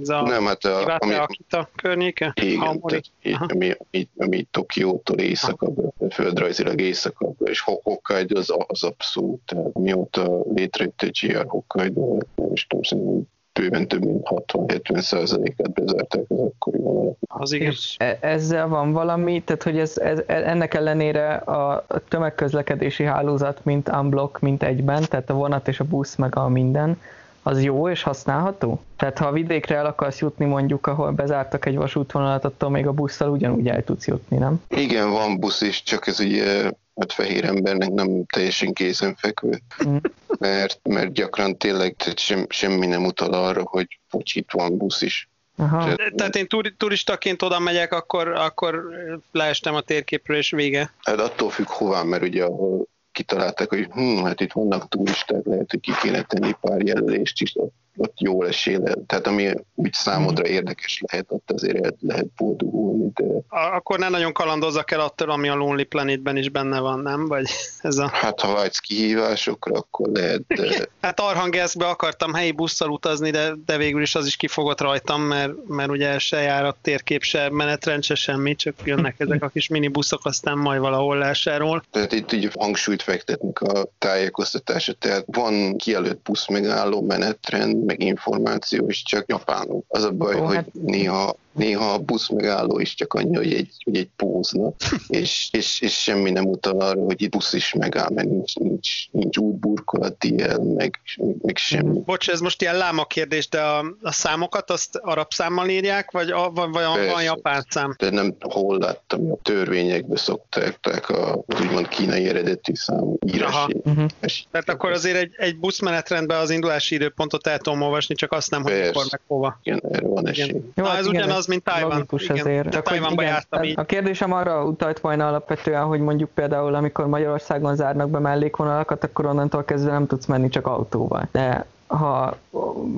ez 0.00 0.08
a 0.08 0.22
Nem, 0.22 0.44
hát 0.44 0.64
a, 0.64 0.96
ami, 0.98 1.14
Akita 1.14 1.70
környéke? 1.76 2.32
Igen, 2.42 2.80
tehát, 2.80 3.52
ami, 3.52 3.74
ami, 3.90 4.08
ami 4.16 4.46
Tokiótól 4.50 5.18
északabb, 5.18 5.92
földrajzilag 6.10 6.80
északabb, 6.80 7.36
és 7.44 7.60
Hokkaido 7.60 8.38
az, 8.38 8.54
az 8.66 8.82
abszolút, 8.82 9.40
tehát 9.46 9.78
mióta 9.78 10.42
létrejött 10.54 11.02
egy 11.02 11.18
GR 11.22 11.44
Hokkaido, 11.46 12.16
nem 12.34 12.52
is 12.52 12.66
tudom, 12.66 12.82
szerintem 12.82 13.22
bőven 13.58 13.88
több 13.88 14.04
mint 14.04 14.26
60-70 14.30 15.00
százalékát 15.00 15.72
bezárták 15.72 16.24
az 16.28 16.38
akkori 16.38 16.78
vonalat. 16.78 17.16
Az. 17.26 17.56
E- 17.96 18.18
ezzel 18.20 18.68
van 18.68 18.92
valami, 18.92 19.42
tehát 19.42 19.62
hogy 19.62 19.78
ez, 19.78 19.98
ez, 19.98 20.18
ennek 20.26 20.74
ellenére 20.74 21.34
a 21.34 21.86
tömegközlekedési 22.08 23.04
hálózat, 23.04 23.64
mint 23.64 23.88
unblock, 23.88 24.40
mint 24.40 24.62
egyben, 24.62 25.04
tehát 25.08 25.30
a 25.30 25.34
vonat 25.34 25.68
és 25.68 25.80
a 25.80 25.84
busz 25.84 26.14
meg 26.14 26.36
a 26.36 26.48
minden, 26.48 27.00
az 27.42 27.62
jó 27.62 27.88
és 27.88 28.02
használható? 28.02 28.80
Tehát 28.96 29.18
ha 29.18 29.26
a 29.26 29.32
vidékre 29.32 29.76
el 29.76 29.86
akarsz 29.86 30.20
jutni 30.20 30.44
mondjuk, 30.44 30.86
ahol 30.86 31.10
bezártak 31.10 31.66
egy 31.66 31.76
vasútvonalat, 31.76 32.44
attól 32.44 32.70
még 32.70 32.86
a 32.86 32.92
busszal 32.92 33.30
ugyanúgy 33.30 33.68
el 33.68 33.84
tudsz 33.84 34.06
jutni, 34.06 34.36
nem? 34.36 34.62
Igen, 34.68 35.10
van 35.10 35.40
busz 35.40 35.60
is, 35.60 35.82
csak 35.82 36.06
ez 36.06 36.20
ugye 36.20 36.62
hát 36.94 37.12
fehér 37.12 37.44
embernek 37.44 37.90
nem 37.90 38.24
teljesen 38.26 38.72
kézenfekvő, 38.72 39.60
mm. 39.88 39.96
Mert, 40.38 40.80
mert 40.88 41.12
gyakran 41.12 41.56
tényleg 41.56 41.96
tehát 41.96 42.18
sem, 42.18 42.46
semmi 42.48 42.86
nem 42.86 43.04
utal 43.04 43.32
arra, 43.32 43.62
hogy 43.62 43.98
hogy 44.10 44.30
itt 44.34 44.50
van 44.50 44.76
busz 44.76 45.02
is. 45.02 45.28
Aha. 45.56 45.94
Tehát, 45.94 46.14
tehát 46.14 46.36
én 46.36 46.46
turistaként 46.76 47.42
oda 47.42 47.58
megyek, 47.58 47.92
akkor, 47.92 48.28
akkor 48.28 48.88
leestem 49.32 49.74
a 49.74 49.80
térképről, 49.80 50.36
és 50.36 50.50
vége. 50.50 50.92
Hát 51.02 51.20
attól 51.20 51.50
függ 51.50 51.66
hová, 51.66 52.02
mert 52.02 52.22
ugye 52.22 52.44
ahol 52.44 52.86
kitalálták, 53.12 53.68
hogy 53.68 53.88
hm, 53.90 54.24
hát 54.24 54.40
itt 54.40 54.52
vannak 54.52 54.88
turisták, 54.88 55.44
lehet, 55.44 55.70
hogy 55.70 55.80
ki 55.80 55.92
kéne 56.02 56.22
tenni 56.22 56.54
pár 56.60 56.80
jelölést 56.80 57.42
is, 57.42 57.54
ott 57.98 58.20
jól 58.20 58.46
esél. 58.46 58.82
Tehát 59.06 59.26
ami 59.26 59.50
úgy 59.74 59.92
számodra 59.92 60.42
mhm. 60.42 60.52
érdekes 60.52 61.02
lehet, 61.06 61.26
ott 61.28 61.50
azért 61.50 61.94
lehet 62.00 62.26
boldogulni. 62.36 63.10
De... 63.14 63.24
Akkor 63.48 63.98
ne 63.98 64.08
nagyon 64.08 64.32
kalandozzak 64.32 64.90
el 64.90 65.00
attól, 65.00 65.30
ami 65.30 65.48
a 65.48 65.54
Lonely 65.54 65.84
Planetben 65.84 66.36
is 66.36 66.48
benne 66.48 66.80
van, 66.80 67.00
nem? 67.00 67.26
Vagy 67.26 67.50
ez 67.80 67.98
a... 67.98 68.08
Hát 68.12 68.40
ha 68.40 68.54
vágysz 68.54 68.78
kihívásokra, 68.78 69.74
akkor 69.74 70.08
lehet. 70.08 70.42
De... 70.46 70.88
hát 71.00 71.20
Arhangelszbe 71.20 71.86
akartam 71.86 72.34
helyi 72.34 72.52
busszal 72.52 72.90
utazni, 72.90 73.30
de, 73.30 73.54
de 73.66 73.76
végül 73.76 74.02
is 74.02 74.14
az 74.14 74.26
is 74.26 74.36
kifogott 74.36 74.80
rajtam, 74.80 75.22
mert, 75.22 75.52
mert 75.66 75.90
ugye 75.90 76.18
se 76.18 76.40
jár 76.40 76.64
a 76.64 76.76
térkép, 76.82 77.22
se 77.22 77.50
menetrend, 77.50 78.02
se 78.02 78.14
semmi, 78.14 78.54
csak 78.54 78.74
jönnek 78.84 79.14
ezek 79.20 79.42
a 79.42 79.48
kis 79.48 79.68
minibuszok, 79.68 80.20
aztán 80.24 80.58
majd 80.58 80.80
valahol 80.80 81.18
lesáról. 81.18 81.84
Tehát 81.90 82.12
itt 82.12 82.32
ugye 82.32 82.50
hangsúlyt 82.58 83.02
fektetnek 83.02 83.60
a 83.60 83.86
tájékoztatásra, 83.98 84.92
tehát 84.92 85.24
van 85.26 85.76
kijelölt 85.76 86.22
busz 86.22 86.48
megálló 86.48 87.02
menetrend, 87.02 87.84
meg 87.88 88.02
információ 88.02 88.88
is 88.88 89.02
csak 89.02 89.24
japánul. 89.28 89.82
Az 89.88 90.04
a 90.04 90.10
baj, 90.10 90.40
Ó, 90.40 90.44
hogy 90.44 90.54
hát... 90.54 90.72
néha 90.72 91.36
néha 91.58 91.92
a 91.92 91.98
busz 91.98 92.28
megálló 92.28 92.78
is 92.78 92.94
csak 92.94 93.14
annyi, 93.14 93.36
hogy 93.36 93.52
egy, 93.52 93.72
hogy 93.84 93.96
egy 93.96 94.08
pózna, 94.16 94.72
és, 95.08 95.48
és, 95.52 95.80
és, 95.80 96.02
semmi 96.02 96.30
nem 96.30 96.44
utal 96.44 96.80
arra, 96.80 97.00
hogy 97.00 97.22
itt 97.22 97.30
busz 97.30 97.52
is 97.52 97.72
megáll, 97.72 98.10
mert 98.10 98.28
nincs, 98.28 98.56
nincs, 98.56 99.10
nincs 99.10 99.36
útburkolat 99.36 100.24
ilyen, 100.24 100.60
meg, 100.60 101.00
meg 101.42 101.56
semmi. 101.56 102.00
Bocs, 102.04 102.28
ez 102.28 102.40
most 102.40 102.62
ilyen 102.62 102.76
láma 102.76 103.04
kérdés, 103.04 103.48
de 103.48 103.60
a, 103.60 103.84
a 104.02 104.12
számokat 104.12 104.70
azt 104.70 104.96
arab 104.96 105.32
számmal 105.32 105.68
írják, 105.68 106.10
vagy, 106.10 106.30
a, 106.30 106.50
vagy 106.50 106.68
vagy 106.70 107.08
a, 107.08 107.14
a 107.14 107.20
japán 107.20 107.66
szám? 107.68 107.94
De 107.98 108.10
nem 108.10 108.34
hol 108.40 108.78
láttam, 108.78 109.32
a 109.32 109.36
törvényekbe 109.42 110.16
szokták 110.16 111.08
a 111.08 111.44
úgymond 111.60 111.88
kínai 111.88 112.28
eredetű 112.28 112.74
szám 112.74 113.14
írási. 113.26 113.76
Uh-huh. 113.84 114.06
Tehát 114.50 114.68
akkor 114.68 114.92
azért 114.92 115.16
egy, 115.16 115.32
egy 115.36 115.58
buszmenetrendben 115.58 116.40
az 116.40 116.50
indulási 116.50 116.94
időpontot 116.94 117.46
el 117.46 117.58
tudom 117.58 117.82
olvasni, 117.82 118.14
csak 118.14 118.32
azt 118.32 118.50
nem, 118.50 118.62
hogy 118.62 118.72
mikor 118.72 119.06
meg 119.10 119.20
hova. 119.26 119.60
Igen, 119.62 119.80
erre 119.90 120.06
van 120.06 120.28
esély. 120.28 120.46
Jó, 120.74 120.84
Na, 120.84 120.88
hát 120.88 120.98
ez 120.98 121.06
ugyanaz, 121.06 121.46
mint 121.48 121.64
Taiwan. 121.64 121.90
Logikus 121.90 122.22
igen, 122.22 122.36
azért. 122.36 122.68
Csak 122.68 122.88
hogy 122.88 123.06
igen, 123.10 123.26
jártam 123.26 123.62
így. 123.62 123.78
A 123.78 123.84
kérdésem 123.84 124.32
arra 124.32 124.64
utalt 124.64 125.00
volna 125.00 125.28
alapvetően, 125.28 125.84
hogy 125.84 126.00
mondjuk 126.00 126.30
például, 126.30 126.74
amikor 126.74 127.06
Magyarországon 127.06 127.76
zárnak 127.76 128.10
be 128.10 128.18
mellékvonalakat, 128.18 129.04
akkor 129.04 129.26
onnantól 129.26 129.64
kezdve 129.64 129.92
nem 129.92 130.06
tudsz 130.06 130.26
menni 130.26 130.48
csak 130.48 130.66
autóval. 130.66 131.28
De 131.32 131.66
ha 131.86 132.36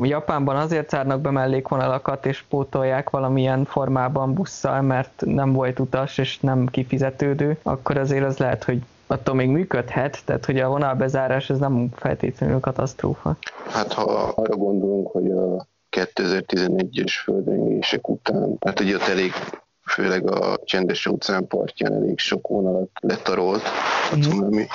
Japánban 0.02 0.56
azért 0.56 0.90
zárnak 0.90 1.20
be 1.20 1.30
mellékvonalakat 1.30 2.26
és 2.26 2.44
pótolják 2.48 3.10
valamilyen 3.10 3.64
formában 3.64 4.34
busszal, 4.34 4.80
mert 4.80 5.22
nem 5.26 5.52
volt 5.52 5.78
utas 5.78 6.18
és 6.18 6.40
nem 6.40 6.66
kifizetődő, 6.66 7.58
akkor 7.62 7.96
azért 7.96 8.24
az 8.24 8.38
lehet, 8.38 8.64
hogy 8.64 8.82
attól 9.06 9.34
még 9.34 9.48
működhet, 9.48 10.22
tehát 10.24 10.44
hogy 10.44 10.58
a 10.58 10.68
vonalbezárás 10.68 11.50
ez 11.50 11.58
nem 11.58 11.88
feltétlenül 11.94 12.60
katasztrófa. 12.60 13.36
Hát 13.68 13.92
ha 13.92 14.02
arra 14.34 14.56
gondolunk, 14.56 15.10
hogy 15.10 15.30
a 15.30 15.66
2011-es 15.90 17.12
földrengések 17.22 18.08
után, 18.08 18.56
hát 18.60 18.80
ugye 18.80 18.94
ott 18.94 19.08
elég 19.08 19.32
főleg 19.84 20.30
a 20.30 20.58
csendes 20.64 21.06
óceán 21.06 21.46
partján 21.46 21.92
elég 21.92 22.18
sok 22.18 22.48
vonalat 22.48 22.90
letarolt 23.00 23.62
a 24.10 24.16
mhm. 24.16 24.28
cunami. 24.28 24.66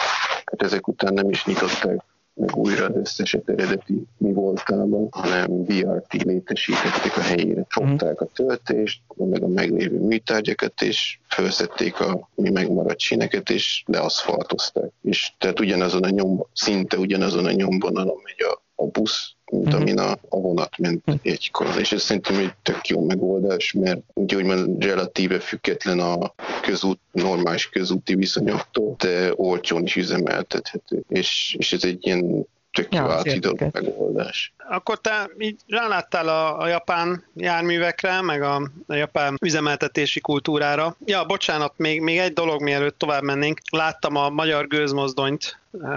Hát 0.46 0.62
ezek 0.62 0.88
után 0.88 1.14
nem 1.14 1.30
is 1.30 1.46
nyitották 1.46 2.04
meg 2.36 2.56
újra 2.56 2.86
az 2.86 2.96
összeset 2.96 3.50
eredeti 3.50 4.08
mi 4.18 4.34
voltában, 4.34 5.08
hanem 5.12 5.64
BRT 5.64 6.24
létesítették 6.24 7.18
a 7.18 7.22
helyére, 7.22 7.66
fogták 7.70 8.22
a 8.22 8.26
töltést, 8.26 9.02
meg 9.16 9.44
a 9.44 9.48
meglévő 9.48 10.00
műtárgyakat, 10.00 10.82
és 10.82 11.20
felszették 11.28 12.00
a 12.00 12.30
mi 12.36 12.50
megmaradt 12.50 13.00
síneket, 13.00 13.50
és 13.50 13.84
leaszfaltozták. 13.86 14.92
És 15.02 15.32
tehát 15.38 15.60
ugyanazon 15.60 16.04
a 16.04 16.10
nyom, 16.10 16.46
szinte 16.54 16.98
ugyanazon 16.98 17.46
a 17.46 17.52
nyomvonalon 17.52 18.20
megy 18.24 18.42
a, 18.42 18.64
a 18.76 18.86
busz, 18.86 19.36
mint 19.52 19.66
uh-huh. 19.66 19.82
amin 19.82 20.00
a, 20.00 20.12
a 20.12 20.40
vonat 20.40 20.78
ment 20.78 21.02
uh-huh. 21.06 21.22
egykor. 21.24 21.68
És 21.80 21.92
ez 21.92 22.02
szerintem 22.02 22.38
egy 22.38 22.54
tök 22.62 22.88
jó 22.88 23.06
megoldás, 23.06 23.74
mert 23.74 24.00
úgymond 24.14 24.84
relatíve 24.84 25.40
független 25.40 26.00
a 26.00 26.34
közút, 26.62 27.00
normális 27.12 27.70
közúti 27.70 28.16
viszonyoktól, 28.16 28.96
de 28.98 29.32
olcsón 29.36 29.84
is 29.84 29.96
üzemeltethető. 29.96 31.04
És, 31.08 31.56
és 31.60 31.74
ez 31.74 31.84
egy 31.84 32.08
ilyen 32.08 32.46
tök 32.72 32.94
jó 32.94 33.06
ja, 33.06 33.12
átidott 33.12 33.72
megoldás. 33.72 34.54
Akkor 34.70 35.00
te 35.00 35.30
így 35.38 35.60
ráláttál 35.68 36.28
a, 36.28 36.60
a 36.60 36.68
japán 36.68 37.24
járművekre, 37.36 38.22
meg 38.22 38.42
a, 38.42 38.70
a 38.88 38.94
japán 38.94 39.38
üzemeltetési 39.42 40.20
kultúrára. 40.20 40.96
Ja, 41.06 41.26
bocsánat, 41.26 41.74
még, 41.76 42.02
még 42.02 42.18
egy 42.18 42.34
dolog, 42.34 42.62
mielőtt 42.62 42.98
tovább 42.98 43.24
mennénk. 43.24 43.60
Láttam 43.70 44.16
a 44.16 44.30
magyar 44.30 44.68
gőzmozdonyt 44.68 45.60
uh, 45.72 45.90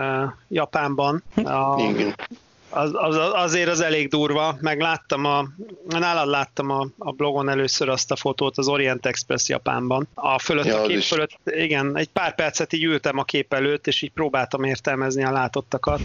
Japánban. 0.49 1.22
A, 1.35 1.81
Igen 1.81 2.14
az, 2.70 2.90
az, 2.94 3.16
azért 3.32 3.68
az 3.68 3.80
elég 3.80 4.08
durva, 4.08 4.56
meg 4.60 4.80
láttam 4.80 5.24
a, 5.24 5.48
nálad 5.88 6.28
láttam 6.28 6.70
a, 6.70 6.86
a 6.98 7.12
blogon 7.12 7.48
először 7.48 7.88
azt 7.88 8.10
a 8.10 8.16
fotót 8.16 8.58
az 8.58 8.68
Orient 8.68 9.06
Express 9.06 9.48
Japánban. 9.48 10.08
A 10.14 10.38
fölött, 10.38 10.64
ja, 10.64 10.80
a 10.80 10.86
kép 10.86 10.96
is. 10.96 11.08
fölött, 11.08 11.38
igen, 11.44 11.96
egy 11.96 12.08
pár 12.08 12.34
percet 12.34 12.72
így 12.72 12.84
ültem 12.84 13.18
a 13.18 13.24
kép 13.24 13.52
előtt, 13.52 13.86
és 13.86 14.02
így 14.02 14.12
próbáltam 14.12 14.64
értelmezni 14.64 15.24
a 15.24 15.32
látottakat. 15.32 16.00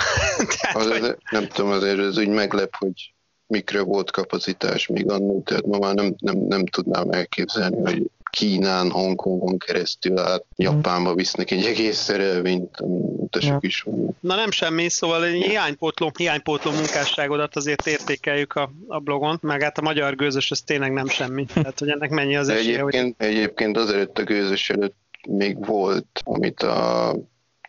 tehát, 0.60 0.76
az, 0.76 0.86
hogy... 0.86 1.16
Nem 1.30 1.48
tudom, 1.48 1.70
azért 1.70 1.98
ez 1.98 2.18
úgy 2.18 2.28
meglep, 2.28 2.74
hogy 2.74 3.12
mikre 3.46 3.82
volt 3.82 4.10
kapacitás 4.10 4.86
még 4.86 5.10
annó, 5.10 5.42
tehát 5.44 5.66
ma 5.66 5.78
már 5.78 5.94
nem, 5.94 6.14
nem, 6.18 6.36
nem 6.36 6.66
tudnám 6.66 7.10
elképzelni, 7.10 7.80
hogy 7.80 8.10
Kínán, 8.30 8.90
Hongkongon 8.90 9.58
keresztül 9.58 10.18
át 10.18 10.44
Japánba 10.56 11.14
visznek 11.14 11.50
egy 11.50 11.64
egész 11.64 11.96
szerelvényt, 11.96 12.76
utasok 12.80 13.50
ja. 13.50 13.58
is. 13.60 13.84
Na 14.20 14.34
nem 14.34 14.50
semmi, 14.50 14.88
szóval 14.88 15.24
egy 15.24 15.42
hiánypótló, 15.42 16.10
hiánypótló 16.16 16.70
munkásságodat 16.70 17.56
azért 17.56 17.86
értékeljük 17.86 18.54
a, 18.54 18.70
a 18.86 18.98
blogon, 18.98 19.38
meg 19.42 19.62
hát 19.62 19.78
a 19.78 19.82
magyar 19.82 20.14
gőzös 20.14 20.50
az 20.50 20.60
tényleg 20.60 20.92
nem 20.92 21.08
semmi. 21.08 21.44
Tehát, 21.54 21.78
hogy 21.78 21.88
ennek 21.88 22.10
mennyi 22.10 22.36
az 22.36 22.48
esélye, 22.48 22.78
egyébként, 22.78 23.14
hogy... 23.18 23.26
egyébként 23.26 23.76
előtt 23.76 24.18
a 24.18 24.24
gőzös 24.24 24.70
előtt 24.70 24.96
még 25.28 25.66
volt, 25.66 26.20
amit 26.24 26.62
a, 26.62 27.08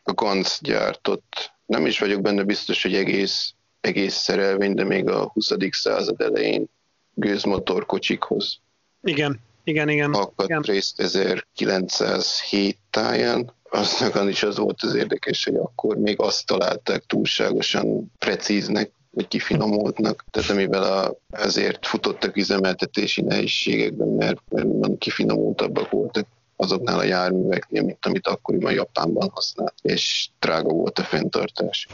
a 0.03 0.13
Ganz 0.13 0.59
gyártott. 0.61 1.51
Nem 1.65 1.85
is 1.85 1.99
vagyok 1.99 2.21
benne 2.21 2.43
biztos, 2.43 2.83
hogy 2.83 2.95
egész, 2.95 3.53
egész 3.81 4.13
szerelvény, 4.13 4.73
de 4.73 4.83
még 4.83 5.09
a 5.09 5.27
20. 5.33 5.49
század 5.71 6.21
elején 6.21 6.69
gőzmotorkocsikhoz. 7.13 8.59
Igen, 9.03 9.39
igen, 9.63 9.89
igen. 9.89 10.13
Akadt 10.13 10.65
részt 10.65 10.99
1907 10.99 12.77
táján. 12.89 13.53
Aztán 13.69 14.29
is 14.29 14.43
az 14.43 14.57
volt 14.57 14.81
az 14.81 14.95
érdekes, 14.95 15.45
hogy 15.45 15.55
akkor 15.55 15.97
még 15.97 16.21
azt 16.21 16.45
találták 16.45 17.03
túlságosan 17.05 18.11
precíznek, 18.17 18.91
vagy 19.11 19.27
kifinomultnak, 19.27 20.25
tehát 20.31 20.49
amivel 20.49 20.83
a, 20.83 21.15
ezért 21.29 21.85
futottak 21.85 22.35
üzemeltetési 22.35 23.21
nehézségekben, 23.21 24.07
mert, 24.07 24.41
mert 24.49 24.97
kifinomultabbak 24.97 25.89
voltak 25.89 26.27
azoknál 26.55 26.99
a 26.99 27.03
járműveknél, 27.03 27.83
mint 27.83 28.05
amit 28.05 28.27
akkoriban 28.27 28.71
Japánban 28.71 29.29
használt, 29.33 29.73
és 29.81 30.29
drága 30.39 30.69
volt 30.69 30.99
a 30.99 31.03
fenntartás. 31.03 31.87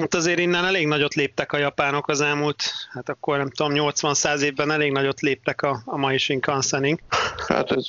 Hát 0.00 0.14
azért 0.14 0.38
innen 0.38 0.64
elég 0.64 0.86
nagyot 0.86 1.14
léptek 1.14 1.52
a 1.52 1.58
japánok 1.58 2.08
az 2.08 2.20
elmúlt, 2.20 2.62
hát 2.90 3.08
akkor 3.08 3.36
nem 3.36 3.50
tudom, 3.50 3.72
80-100 3.74 4.40
évben 4.40 4.70
elég 4.70 4.92
nagyot 4.92 5.20
léptek 5.20 5.62
a, 5.62 5.82
a 5.84 5.96
mai 5.96 6.18
Shinkansenig. 6.18 7.02
Hát 7.48 7.70
ez 7.70 7.86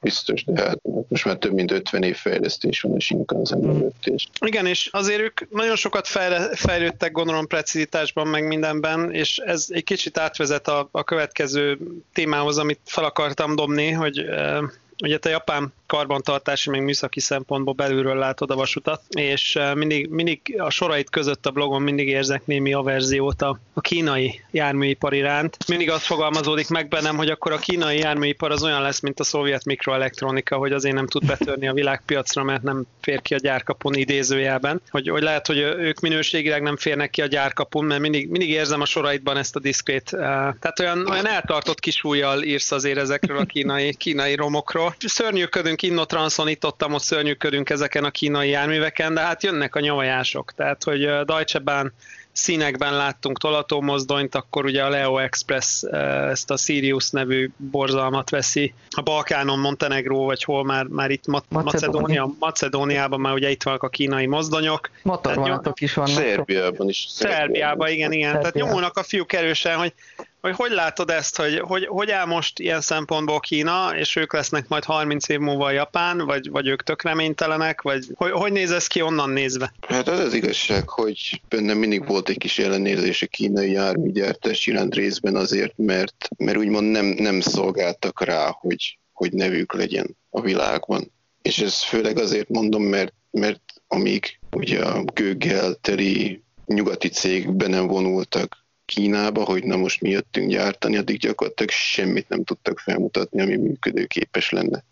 biztos, 0.00 0.44
de 0.44 0.62
hát 0.62 0.78
most 1.08 1.24
már 1.24 1.36
több 1.36 1.52
mint 1.52 1.70
50 1.70 2.02
év 2.02 2.16
fejlesztés 2.16 2.80
van 2.80 2.96
a 2.96 3.00
Shinkansen 3.00 3.58
mögött. 3.58 4.06
És... 4.06 4.26
Igen, 4.40 4.66
és 4.66 4.88
azért 4.92 5.20
ők 5.20 5.50
nagyon 5.50 5.76
sokat 5.76 6.06
fejle, 6.06 6.56
fejlődtek 6.56 7.12
gondolom 7.12 7.46
precizitásban, 7.46 8.26
meg 8.26 8.46
mindenben, 8.46 9.12
és 9.12 9.38
ez 9.38 9.66
egy 9.68 9.84
kicsit 9.84 10.18
átvezet 10.18 10.68
a, 10.68 10.88
a 10.90 11.04
következő 11.04 11.78
témához, 12.12 12.58
amit 12.58 12.80
fel 12.84 13.04
akartam 13.04 13.56
dobni, 13.56 13.90
hogy 13.90 14.18
eh, 14.18 14.58
ugye 15.02 15.18
te 15.18 15.30
japán 15.30 15.72
karbantartási, 15.86 16.70
meg 16.70 16.82
műszaki 16.82 17.20
szempontból 17.20 17.74
belülről 17.74 18.16
látod 18.16 18.50
a 18.50 18.54
vasutat, 18.54 19.02
és 19.08 19.58
mindig, 19.74 20.08
mindig 20.08 20.40
a 20.58 20.70
sorait 20.70 21.10
között 21.10 21.46
a 21.46 21.50
blogon 21.50 21.82
mindig 21.82 22.08
érzek 22.08 22.46
némi 22.46 22.72
averziót 22.72 23.42
a, 23.42 23.58
a 23.72 23.80
kínai 23.80 24.40
járműipar 24.50 25.14
iránt. 25.14 25.56
Mindig 25.68 25.90
azt 25.90 26.04
fogalmazódik 26.04 26.68
meg 26.68 26.88
bennem, 26.88 27.16
hogy 27.16 27.28
akkor 27.28 27.52
a 27.52 27.56
kínai 27.58 27.98
járműipar 27.98 28.50
az 28.50 28.62
olyan 28.62 28.82
lesz, 28.82 29.00
mint 29.00 29.20
a 29.20 29.24
szovjet 29.24 29.64
mikroelektronika, 29.64 30.56
hogy 30.56 30.72
azért 30.72 30.94
nem 30.94 31.06
tud 31.06 31.26
betörni 31.26 31.68
a 31.68 31.72
világpiacra, 31.72 32.42
mert 32.42 32.62
nem 32.62 32.86
fér 33.00 33.22
ki 33.22 33.34
a 33.34 33.38
gyárkapun 33.38 33.94
idézőjelben. 33.94 34.82
Hogy, 34.90 35.08
hogy 35.08 35.22
lehet, 35.22 35.46
hogy 35.46 35.58
ők 35.58 36.00
minőségileg 36.00 36.62
nem 36.62 36.76
férnek 36.76 37.10
ki 37.10 37.22
a 37.22 37.26
gyárkapun, 37.26 37.84
mert 37.84 38.00
mindig, 38.00 38.28
mindig 38.28 38.50
érzem 38.50 38.80
a 38.80 38.84
soraidban 38.84 39.36
ezt 39.36 39.56
a 39.56 39.60
diszkrét. 39.60 40.10
Tehát 40.10 40.80
olyan, 40.80 41.08
olyan 41.10 41.26
eltartott 41.26 41.80
kisújjal 41.80 42.42
írsz 42.42 42.72
azért 42.72 42.98
ezekről 42.98 43.38
a 43.38 43.44
kínai, 43.44 43.94
kínai 43.94 44.34
romokról. 44.34 44.89
Szörnyűködünk 44.98 45.82
Innotranszon 45.82 46.48
itt 46.48 46.64
ott, 46.64 46.84
ott 46.84 47.02
szörnyűködünk 47.02 47.70
ezeken 47.70 48.04
a 48.04 48.10
kínai 48.10 48.48
járműveken, 48.48 49.14
de 49.14 49.20
hát 49.20 49.42
jönnek 49.42 49.74
a 49.74 49.80
nyavajások. 49.80 50.52
Tehát, 50.52 50.84
hogy 50.84 51.00
Deutsche 51.24 51.58
Bahn 51.58 51.92
színekben 52.32 52.96
láttunk 52.96 53.38
tolatómozdonyt, 53.38 54.34
akkor 54.34 54.64
ugye 54.64 54.82
a 54.84 54.88
Leo 54.88 55.18
Express 55.18 55.82
ezt 56.30 56.50
a 56.50 56.56
Sirius 56.56 57.10
nevű 57.10 57.50
borzalmat 57.56 58.30
veszi. 58.30 58.74
A 58.90 59.02
Balkánon, 59.02 59.58
Montenegró, 59.58 60.24
vagy 60.24 60.44
hol 60.44 60.64
már, 60.64 60.84
már 60.84 61.10
itt 61.10 61.26
Ma- 61.26 61.42
Macedónia, 61.48 62.30
Macedóniában 62.38 63.20
már 63.20 63.32
ugye 63.32 63.50
itt 63.50 63.62
vannak 63.62 63.82
a 63.82 63.88
kínai 63.88 64.26
mozdonyok. 64.26 64.90
Motorvonatok 65.02 65.80
is 65.80 65.94
vannak. 65.94 66.14
Szerbiában 66.14 66.88
is. 66.88 67.06
Szerbiában, 67.08 67.88
igen, 67.88 68.12
igen. 68.12 68.32
Szerbiában. 68.32 68.52
Tehát 68.52 68.54
nyomulnak 68.54 68.96
a 68.96 69.02
fiúk 69.02 69.32
erősen, 69.32 69.76
hogy 69.76 69.92
hogy 70.40 70.54
hogy 70.54 70.70
látod 70.70 71.10
ezt, 71.10 71.36
hogy, 71.36 71.58
hogy 71.58 71.86
hogy 71.86 72.10
áll 72.10 72.26
most 72.26 72.58
ilyen 72.58 72.80
szempontból 72.80 73.40
Kína, 73.40 73.96
és 73.96 74.16
ők 74.16 74.32
lesznek 74.32 74.68
majd 74.68 74.84
30 74.84 75.28
év 75.28 75.38
múlva 75.38 75.70
Japán, 75.70 76.18
vagy, 76.18 76.50
vagy 76.50 76.66
ők 76.66 76.82
tök 76.82 77.02
reménytelenek, 77.02 77.82
vagy 77.82 78.06
hogy, 78.14 78.30
hogy 78.30 78.52
néz 78.52 78.70
ez 78.70 78.86
ki 78.86 79.02
onnan 79.02 79.30
nézve? 79.30 79.72
Hát 79.88 80.08
az 80.08 80.18
az 80.18 80.34
igazság, 80.34 80.88
hogy 80.88 81.40
bennem 81.48 81.78
mindig 81.78 82.06
volt 82.06 82.28
egy 82.28 82.38
kis 82.38 82.58
ellenérzés 82.58 83.22
a 83.22 83.26
kínai 83.26 83.70
járműgyártás 83.70 84.66
iránt 84.66 84.94
részben 84.94 85.36
azért, 85.36 85.72
mert, 85.76 86.28
mert 86.36 86.58
úgymond 86.58 86.90
nem, 86.90 87.06
nem 87.06 87.40
szolgáltak 87.40 88.24
rá, 88.24 88.56
hogy, 88.60 88.98
hogy 89.12 89.32
nevük 89.32 89.74
legyen 89.74 90.16
a 90.30 90.40
világban. 90.40 91.12
És 91.42 91.58
ez 91.58 91.82
főleg 91.82 92.18
azért 92.18 92.48
mondom, 92.48 92.82
mert, 92.82 93.12
mert 93.30 93.60
amíg 93.88 94.38
ugye 94.50 94.84
a 94.84 95.02
gőggel 95.02 95.74
teli 95.74 96.42
nyugati 96.66 97.08
cég 97.08 97.52
be 97.52 97.66
nem 97.66 97.86
vonultak 97.86 98.59
Kínába, 98.90 99.44
hogy 99.44 99.64
na 99.64 99.76
most 99.76 100.00
mi 100.00 100.10
jöttünk 100.10 100.50
gyártani, 100.50 100.96
addig 100.96 101.18
gyakorlatilag 101.18 101.70
semmit 101.70 102.28
nem 102.28 102.44
tudtak 102.44 102.78
felmutatni, 102.78 103.40
ami 103.40 103.56
működőképes 103.56 104.50
lenne. 104.50 104.84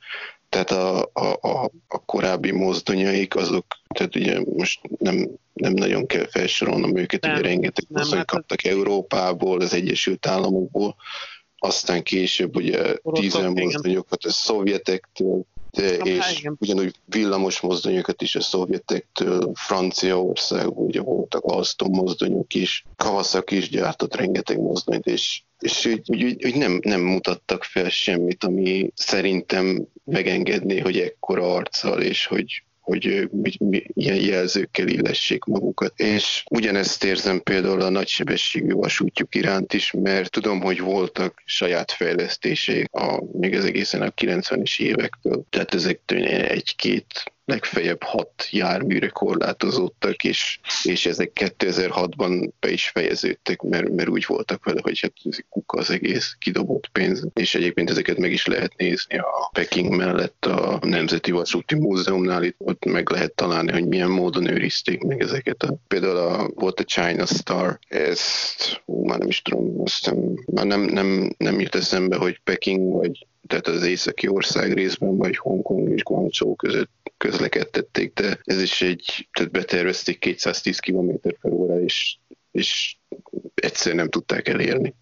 Tehát 0.49 0.70
a, 0.70 1.11
a, 1.12 1.38
a, 1.40 1.70
a 1.88 2.05
korábbi 2.05 2.51
mozdonyaik 2.51 3.36
azok, 3.36 3.66
tehát 3.94 4.16
ugye 4.16 4.40
most 4.57 4.80
nem, 4.99 5.28
nem 5.53 5.72
nagyon 5.72 6.07
kell 6.07 6.26
felsorolnom 6.26 6.96
őket, 6.96 7.20
nem, 7.20 7.32
ugye 7.32 7.42
rengeteg 7.42 7.84
mozdony 7.88 8.18
hát 8.18 8.30
kaptak 8.30 8.64
Európából, 8.64 9.61
az 9.61 9.74
Egyesült 9.74 10.26
Államokból, 10.26 10.96
aztán 11.59 12.03
később 12.03 12.57
ugye 12.57 12.94
tízen 13.03 13.53
mozdonyokat 13.53 14.24
a 14.24 14.30
szovjetektől, 14.30 15.44
de, 15.70 15.96
és 15.96 16.48
ugyanúgy 16.58 16.94
villamos 17.04 17.60
mozdonyokat 17.60 18.22
is 18.22 18.34
a 18.34 18.40
szovjetektől, 18.40 19.50
Franciaországból 19.54 20.86
ugye 20.86 21.00
voltak 21.00 21.44
Alstom 21.44 21.90
mozdonyok 21.90 22.54
is, 22.54 22.84
Kawasaki 22.96 23.56
is 23.56 23.68
gyártott 23.68 24.14
rengeteg 24.14 24.58
mozdonyt, 24.58 25.06
és, 25.06 25.42
és 25.58 25.86
úgy, 25.86 26.02
úgy, 26.06 26.22
úgy, 26.24 26.44
úgy 26.44 26.56
nem, 26.56 26.80
nem 26.82 27.00
mutattak 27.00 27.64
fel 27.64 27.88
semmit, 27.88 28.44
ami 28.44 28.90
szerintem 28.94 29.86
megengedné, 30.04 30.78
hogy 30.78 30.98
ekkora 30.98 31.54
arccal, 31.54 32.02
és 32.02 32.26
hogy, 32.26 32.62
hogy 32.89 33.28
ilyen 33.95 34.20
jelzőkkel 34.20 34.89
illessék 34.89 35.45
magukat. 35.45 35.93
És 35.97 36.45
ugyanezt 36.51 37.05
érzem 37.05 37.43
például 37.43 37.80
a 37.80 37.89
nagysebességű 37.89 38.72
vasútjuk 38.72 39.34
iránt 39.34 39.72
is, 39.72 39.93
mert 39.93 40.30
tudom, 40.30 40.61
hogy 40.61 40.80
voltak 40.80 41.43
saját 41.45 41.93
fejlesztések, 41.93 42.95
a, 42.95 43.22
még 43.32 43.55
az 43.55 43.64
egészen 43.64 44.03
a 44.03 44.11
90-es 44.11 44.80
évektől. 44.80 45.45
Tehát 45.51 45.74
ezek 45.74 46.01
egy-két 46.07 47.32
legfeljebb 47.49 48.03
hat 48.03 48.49
járműre 48.51 49.09
korlátozódtak, 49.09 50.24
és, 50.24 50.59
és 50.82 51.07
ezek 51.07 51.30
2006-ban 51.34 52.51
be 52.61 52.70
is 52.70 52.88
fejeződtek, 52.88 53.62
mert, 53.62 53.88
mert 53.88 54.09
úgy 54.09 54.24
voltak 54.26 54.64
vele, 54.64 54.80
hogy 54.82 55.01
hát 55.01 55.12
ez 55.24 55.38
kuka 55.49 55.78
az 55.78 55.90
egész 55.90 56.36
kidobott 56.38 56.88
pénz, 56.92 57.26
és 57.34 57.55
egyébként 57.55 57.90
ezeket 57.90 58.18
meg 58.18 58.32
is 58.32 58.46
lehet 58.46 58.76
nézni 58.76 59.18
a 59.18 59.51
Peking 59.53 59.94
mellett 59.94 60.44
a 60.44 60.78
Nemzeti 60.82 61.30
Vasúti 61.30 61.74
Múzeumnál, 61.74 62.42
itt 62.42 62.57
ott 62.59 62.84
meg 62.84 63.11
lehet 63.11 63.34
találni, 63.34 63.72
hogy 63.72 63.86
milyen 63.86 64.11
módon 64.11 64.51
őrizték 64.51 65.03
meg 65.03 65.20
ezeket. 65.20 65.62
A, 65.62 65.76
például 65.88 66.16
a, 66.16 66.51
volt 66.55 66.80
a 66.80 66.84
China 66.84 67.26
Star, 67.26 67.78
ezt, 67.88 68.82
ú, 68.84 69.05
már 69.05 69.18
nem 69.18 69.28
is 69.28 69.42
tudom, 69.42 69.80
aztán 69.80 70.38
már 70.46 70.66
nem, 70.66 70.80
nem, 70.80 71.34
nem 71.38 71.61
jut 71.61 71.74
eszembe, 71.74 72.16
hogy 72.16 72.40
Peking 72.44 72.92
vagy 72.92 73.26
tehát 73.49 73.66
az 73.66 73.82
északi 73.82 74.28
ország 74.28 74.72
részben, 74.72 75.16
vagy 75.16 75.36
Hongkong 75.36 75.90
és 75.90 76.03
Guangzhou 76.03 76.55
között 76.55 76.90
közlekedtették, 77.18 78.12
de 78.12 78.38
ez 78.44 78.62
is 78.62 78.80
egy, 78.80 79.28
tehát 79.32 79.50
betervezték 79.50 80.18
210 80.18 80.78
km 80.78 81.10
per 81.20 81.52
óra, 81.52 81.80
és, 81.80 82.16
és 82.50 82.96
egyszer 83.54 83.94
nem 83.94 84.08
tudták 84.08 84.48
elérni. 84.48 84.94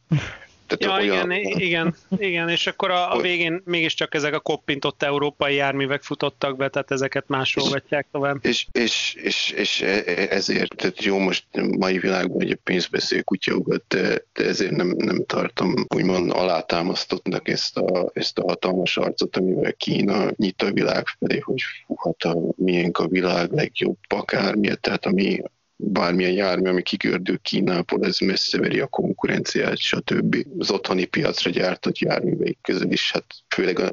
Tehát 0.66 1.02
ja, 1.02 1.12
olyan... 1.12 1.30
igen, 1.30 1.58
igen, 1.58 1.94
igen, 2.18 2.48
és 2.48 2.66
akkor 2.66 2.90
a, 2.90 3.14
a 3.14 3.20
végén 3.20 3.62
mégiscsak 3.64 4.14
ezek 4.14 4.34
a 4.34 4.40
koppintott 4.40 5.02
európai 5.02 5.54
járművek 5.54 6.02
futottak 6.02 6.56
be, 6.56 6.68
tehát 6.68 6.90
ezeket 6.90 7.24
másolgatják 7.28 8.06
tovább. 8.12 8.36
És, 8.40 8.66
és, 8.72 9.14
és, 9.22 9.50
és 9.50 9.80
e, 9.80 10.02
e, 10.06 10.26
ezért, 10.30 10.76
tehát 10.76 11.04
jó, 11.04 11.18
most 11.18 11.46
mai 11.78 11.98
világban 11.98 12.40
egy 12.40 12.58
pénzbeszél 12.64 13.22
kutyaugat, 13.22 13.82
de, 13.88 14.24
de 14.32 14.44
ezért 14.44 14.76
nem, 14.76 14.94
nem 14.96 15.24
tartom 15.26 15.74
úgymond 15.94 16.30
alátámasztottnak 16.30 17.48
ezt 17.48 17.76
a, 17.76 18.10
ezt 18.14 18.38
a 18.38 18.42
hatalmas 18.42 18.96
arcot, 18.96 19.36
amivel 19.36 19.72
Kína 19.72 20.30
nyit 20.36 20.62
a 20.62 20.72
világ 20.72 21.06
felé, 21.18 21.38
hogy 21.38 21.60
fuhat 21.86 22.22
a 22.22 22.36
miénk 22.56 22.98
a 22.98 23.08
világ 23.08 23.52
legjobb 23.52 23.98
akármilyet, 24.08 24.80
tehát 24.80 25.06
ami 25.06 25.42
bármilyen 25.76 26.32
jármű, 26.32 26.68
ami 26.68 26.82
kigördül 26.82 27.38
Kínából, 27.38 28.04
ez 28.04 28.18
messze 28.18 28.58
veri 28.58 28.80
a 28.80 28.86
konkurenciát, 28.86 29.78
stb. 29.78 30.36
Az 30.58 30.70
otthoni 30.70 31.04
piacra 31.04 31.50
gyártott 31.50 31.98
járműveik 31.98 32.58
közül 32.62 32.92
is, 32.92 33.12
hát 33.12 33.24
főleg 33.48 33.78
a, 33.78 33.90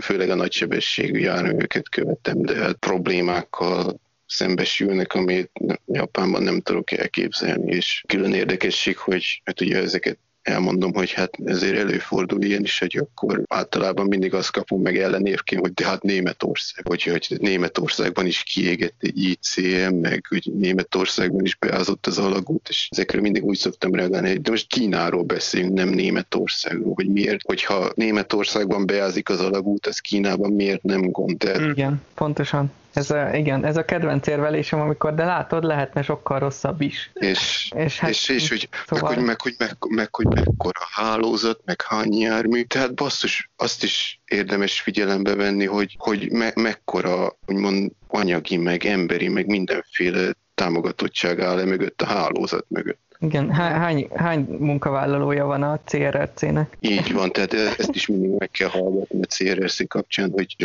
főleg 0.00 0.30
a 0.30 0.34
nagysebességű 0.34 1.18
járműveket 1.18 1.88
követem, 1.88 2.42
de 2.42 2.54
hát 2.54 2.76
problémákkal 2.76 4.00
szembesülnek, 4.26 5.14
amit 5.14 5.50
Japánban 5.86 6.42
nem 6.42 6.60
tudok 6.60 6.90
elképzelni, 6.90 7.74
és 7.74 8.04
külön 8.06 8.32
érdekesség, 8.32 8.96
hogy 8.96 9.42
hát 9.44 9.60
ugye 9.60 9.78
ezeket 9.78 10.18
elmondom, 10.46 10.94
hogy 10.94 11.12
hát 11.12 11.30
ezért 11.44 11.78
előfordul 11.78 12.42
ilyen 12.42 12.62
is, 12.62 12.78
hogy 12.78 12.96
akkor 12.96 13.42
általában 13.48 14.06
mindig 14.06 14.34
azt 14.34 14.50
kapom 14.50 14.82
meg 14.82 14.98
ellenévként, 14.98 15.60
hogy 15.60 15.72
de 15.72 15.86
hát 15.86 16.02
Németország, 16.02 16.84
vagy 16.88 17.02
hogy 17.02 17.36
Németországban 17.40 18.26
is 18.26 18.42
kiégett 18.42 18.94
egy 19.00 19.18
ICM, 19.22 19.94
meg 19.94 20.24
hogy 20.28 20.52
Németországban 20.58 21.44
is 21.44 21.56
beázott 21.56 22.06
az 22.06 22.18
alagút, 22.18 22.68
és 22.68 22.88
ezekre 22.90 23.20
mindig 23.20 23.44
úgy 23.44 23.56
szoktam 23.56 23.94
reagálni, 23.94 24.28
hogy 24.28 24.40
de 24.40 24.50
most 24.50 24.68
Kínáról 24.68 25.22
beszélünk, 25.22 25.72
nem 25.72 25.88
Németországról, 25.88 26.94
hogy 26.94 27.08
miért, 27.08 27.42
hogyha 27.44 27.92
Németországban 27.94 28.86
beázik 28.86 29.28
az 29.28 29.40
alagút, 29.40 29.86
az 29.86 29.98
Kínában 29.98 30.52
miért 30.52 30.82
nem 30.82 31.10
gond? 31.10 31.36
De... 31.36 31.68
Igen, 31.70 32.02
pontosan. 32.14 32.72
Ez 32.96 33.10
a, 33.10 33.34
igen, 33.34 33.64
ez 33.64 33.76
a 33.76 33.84
kedvenc 33.84 34.26
érvelésem, 34.26 34.80
amikor 34.80 35.14
de 35.14 35.24
látod, 35.24 35.64
lehetne 35.64 36.02
sokkal 36.02 36.38
rosszabb 36.38 36.80
is. 36.80 37.10
És, 37.14 37.70
és, 37.76 37.98
hát, 37.98 38.10
és, 38.10 38.28
és 38.28 38.48
hogy, 38.48 38.68
szóval... 38.86 39.14
meg, 39.14 39.18
hogy, 39.18 39.26
meg, 39.26 39.40
hogy, 39.40 39.54
meg, 39.58 39.76
meg, 39.88 40.14
hogy 40.14 40.26
mekkora 40.26 40.80
hálózat, 40.92 41.60
meg 41.64 41.82
hány 41.82 42.18
jármű. 42.18 42.62
Tehát 42.62 42.94
basszus, 42.94 43.50
azt 43.56 43.82
is 43.82 44.20
érdemes 44.24 44.80
figyelembe 44.80 45.34
venni, 45.34 45.66
hogy, 45.66 45.96
hogy 45.98 46.32
me, 46.32 46.52
mekkora, 46.54 47.38
úgymond 47.46 47.90
anyagi, 48.08 48.56
meg 48.56 48.84
emberi, 48.84 49.28
meg 49.28 49.46
mindenféle 49.46 50.32
támogatottság 50.54 51.40
áll-e 51.40 51.64
mögött, 51.64 52.02
a 52.02 52.06
hálózat 52.06 52.66
mögött. 52.68 53.05
Igen, 53.18 53.50
hány, 53.50 54.08
hány 54.14 54.40
munkavállalója 54.58 55.44
van 55.44 55.62
a 55.62 55.80
CRRC-nek? 55.84 56.76
Így 56.80 57.12
van, 57.12 57.32
tehát 57.32 57.52
e- 57.54 57.74
ezt 57.78 57.94
is 57.94 58.06
mindig 58.06 58.30
meg 58.30 58.50
kell 58.50 58.68
hallgatni 58.68 59.20
a 59.20 59.26
CRRC 59.26 59.88
kapcsán, 59.88 60.30
hogy 60.30 60.56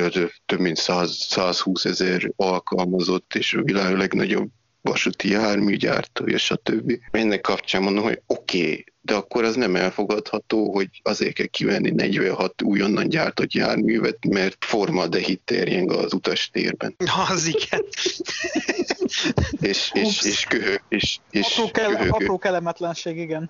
több 0.45 0.59
mint 0.59 0.77
100, 0.77 1.11
120 1.29 1.85
ezer 1.85 2.31
alkalmazott, 2.35 3.35
és 3.35 3.53
a 3.53 3.61
világ 3.61 3.97
legnagyobb 3.97 4.49
vasúti 4.81 5.29
járműgyártója, 5.29 6.37
stb. 6.37 6.99
Ennek 7.11 7.41
kapcsán 7.41 7.81
mondom, 7.81 8.03
hogy 8.03 8.21
oké, 8.25 8.61
okay, 8.61 8.85
de 9.01 9.13
akkor 9.13 9.43
az 9.43 9.55
nem 9.55 9.75
elfogadható, 9.75 10.73
hogy 10.73 10.87
azért 11.03 11.33
kell 11.33 11.45
kivenni 11.45 11.89
46 11.89 12.61
újonnan 12.61 13.09
gyártott 13.09 13.53
járművet, 13.53 14.17
mert 14.29 14.65
formaldehid 14.65 15.39
terjeng 15.39 15.91
az 15.91 16.13
utastérben. 16.13 16.95
Az 17.29 17.45
igen. 17.45 17.83
és, 19.59 19.91
és, 19.93 20.21
és, 20.23 20.45
köhö, 20.45 20.75
és, 20.89 21.17
és 21.31 21.57
apró, 21.57 21.71
kell, 21.71 21.91
köhögő, 21.91 22.09
apró 22.09 22.37
kellemetlenség, 22.37 23.17
igen. 23.17 23.49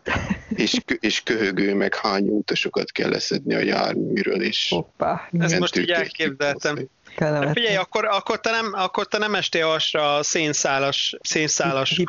És, 0.49 0.78
és 0.99 1.24
köhögő, 1.24 1.76
meg 1.76 1.95
hány 1.95 2.28
utasokat 2.28 2.91
kell 2.91 3.09
leszedni 3.09 3.53
a 3.53 3.59
járműről, 3.59 4.41
és 4.41 4.67
Hoppá. 4.69 5.30
Ezt 5.39 5.59
most 5.59 5.78
így 5.78 5.89
elképzeltem. 5.89 6.89
Kellemetlen. 7.15 7.53
Figyelj, 7.53 7.76
akkor, 7.76 8.05
akkor, 8.05 8.39
te 8.39 8.51
nem, 8.51 8.72
akkor 8.74 9.07
te 9.07 9.17
nem 9.17 9.36
estél 9.36 9.65
asra 9.65 10.15
a 10.15 10.24
szénszálas, 10.24 11.15
szénszálas 11.22 12.03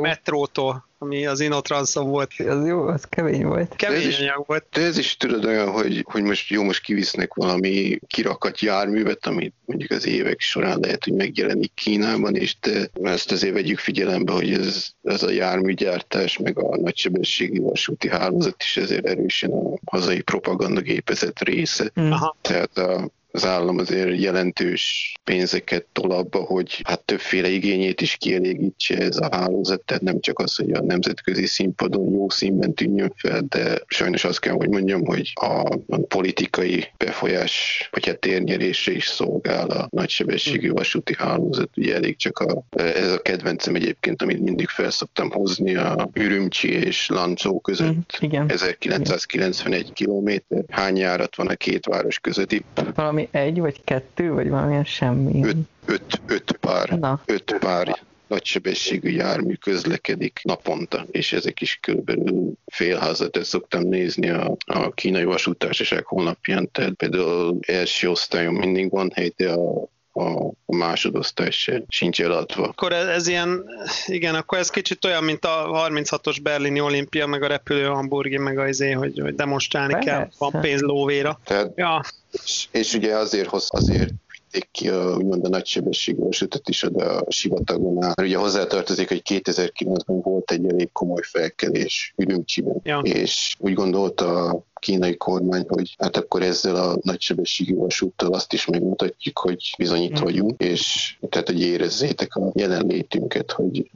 metrótól 0.00 0.88
ami 1.02 1.26
az 1.26 1.40
Inotranszon 1.40 2.08
volt. 2.08 2.32
Az 2.38 2.66
jó, 2.66 2.86
az 2.86 3.04
kemény 3.08 3.44
volt. 3.44 3.76
Kemény 3.76 4.06
ez 4.06 4.18
anyag 4.18 4.44
volt. 4.46 4.66
De 4.72 4.80
ez 4.80 4.98
is 4.98 5.16
tudod 5.16 5.44
olyan, 5.44 5.70
hogy, 5.70 6.04
hogy 6.08 6.22
most 6.22 6.50
jó, 6.50 6.62
most 6.62 6.82
kivisznek 6.82 7.34
valami 7.34 7.98
kirakat 8.06 8.60
járművet, 8.60 9.26
amit 9.26 9.54
mondjuk 9.64 9.90
az 9.90 10.06
évek 10.06 10.40
során 10.40 10.78
lehet, 10.80 11.04
hogy 11.04 11.12
megjelenik 11.12 11.74
Kínában, 11.74 12.34
és 12.36 12.56
de 12.60 12.90
ezt 13.02 13.32
azért 13.32 13.52
vegyük 13.52 13.78
figyelembe, 13.78 14.32
hogy 14.32 14.52
ez, 14.52 14.86
ez 15.02 15.22
a 15.22 15.30
járműgyártás, 15.30 16.38
meg 16.38 16.58
a 16.58 16.76
nagysebességi 16.76 17.58
vasúti 17.58 18.08
hálózat 18.08 18.62
is 18.62 18.76
ezért 18.76 19.06
erősen 19.06 19.50
a 19.50 19.78
hazai 19.84 20.20
propagandagépezet 20.20 21.40
része. 21.40 21.90
Mm. 22.00 22.10
Aha. 22.10 22.36
Tehát 22.40 22.78
a, 22.78 23.10
az 23.32 23.46
állam 23.46 23.78
azért 23.78 24.20
jelentős 24.20 25.14
pénzeket 25.30 25.86
tol 25.92 26.10
abba, 26.10 26.38
hogy 26.38 26.80
hát 26.84 27.00
többféle 27.00 27.48
igényét 27.48 28.00
is 28.00 28.16
kielégítse 28.16 28.96
ez 28.96 29.16
a 29.16 29.28
hálózat, 29.30 29.80
tehát 29.80 30.02
nem 30.02 30.20
csak 30.20 30.38
az, 30.38 30.56
hogy 30.56 30.72
a 30.72 30.82
nemzetközi 30.82 31.46
színpadon 31.46 32.12
jó 32.12 32.28
színben 32.28 32.74
tűnjön 32.74 33.12
fel, 33.16 33.40
de 33.48 33.80
sajnos 33.86 34.24
azt 34.24 34.40
kell, 34.40 34.52
hogy 34.52 34.68
mondjam, 34.68 35.04
hogy 35.04 35.32
a, 35.34 35.76
politikai 36.08 36.86
befolyás 36.96 37.88
vagy 37.92 38.06
hát 38.06 38.18
térnyerésre 38.18 38.92
is 38.92 39.06
szolgál 39.06 39.68
a 39.68 39.88
nagysebességű 39.90 40.68
hm. 40.68 40.74
vasúti 40.74 41.14
hálózat. 41.18 41.70
Ugye 41.76 41.94
elég 41.94 42.16
csak 42.16 42.38
a, 42.38 42.62
ez 42.76 43.12
a 43.12 43.18
kedvencem 43.18 43.74
egyébként, 43.74 44.22
amit 44.22 44.40
mindig 44.40 44.68
felszoktam 44.68 45.30
hozni, 45.30 45.74
a 45.76 46.08
Ürümcsi 46.12 46.72
és 46.72 47.08
Lancó 47.08 47.60
között. 47.60 48.18
Mm, 48.24 48.26
igen. 48.26 48.50
1991 48.50 49.92
kilométer. 49.92 50.64
Hány 50.68 50.96
járat 50.96 51.36
van 51.36 51.46
a 51.46 51.54
két 51.54 51.86
város 51.86 52.18
között? 52.18 52.62
Valami 52.94 53.28
egy, 53.30 53.60
vagy 53.60 53.84
kettő, 53.84 54.32
vagy 54.32 54.48
valamilyen 54.48 54.84
semmi? 55.20 55.44
Öt, 55.44 55.56
öt, 55.86 56.20
öt 56.26 56.52
pár, 56.52 56.98
Na. 56.98 57.20
öt 57.24 57.56
pár 57.58 57.98
nagysebességű 58.26 59.10
jármű 59.10 59.54
közlekedik 59.54 60.40
naponta, 60.42 61.06
és 61.10 61.32
ezek 61.32 61.60
is 61.60 61.78
körülbelül 61.82 62.52
félházat 62.66 63.36
ezt 63.36 63.48
szoktam 63.48 63.82
nézni 63.82 64.28
a, 64.28 64.56
a 64.64 64.90
kínai 64.90 65.24
vasútársaság 65.24 66.04
honlapján, 66.04 66.68
tehát 66.72 66.92
például 66.92 67.58
első 67.60 68.10
osztályon 68.10 68.54
mindig 68.54 68.90
van 68.90 69.10
hely, 69.14 69.32
de 69.36 69.52
a 69.52 69.88
a, 70.12 70.46
a 70.66 70.76
másodosztály 70.76 71.50
se 71.50 71.82
sincs 71.88 72.20
eladva. 72.22 72.62
Akkor 72.62 72.92
ez, 72.92 73.06
ez 73.06 73.26
ilyen, 73.26 73.64
igen, 74.06 74.34
akkor 74.34 74.58
ez 74.58 74.70
kicsit 74.70 75.04
olyan, 75.04 75.24
mint 75.24 75.44
a 75.44 75.86
36-os 75.88 76.36
berlini 76.42 76.80
olimpia, 76.80 77.26
meg 77.26 77.42
a 77.42 77.46
repülő 77.46 77.84
hamburgi, 77.84 78.38
meg 78.38 78.58
az 78.58 78.68
izé, 78.68 78.90
hogy, 78.90 79.18
hogy 79.20 79.34
demonstrálni 79.34 79.92
Persze. 79.92 80.10
kell, 80.10 80.28
van 80.38 80.60
pénz 80.60 80.80
lóvéra. 80.80 81.40
Tehát, 81.44 81.72
ja. 81.76 82.04
és, 82.44 82.66
és 82.70 82.94
ugye 82.94 83.16
azért, 83.16 83.48
hoz, 83.48 83.66
azért 83.68 84.10
vitték 84.50 84.70
ki 84.70 84.88
a, 84.88 85.16
úgymond 85.16 85.44
a 85.44 85.48
nagysebességű 85.48 86.18
vasútat 86.18 86.68
is 86.68 86.82
oda 86.82 87.18
a 87.18 87.30
sivatagon 87.30 88.04
át. 88.04 88.20
Ugye 88.20 88.36
hozzátartozik, 88.36 89.08
hogy 89.08 89.22
2009-ben 89.24 90.20
volt 90.20 90.50
egy 90.50 90.66
elég 90.66 90.92
komoly 90.92 91.22
felkelés 91.22 92.14
Ürümcsiben, 92.16 92.80
ja. 92.82 92.98
és 92.98 93.56
úgy 93.58 93.74
gondolta 93.74 94.58
kínai 94.80 95.16
kormány, 95.16 95.64
hogy 95.68 95.94
hát 95.98 96.16
akkor 96.16 96.42
ezzel 96.42 96.76
a 96.76 96.98
nagysebességű 97.02 97.74
vasúttal 97.74 98.32
azt 98.32 98.52
is 98.52 98.66
megmutatjuk, 98.66 99.38
hogy 99.38 99.74
bizony 99.78 100.02
itt 100.02 100.20
mm. 100.20 100.22
vagyunk, 100.22 100.60
és 100.60 101.16
tehát, 101.28 101.46
hogy 101.46 101.60
érezzétek 101.60 102.34
a 102.34 102.50
jelenlétünket, 102.54 103.50
hogy 103.50 103.90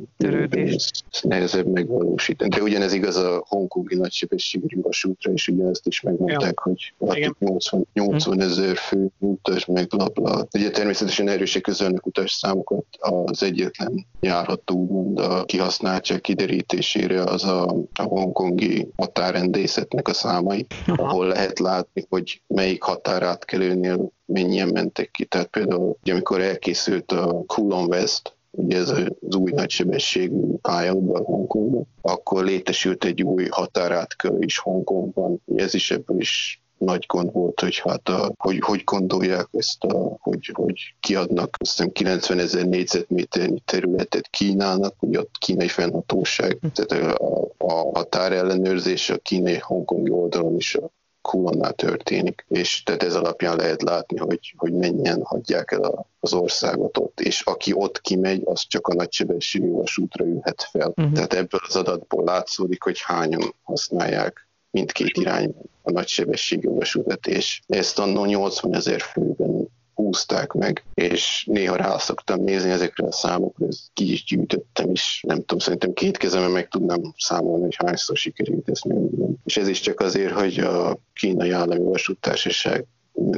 ez 0.51 0.91
nehezebb 1.23 1.67
megvalósítani. 1.67 2.51
De 2.51 2.63
ugyanez 2.63 2.93
igaz 2.93 3.17
a 3.17 3.45
hongkongi 3.49 3.95
nagysebességű 3.95 4.81
vasútra, 4.81 5.33
és 5.33 5.49
ugye 5.49 5.65
ezt 5.69 5.87
is 5.87 6.01
megmondták, 6.01 6.63
ja. 6.65 6.87
hogy 6.99 7.33
80, 7.39 7.87
80 7.93 8.41
ezer 8.41 8.77
fő 8.77 9.11
utas, 9.19 9.67
meg 9.67 9.87
bla, 9.87 10.47
Ugye 10.55 10.71
természetesen 10.71 11.29
erősek 11.29 11.63
közölnek 11.63 12.07
utas 12.07 12.33
számokat 12.33 12.85
az 12.99 13.43
egyetlen 13.43 14.07
járható 14.21 14.77
úgymond 14.77 15.19
a 15.19 15.45
kihasználtság 15.45 16.21
kiderítésére 16.21 17.23
az 17.23 17.45
a, 17.45 17.67
a 17.95 18.03
hongkongi 18.03 18.89
határrendészetnek 18.97 20.09
a 20.09 20.13
számai. 20.13 20.67
Ahol 20.87 21.27
lehet 21.27 21.59
látni, 21.59 22.07
hogy 22.09 22.43
melyik 22.47 22.83
határátkelőnél 22.83 24.11
mennyien 24.27 24.69
mentek 24.69 25.11
ki. 25.11 25.25
Tehát 25.25 25.47
például, 25.47 25.97
ugye, 26.03 26.13
amikor 26.13 26.41
elkészült 26.41 27.13
a 27.13 27.43
Kulon 27.47 27.87
West, 27.87 28.37
ugye 28.51 28.79
ez 28.79 28.91
az 28.91 29.37
új 29.37 29.51
nagysebességű 29.51 30.55
pályaudvar 30.63 31.25
Hongkongban, 31.25 31.87
akkor 32.01 32.45
létesült 32.45 33.05
egy 33.05 33.23
új 33.23 33.47
határátkelő 33.51 34.39
is 34.41 34.59
Hongkongban. 34.59 35.43
Ez 35.57 35.75
is 35.75 35.91
ebből 35.91 36.21
is 36.21 36.64
nagy 36.79 37.05
gond 37.07 37.33
volt, 37.33 37.61
hogy 37.61 37.79
hát 37.79 38.09
a, 38.09 38.33
hogy, 38.37 38.59
hogy 38.61 38.85
gondolják 38.85 39.49
ezt, 39.53 39.85
a, 39.85 40.17
hogy, 40.21 40.51
hogy 40.53 40.95
kiadnak 41.01 41.57
azt 41.59 41.71
hiszem 41.71 41.93
90 41.93 42.39
ezer 42.39 42.67
négyzetméternyi 42.67 43.61
területet 43.65 44.29
Kínának, 44.31 44.95
ugye 45.01 45.19
a 45.19 45.27
kínai 45.39 45.69
fennhatóság, 45.69 46.59
tehát 46.75 47.19
a, 47.19 47.49
a 47.59 47.73
határellenőrzés 47.73 49.11
a 49.11 49.19
kínai 49.19 49.59
hongkongi 49.59 50.11
oldalon 50.11 50.57
is 50.57 50.75
a 50.75 50.91
Kulonnál 51.21 51.73
történik, 51.73 52.45
és 52.49 52.83
tehát 52.83 53.03
ez 53.03 53.15
alapján 53.15 53.57
lehet 53.57 53.83
látni, 53.83 54.19
hogy, 54.19 54.55
hogy 54.57 54.73
mennyien 54.73 55.23
hagyják 55.23 55.73
el 55.73 55.83
a, 55.83 56.07
az 56.21 56.33
országot 56.33 56.99
ott, 56.99 57.21
és 57.21 57.41
aki 57.41 57.73
ott 57.73 58.01
kimegy, 58.01 58.43
az 58.45 58.67
csak 58.67 58.87
a 58.87 58.95
nagysebességű 58.95 59.71
vasútra 59.71 60.25
ülhet 60.25 60.69
fel. 60.71 60.93
Uh-huh. 60.97 61.13
Tehát 61.13 61.33
ebből 61.33 61.61
az 61.69 61.77
adatból 61.77 62.25
látszódik, 62.25 62.83
hogy 62.83 63.01
hányan 63.01 63.55
használják 63.63 64.49
mindkét 64.75 65.17
irányban 65.17 65.71
a 65.83 65.91
nagysebességű 65.91 66.69
vasúvetés. 66.69 67.63
Ezt 67.67 67.99
annó 67.99 68.25
80 68.25 68.75
ezer 68.75 69.01
főben 69.01 69.69
húzták 69.95 70.53
meg, 70.53 70.85
és 70.95 71.47
néha 71.51 71.77
rá 71.77 71.99
szoktam 71.99 72.41
nézni 72.41 72.71
ezekre 72.71 73.07
a 73.07 73.13
számokra, 73.13 73.67
ezt 73.67 73.81
ki 73.93 74.13
is 74.13 74.25
gyűjtöttem 74.25 74.91
is, 74.91 75.23
nem 75.27 75.39
tudom, 75.39 75.59
szerintem 75.59 75.93
két 75.93 76.17
kezemben 76.17 76.51
meg 76.51 76.69
tudnám 76.69 77.01
számolni, 77.17 77.63
hogy 77.63 77.77
hányszor 77.85 78.17
sikerült 78.17 78.69
ezt 78.69 78.85
megmondani. 78.85 79.35
És 79.45 79.57
ez 79.57 79.69
is 79.69 79.81
csak 79.81 80.01
azért, 80.01 80.33
hogy 80.33 80.59
a 80.59 80.99
kínai 81.13 81.51
állami 81.51 81.85
vasútársaság 81.85 82.85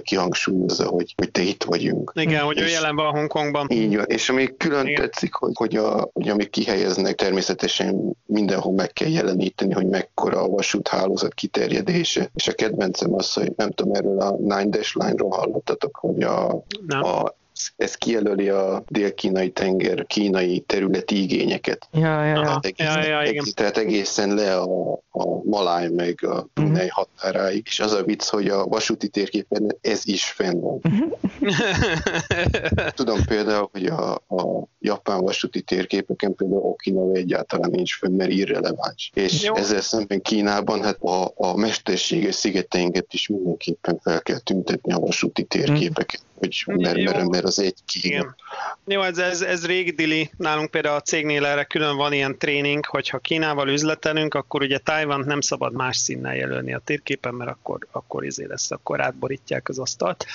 kihangsúlyozza, 0.02 0.86
hogy, 0.88 1.14
hogy 1.16 1.30
te 1.30 1.42
itt 1.42 1.64
vagyunk. 1.64 2.12
Igen, 2.14 2.42
hogy 2.44 2.60
ő 2.60 2.66
jelen 2.66 2.96
van 2.96 3.10
Hongkongban. 3.10 3.66
Így 3.70 3.96
van, 3.96 4.04
és 4.08 4.28
ami 4.28 4.56
külön 4.56 4.86
Igen. 4.86 5.00
tetszik, 5.00 5.34
hogy, 5.34 5.52
hogy, 5.54 5.76
a, 5.76 6.10
hogy 6.12 6.28
amik 6.28 6.50
kihelyeznek, 6.50 7.14
természetesen 7.14 8.16
mindenhol 8.26 8.72
meg 8.72 8.92
kell 8.92 9.08
jeleníteni, 9.08 9.72
hogy 9.72 9.86
mekkora 9.86 10.40
a 10.42 10.48
vasúthálózat 10.48 11.34
kiterjedése. 11.34 12.30
És 12.34 12.48
a 12.48 12.52
kedvencem 12.52 13.14
az, 13.14 13.32
hogy 13.32 13.52
nem 13.56 13.70
tudom, 13.70 13.94
erről 13.94 14.20
a 14.20 14.36
Nine 14.38 14.68
Dash 14.68 14.96
Line-ról 14.96 15.30
hallottatok, 15.30 15.96
hogy 15.96 16.22
a, 16.22 16.48
a 16.88 17.34
ez 17.76 17.94
kijelöli 17.94 18.48
a 18.48 18.82
dél-kínai 18.88 19.50
tenger 19.50 20.07
kínai 20.07 20.61
területi 20.61 21.22
igényeket. 21.22 21.88
Ja, 21.92 22.24
ja, 22.24 22.42
ja. 22.42 22.59
egészen, 22.62 23.02
ja, 23.02 23.09
ja, 23.09 23.20
egész, 23.20 23.54
tehát 23.54 23.76
egészen 23.76 24.34
le 24.34 24.57
a, 24.57 24.92
a 25.11 25.44
Maláj 25.44 25.88
meg 25.88 26.24
a 26.24 26.48
Brunei 26.54 26.86
uh-huh. 26.86 27.07
határáig. 27.20 27.62
És 27.66 27.80
az 27.80 27.92
a 27.92 28.02
vicc, 28.02 28.28
hogy 28.28 28.48
a 28.48 28.64
vasúti 28.64 29.09
térképen 29.09 29.76
ez 29.80 30.07
is 30.07 30.24
fenn 30.24 30.61
van. 30.61 30.80
Uh-huh. 30.82 31.12
Tudom 32.94 33.24
például, 33.24 33.68
hogy 33.72 33.86
a, 33.86 34.14
a 34.14 34.66
japán 34.80 35.20
vasúti 35.20 35.61
térképeken 35.61 36.34
például 36.34 36.61
Okinawa 36.61 37.14
egyáltalán 37.14 37.70
nincs 37.70 37.96
fönn, 37.96 38.12
mert 38.12 38.30
irreleváns. 38.30 39.11
És 39.14 39.42
Jó. 39.42 39.54
ezzel 39.54 39.80
szemben 39.80 40.20
Kínában 40.20 40.82
hát 40.82 41.02
a, 41.02 41.32
a 41.34 41.57
mesterséges 41.57 42.34
szigeteinket 42.34 43.07
is 43.12 43.28
mindenképpen 43.28 43.98
fel 44.02 44.22
kell 44.22 44.38
tüntetni 44.38 44.92
a 44.92 44.98
vasúti 44.98 45.44
térképeken. 45.44 46.20
Uh-huh 46.20 46.24
hogy 46.38 46.64
mert, 46.66 47.02
mert, 47.02 47.28
mert 47.28 47.44
az 47.47 47.59
egy 47.59 47.74
Igen. 48.03 48.36
Jó, 48.84 49.03
ez, 49.03 49.18
ez, 49.18 49.42
ez 49.42 49.66
régi 49.66 49.90
dili, 49.90 50.30
nálunk 50.36 50.70
például 50.70 50.97
a 50.97 51.01
cégnél 51.01 51.44
erre 51.44 51.64
külön 51.64 51.97
van 51.97 52.12
ilyen 52.12 52.38
tréning, 52.38 52.86
hogy 52.86 53.09
ha 53.09 53.18
Kínával 53.18 53.68
üzletelünk, 53.68 54.34
akkor 54.34 54.62
ugye 54.62 54.78
Tájvan 54.78 55.20
nem 55.26 55.40
szabad 55.40 55.72
más 55.72 55.97
színnel 55.97 56.36
jelölni 56.36 56.74
a 56.74 56.78
térképen, 56.78 57.34
mert 57.34 57.51
akkor, 57.51 57.86
akkor 57.90 58.24
izé 58.24 58.44
lesz, 58.44 58.70
akkor 58.70 59.01
átborítják 59.01 59.68
az 59.68 59.78
asztalt. 59.78 60.26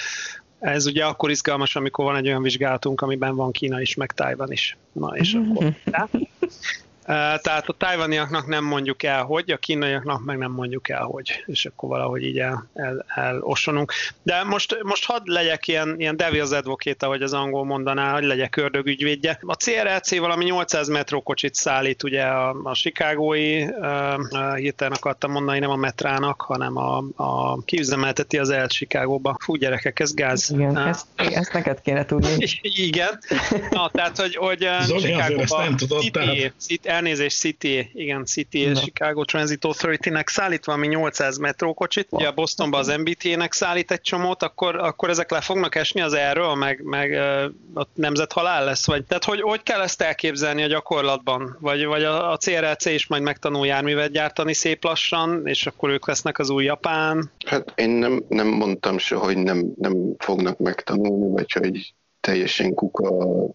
ez 0.59 0.85
ugye 0.85 1.05
akkor 1.05 1.29
izgalmas, 1.29 1.75
amikor 1.75 2.05
van 2.05 2.15
egy 2.15 2.27
olyan 2.27 2.41
vizsgálatunk, 2.41 3.01
amiben 3.01 3.35
van 3.35 3.51
Kína 3.51 3.81
is, 3.81 3.95
meg 3.95 4.11
Tájvan 4.11 4.51
is. 4.51 4.77
Na, 4.91 5.15
és 5.15 5.33
akkor... 5.33 5.75
Tehát 7.05 7.67
a 7.67 7.73
tájvaniaknak 7.77 8.47
nem 8.47 8.63
mondjuk 8.63 9.03
el, 9.03 9.23
hogy, 9.23 9.51
a 9.51 9.57
kínaiaknak 9.57 10.23
meg 10.23 10.37
nem 10.37 10.51
mondjuk 10.51 10.89
el, 10.89 11.03
hogy, 11.03 11.43
és 11.45 11.65
akkor 11.65 11.89
valahogy 11.89 12.23
így 12.23 12.39
el, 12.39 12.67
el, 12.73 13.05
elosonunk. 13.07 13.91
De 14.23 14.43
most, 14.43 14.77
most 14.83 15.05
hadd 15.05 15.21
legyek 15.25 15.67
ilyen, 15.67 15.95
ilyen 15.97 16.15
devil's 16.17 16.55
advocate, 16.57 17.05
ahogy 17.05 17.21
az 17.21 17.33
angol 17.33 17.65
mondaná, 17.65 18.13
hogy 18.13 18.23
legyek 18.23 18.55
ördögügyvédje. 18.55 19.39
A 19.41 19.55
CRLC 19.55 20.17
valami 20.17 20.43
800 20.43 20.87
metrókocsit 20.87 21.55
szállít 21.55 22.03
ugye 22.03 22.23
a, 22.23 22.55
a 22.63 22.73
Chicagói, 22.73 23.63
uh, 23.63 24.55
hirtelen 24.55 24.93
akartam 24.93 25.31
mondani, 25.31 25.59
nem 25.59 25.69
a 25.69 25.75
metrának, 25.75 26.41
hanem 26.41 26.77
a, 26.77 27.03
a 27.15 27.61
kiüzemelteti 27.63 28.37
az 28.37 28.49
el 28.49 28.67
Chicagóba. 28.67 29.35
Fú, 29.39 29.55
gyerekek, 29.55 29.99
ez 29.99 30.13
gáz. 30.13 30.49
Igen, 30.49 30.77
uh, 30.77 30.87
ezt, 30.87 31.05
ezt 31.15 31.53
neked 31.53 31.81
kéne 31.81 32.05
tudni. 32.05 32.35
Igen. 32.61 33.19
Na, 33.69 33.89
tehát, 33.89 34.17
hogy, 34.17 34.35
hogy 34.35 34.67
Zoli, 34.81 35.01
Chicagóba, 35.01 35.63
nem 35.63 35.77
tudod, 35.77 36.03
tehát... 36.11 36.53
Elnézést, 36.91 37.37
City, 37.37 37.89
igen, 37.93 38.25
City 38.25 38.59
és 38.59 38.79
Chicago 38.79 39.23
Transit 39.23 39.65
Authority-nek 39.65 40.29
szállít 40.29 40.65
valami 40.65 40.87
800 40.87 41.37
metrókocsit, 41.37 42.07
ugye 42.09 42.27
a 42.27 42.31
Bostonba 42.31 42.77
az 42.77 42.87
MBT-nek 42.97 43.53
szállít 43.53 43.91
egy 43.91 44.01
csomót, 44.01 44.43
akkor, 44.43 44.75
akkor 44.75 45.09
ezek 45.09 45.31
le 45.31 45.41
fognak 45.41 45.75
esni 45.75 46.01
az 46.01 46.13
erről, 46.13 46.55
meg, 46.55 46.81
meg 46.83 47.13
a 47.75 47.87
nemzet 47.93 48.31
halál 48.31 48.63
lesz, 48.65 48.87
vagy? 48.87 49.05
Tehát 49.05 49.23
hogy, 49.23 49.41
hogy 49.41 49.63
kell 49.63 49.81
ezt 49.81 50.01
elképzelni 50.01 50.63
a 50.63 50.67
gyakorlatban, 50.67 51.57
vagy, 51.59 51.85
vagy 51.85 52.03
a, 52.03 52.31
a 52.31 52.37
CRLC 52.37 52.85
is 52.85 53.07
majd 53.07 53.21
megtanul 53.21 53.65
járművet 53.65 54.11
gyártani 54.11 54.53
szép 54.53 54.83
lassan, 54.83 55.41
és 55.47 55.65
akkor 55.65 55.89
ők 55.89 56.07
lesznek 56.07 56.39
az 56.39 56.49
új 56.49 56.63
Japán? 56.63 57.31
Hát 57.45 57.73
én 57.75 57.89
nem, 57.89 58.23
nem 58.27 58.47
mondtam 58.47 58.97
se, 58.97 59.15
hogy 59.15 59.37
nem, 59.37 59.73
nem 59.77 60.15
fognak 60.17 60.57
megtanulni, 60.57 61.31
vagy 61.31 61.51
hogy 61.51 61.93
teljesen 62.21 62.73
kuka 62.73 63.09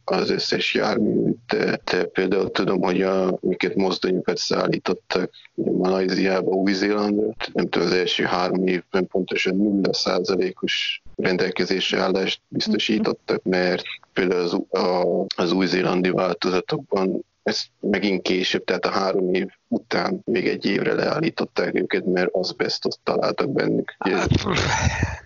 az 0.04 0.30
összes 0.30 0.74
jármű, 0.74 1.32
de, 1.46 1.80
de 1.84 2.04
például 2.04 2.50
tudom, 2.50 2.82
hogy 2.82 3.02
a, 3.02 3.38
miket 3.40 3.74
mozdonyokat 3.74 4.36
szállítottak 4.36 5.30
Malajziába, 5.54 6.50
Új-Zélandra, 6.50 7.34
nem 7.52 7.68
tudom, 7.68 7.88
az 7.88 7.94
első 7.94 8.24
három 8.24 8.66
évben 8.66 9.06
pontosan 9.06 9.56
nulla 9.56 9.94
százalékos 9.94 11.02
rendelkezésre 11.16 12.00
állást 12.00 12.40
biztosítottak, 12.48 13.42
mert 13.42 13.82
például 14.12 14.42
az, 14.42 14.80
a, 14.80 15.24
az 15.36 15.52
új-zélandi 15.52 16.10
változatokban 16.10 17.24
ez 17.46 17.62
megint 17.80 18.22
később, 18.22 18.64
tehát 18.64 18.84
a 18.84 18.90
három 18.90 19.34
év 19.34 19.46
után 19.68 20.20
még 20.24 20.46
egy 20.46 20.66
évre 20.66 20.94
leállították 20.94 21.74
őket, 21.74 22.04
mert 22.04 22.28
azbestot 22.32 22.98
találtak 23.02 23.50
bennük. 23.50 23.94
Hát, 23.98 24.28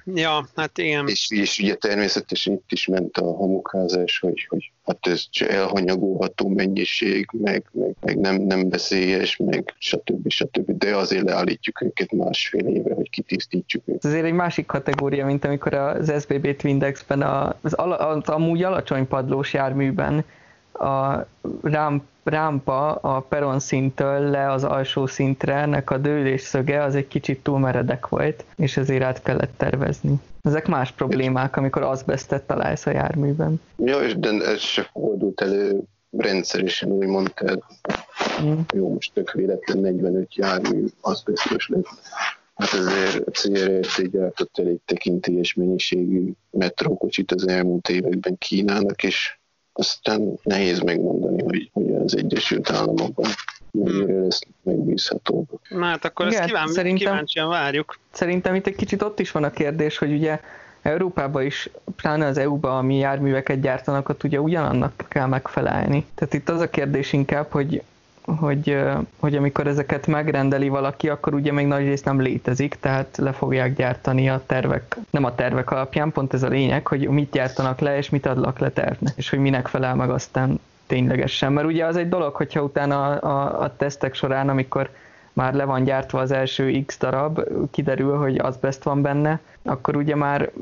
ja, 0.05 0.49
hát 0.57 0.79
igen. 0.79 1.09
És, 1.09 1.31
és 1.31 1.59
ugye 1.59 1.75
természetesen 1.75 2.53
itt 2.53 2.73
is 2.73 2.87
ment 2.87 3.17
a 3.17 3.25
homokázás, 3.25 4.19
hogy, 4.19 4.47
hogy 4.49 4.73
hát 4.85 5.07
ez 5.07 5.25
elhanyagolható 5.49 6.49
mennyiség, 6.49 7.29
meg, 7.33 7.65
meg, 7.73 7.97
meg 8.01 8.19
nem, 8.19 8.35
nem 8.37 8.69
veszélyes, 8.69 9.37
meg 9.37 9.75
stb. 9.79 10.31
stb. 10.31 10.71
De 10.79 10.97
azért 10.97 11.25
leállítjuk 11.25 11.83
őket 11.83 12.13
másfél 12.13 12.67
éve, 12.67 12.95
hogy 12.95 13.11
kitisztítsuk 13.11 13.83
őket. 13.87 14.05
Ez 14.05 14.11
azért 14.11 14.27
egy 14.27 14.33
másik 14.33 14.67
kategória, 14.67 15.27
mint 15.27 15.45
amikor 15.45 15.75
az 15.75 16.13
SBB 16.21 16.57
Twindexben 16.57 17.23
az, 17.23 17.75
az, 17.77 17.95
az 17.99 18.29
amúgy 18.29 18.63
alacsony 18.63 19.09
padlós 19.09 19.53
járműben 19.53 20.25
a 20.73 21.27
rám, 21.63 22.03
rámpa 22.23 22.95
a 22.95 23.21
peron 23.21 23.61
szinttől 23.61 24.31
le 24.31 24.51
az 24.51 24.65
alsó 24.65 25.07
szintre, 25.07 25.55
ennek 25.55 25.91
a 25.91 25.99
dőlés 25.99 26.41
szöge 26.41 26.83
az 26.83 26.95
egy 26.95 27.09
kicsit 27.09 27.43
túl 27.43 27.59
meredek 27.59 28.09
volt, 28.09 28.45
és 28.57 28.77
ezért 28.77 29.03
át 29.03 29.23
kellett 29.23 29.53
tervezni. 29.57 30.15
Ezek 30.43 30.67
más 30.67 30.93
problémák, 30.93 31.57
amikor 31.57 31.83
azbestet 31.83 32.43
találsz 32.43 32.87
a 32.87 32.91
járműben. 32.91 33.61
Ja, 33.77 34.01
és 34.01 34.19
de 34.19 34.31
ez 34.31 34.61
se 34.61 34.89
fordult 34.93 35.41
elő 35.41 35.81
rendszeresen, 36.11 36.91
úgy 36.91 37.07
mondtad. 37.07 37.63
Mm. 38.43 38.59
Jó, 38.75 38.93
most 38.93 39.13
tök 39.15 39.33
véletlen 39.33 39.79
45 39.79 40.35
jármű 40.35 40.85
azbestos 41.01 41.69
lett. 41.69 41.87
Hát 42.55 42.73
ezért 42.73 43.27
a 43.27 43.31
CRRT 43.31 44.11
gyártott 44.11 44.59
elég 44.59 44.79
tekintélyes 44.85 45.55
mennyiségű 45.55 46.33
metrókocsit 46.51 47.33
az 47.33 47.49
elmúlt 47.49 47.89
években 47.89 48.39
Kínának, 48.39 49.03
és 49.03 49.40
aztán 49.81 50.35
nehéz 50.43 50.81
megmondani, 50.81 51.43
hogy, 51.43 51.71
hogy 51.73 51.95
az 51.95 52.17
Egyesült 52.17 52.71
Államokban 52.71 53.31
mennyire 53.71 54.13
hmm. 54.13 54.23
lesz 54.23 54.41
megbízható. 54.63 55.47
Na 55.69 55.85
hát 55.85 56.05
akkor 56.05 56.27
Igen, 56.27 56.39
ezt 56.39 56.49
kíván, 56.49 56.69
szerintem, 56.69 57.07
kíváncsian 57.13 57.49
várjuk. 57.49 57.99
Szerintem 58.13 58.55
itt 58.55 58.67
egy 58.67 58.77
kicsit 58.77 59.03
ott 59.03 59.21
is 59.21 59.31
van 59.31 59.45
a 59.45 59.51
kérdés, 59.51 59.99
hogy 59.99 60.13
ugye 60.13 60.41
Európában 60.83 61.45
is, 61.45 61.71
pláne 61.97 62.27
az 62.27 62.39
EU-ban, 62.39 62.77
ami 62.77 62.97
járműveket 62.97 63.61
gyártanak, 63.61 64.09
ott 64.09 64.25
ugye 64.25 64.41
ugyanannak 64.41 65.05
kell 65.09 65.27
megfelelni. 65.27 66.07
Tehát 66.15 66.35
itt 66.35 66.49
az 66.49 66.61
a 66.61 66.71
kérdés 66.71 67.13
inkább, 67.13 67.51
hogy 67.51 67.83
hogy, 68.25 68.79
hogy 69.19 69.37
amikor 69.37 69.67
ezeket 69.67 70.07
megrendeli 70.07 70.69
valaki, 70.69 71.09
akkor 71.09 71.35
ugye 71.35 71.53
még 71.53 71.67
nagy 71.67 71.85
rész 71.85 72.03
nem 72.03 72.21
létezik, 72.21 72.77
tehát 72.81 73.17
le 73.17 73.33
fogják 73.33 73.75
gyártani 73.75 74.29
a 74.29 74.43
tervek, 74.47 74.97
nem 75.11 75.25
a 75.25 75.35
tervek 75.35 75.71
alapján, 75.71 76.13
pont 76.13 76.35
ez 76.35 76.43
a 76.43 76.49
lényeg, 76.49 76.87
hogy 76.87 77.09
mit 77.09 77.31
gyártanak 77.31 77.81
le, 77.81 77.97
és 77.97 78.11
mit 78.11 78.27
adnak 78.27 78.59
le 78.59 78.71
tervnek, 78.71 79.13
és 79.17 79.31
hogy 79.31 79.39
minek 79.39 79.67
felel 79.67 79.95
meg 79.95 80.11
aztán 80.11 80.61
ténylegesen. 80.87 81.53
Mert 81.53 81.67
ugye 81.67 81.85
az 81.85 81.97
egy 81.97 82.09
dolog, 82.09 82.35
hogyha 82.35 82.63
utána 82.63 83.07
a, 83.07 83.29
a, 83.29 83.61
a 83.61 83.77
tesztek 83.77 84.15
során, 84.15 84.49
amikor 84.49 84.91
már 85.33 85.55
le 85.55 85.65
van 85.65 85.85
gyártva 85.85 86.21
az 86.21 86.31
első 86.31 86.83
X 86.87 86.99
darab, 86.99 87.41
kiderül, 87.71 88.17
hogy 88.17 88.39
az 88.39 88.57
best 88.57 88.83
van 88.83 89.03
benne, 89.03 89.41
akkor 89.63 89.97
ugye 89.97 90.15
már 90.15 90.53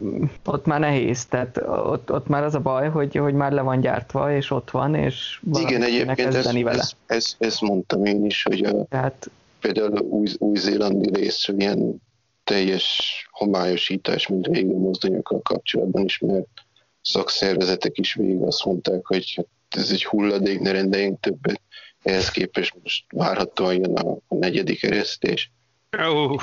ott 0.45 0.67
már 0.67 0.81
nehéz, 0.81 1.27
tehát 1.27 1.57
ott, 1.67 2.13
ott 2.13 2.27
már 2.27 2.43
az 2.43 2.55
a 2.55 2.61
baj, 2.61 2.89
hogy, 2.89 3.17
hogy 3.17 3.35
már 3.35 3.53
le 3.53 3.61
van 3.61 3.81
gyártva, 3.81 4.37
és 4.37 4.51
ott 4.51 4.71
van, 4.71 4.95
és 4.95 5.41
Igen, 5.53 5.83
egyébként 5.83 6.35
ezt, 6.35 6.53
vele. 6.53 6.71
Ezt, 6.71 6.97
ezt, 7.07 7.37
ezt, 7.39 7.61
mondtam 7.61 8.05
én 8.05 8.25
is, 8.25 8.43
hogy 8.43 8.65
a, 8.65 8.85
tehát, 8.85 9.31
például 9.61 9.99
új, 9.99 10.29
új-zélandi 10.39 11.11
rész 11.21 11.49
ilyen 11.57 12.03
teljes 12.45 13.13
homályosítás, 13.31 14.27
mint 14.27 14.47
régi 14.47 14.75
mozdonyokkal 14.75 15.41
kapcsolatban 15.43 16.05
is, 16.05 16.19
mert 16.19 16.47
szakszervezetek 17.03 17.99
is 17.99 18.15
végig 18.15 18.43
azt 18.43 18.65
mondták, 18.65 19.07
hogy 19.07 19.33
hát 19.37 19.47
ez 19.69 19.91
egy 19.91 20.05
hulladék, 20.05 20.61
ne 20.61 20.71
rendeljünk 20.71 21.21
többet. 21.21 21.61
Ehhez 22.03 22.31
képest 22.31 22.75
most 22.83 23.05
várhatóan 23.13 23.75
jön 23.75 23.95
a, 23.95 24.11
a 24.29 24.35
negyedik 24.35 24.83
eresztés. 24.83 25.51
Oh. 25.99 26.43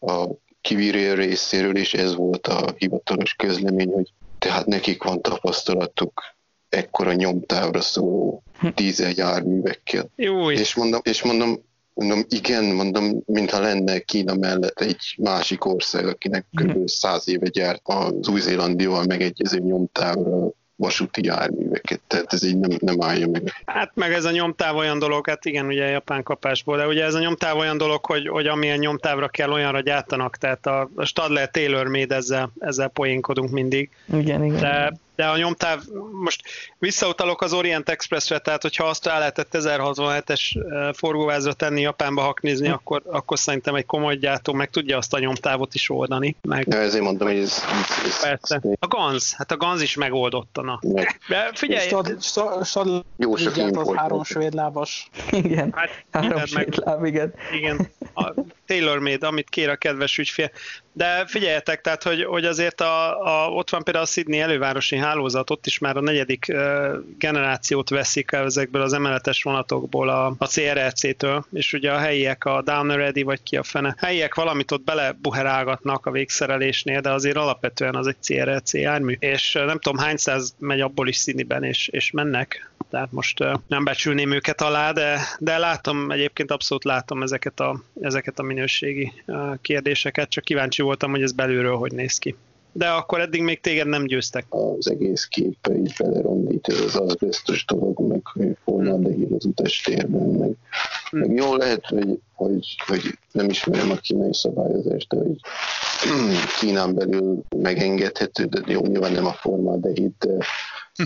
A 0.00 0.28
kivírél 0.60 1.14
részéről 1.14 1.76
is 1.76 1.94
ez 1.94 2.14
volt 2.14 2.46
a 2.46 2.74
hivatalos 2.78 3.34
közlemény, 3.34 3.88
hogy 3.88 4.12
tehát 4.38 4.66
nekik 4.66 5.02
van 5.02 5.22
tapasztalatuk 5.22 6.22
ekkora 6.68 7.12
nyomtávra 7.12 7.80
szóló 7.80 8.42
dízeljárművekkel. 8.74 10.10
Jó. 10.16 10.50
És 10.50 10.74
mondom, 10.74 11.00
és 11.04 11.22
mondom, 11.22 11.64
mondom, 11.94 12.24
igen, 12.28 12.64
mondom, 12.64 13.22
mintha 13.26 13.60
lenne 13.60 13.98
Kína 13.98 14.34
mellett 14.34 14.80
egy 14.80 15.14
másik 15.18 15.64
ország, 15.64 16.06
akinek 16.06 16.46
kb. 16.52 16.88
száz 16.88 17.28
éve 17.28 17.48
gyárt 17.48 17.80
az 17.84 18.28
új-zélandival 18.28 19.04
megegyező 19.04 19.58
nyomtávra 19.58 20.50
vasúti 20.76 21.24
járműveket, 21.24 22.00
tehát 22.06 22.32
ez 22.32 22.44
így 22.44 22.58
nem, 22.58 22.78
nem 22.80 23.02
állja 23.02 23.28
meg. 23.28 23.62
Hát 23.64 23.90
meg 23.94 24.12
ez 24.12 24.24
a 24.24 24.30
nyomtáv 24.30 24.76
olyan 24.76 24.98
dolog, 24.98 25.28
hát 25.28 25.44
igen, 25.44 25.66
ugye 25.66 25.84
japán 25.86 26.22
kapásból, 26.22 26.76
de 26.76 26.86
ugye 26.86 27.04
ez 27.04 27.14
a 27.14 27.18
nyomtáv 27.18 27.56
olyan 27.56 27.76
dolog, 27.76 28.06
hogy, 28.06 28.28
hogy 28.28 28.46
amilyen 28.46 28.78
nyomtávra 28.78 29.28
kell, 29.28 29.50
olyanra 29.50 29.80
gyártanak, 29.80 30.36
tehát 30.36 30.66
a 30.66 30.88
Stadler 31.04 31.50
Taylor 31.50 31.86
made 31.88 32.14
ezzel, 32.14 32.52
ezzel 32.58 32.88
poénkodunk 32.88 33.50
mindig. 33.50 33.90
Igen, 34.12 34.44
igen. 34.44 34.60
De 34.60 34.92
de 35.16 35.24
a 35.24 35.36
nyomtáv, 35.36 35.80
most 36.12 36.42
visszautalok 36.78 37.42
az 37.42 37.52
Orient 37.52 37.88
Expressre, 37.88 38.38
tehát 38.38 38.62
hogyha 38.62 38.84
azt 38.84 39.06
rá 39.06 39.18
lehetett 39.18 39.48
1067-es 39.52 40.40
forgóvázra 40.96 41.52
tenni, 41.52 41.80
Japánba 41.80 42.22
haknézni, 42.22 42.66
hm. 42.66 42.72
akkor, 42.72 43.02
akkor 43.06 43.38
szerintem 43.38 43.74
egy 43.74 43.86
komoly 43.86 44.16
gyártó 44.16 44.52
meg 44.52 44.70
tudja 44.70 44.96
azt 44.96 45.14
a 45.14 45.18
nyomtávot 45.18 45.74
is 45.74 45.90
oldani. 45.90 46.36
Meg... 46.42 46.66
Ja, 46.70 46.78
ezért 46.78 47.04
mondom, 47.04 47.28
hogy 47.28 47.38
ez... 47.38 47.62
ez 48.04 48.20
Persze. 48.20 48.60
A 48.78 48.86
Ganz, 48.86 49.34
hát 49.36 49.50
a 49.50 49.56
Ganz 49.56 49.82
is 49.82 49.94
megoldotta, 49.94 50.62
na. 50.62 50.78
Meg. 50.82 51.20
De 51.28 51.50
figyelj! 51.54 51.86
Stad, 51.86 52.22
stad, 52.22 52.66
stad, 52.66 53.04
Jó 53.16 53.36
sok 53.36 53.56
import. 53.56 53.98
Három 53.98 54.24
svédlábas. 54.24 55.10
Igen, 55.30 55.72
hát, 55.74 56.04
három 56.10 56.46
svédláb, 56.46 57.04
igen. 57.04 57.34
Igen, 57.52 57.88
a 58.14 58.32
tailor 58.66 58.98
made, 58.98 59.26
amit 59.26 59.48
kér 59.48 59.68
a 59.68 59.76
kedves 59.76 60.18
ügyfél. 60.18 60.50
De 60.92 61.24
figyeljetek, 61.26 61.80
tehát, 61.80 62.02
hogy, 62.02 62.24
hogy 62.24 62.44
azért 62.44 62.80
a, 62.80 63.24
a, 63.24 63.48
ott 63.48 63.70
van 63.70 63.82
például 63.82 64.04
a 64.04 64.08
Sydney 64.08 64.40
elővárosi 64.40 64.96
hálózat, 65.04 65.50
ott 65.50 65.66
is 65.66 65.78
már 65.78 65.96
a 65.96 66.00
negyedik 66.00 66.52
generációt 67.18 67.88
veszik 67.88 68.32
el 68.32 68.44
ezekből 68.44 68.82
az 68.82 68.92
emeletes 68.92 69.42
vonatokból 69.42 70.08
a, 70.08 70.34
a 70.38 70.46
CRLC-től, 70.46 71.44
és 71.52 71.72
ugye 71.72 71.92
a 71.92 71.98
helyiek, 71.98 72.44
a 72.44 72.62
Downer 72.62 72.96
Ready, 72.96 73.22
vagy 73.22 73.42
ki 73.42 73.56
a 73.56 73.62
fene, 73.62 73.94
helyiek 73.98 74.34
valamit 74.34 74.70
ott 74.70 74.84
belebuherálgatnak 74.84 76.06
a 76.06 76.10
végszerelésnél, 76.10 77.00
de 77.00 77.10
azért 77.10 77.36
alapvetően 77.36 77.94
az 77.94 78.06
egy 78.06 78.20
CRLC 78.20 78.74
jármű, 78.74 79.16
és 79.18 79.52
nem 79.52 79.78
tudom 79.78 79.98
hány 79.98 80.16
száz 80.16 80.54
megy 80.58 80.80
abból 80.80 81.08
is 81.08 81.16
Sydneyben, 81.16 81.62
és, 81.62 81.88
és 81.88 82.10
mennek, 82.10 82.70
tehát 82.90 83.12
most 83.12 83.38
nem 83.66 83.84
becsülném 83.84 84.32
őket 84.32 84.60
alá, 84.60 84.92
de, 84.92 85.20
de 85.38 85.58
látom, 85.58 86.10
egyébként 86.10 86.50
abszolút 86.50 86.84
látom 86.84 87.22
ezeket 87.22 87.60
a, 87.60 87.82
ezeket 88.00 88.38
a 88.38 88.42
minőségi 88.42 89.12
kérdéseket, 89.60 90.28
csak 90.28 90.44
kíváncsi 90.44 90.82
voltam, 90.82 91.10
hogy 91.10 91.22
ez 91.22 91.32
belülről 91.32 91.76
hogy 91.76 91.92
néz 91.92 92.18
ki. 92.18 92.36
De 92.76 92.88
akkor 92.88 93.20
eddig 93.20 93.42
még 93.42 93.60
téged 93.60 93.86
nem 93.86 94.04
győztek. 94.04 94.46
Az 94.48 94.90
egész 94.90 95.24
képe 95.24 95.74
is 95.74 95.96
belerondít, 95.96 96.66
az 96.66 96.96
azbesztos 96.96 97.64
dolog, 97.64 98.00
meg 98.00 98.26
hogy 98.26 98.56
formaldehíd 98.64 99.32
az 99.32 99.44
utastérben, 99.44 100.28
meg, 100.28 100.50
hmm. 101.10 101.20
meg 101.20 101.32
jól 101.32 101.56
lehet, 101.56 101.86
hogy, 101.86 102.18
hogy, 102.34 102.76
hogy 102.86 103.18
nem 103.32 103.48
ismerem 103.48 103.90
a 103.90 103.96
kínai 103.96 104.34
szabályozást, 104.34 105.08
de 105.08 105.16
hogy 105.16 105.36
Kínán 106.60 106.94
belül 106.94 107.42
megengedhető, 107.56 108.44
de 108.44 108.60
jó, 108.66 108.80
nyilván 108.80 109.12
nem 109.12 109.26
a 109.26 109.32
formaldehíd, 109.32 110.12
de 110.18 110.44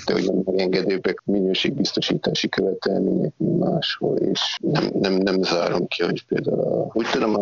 de 0.07 0.15
nem 0.15 0.43
megengedőbbek 0.45 1.23
minőségbiztosítási 1.25 2.49
követelmények, 2.49 3.33
mint 3.37 3.59
máshol, 3.59 4.17
és 4.17 4.59
nem, 4.61 4.91
nem, 5.01 5.13
nem 5.13 5.43
zárom 5.43 5.87
ki, 5.87 6.03
hogy 6.03 6.25
például 6.25 6.61
a, 6.61 6.91
úgy 6.93 7.07
tudom 7.11 7.35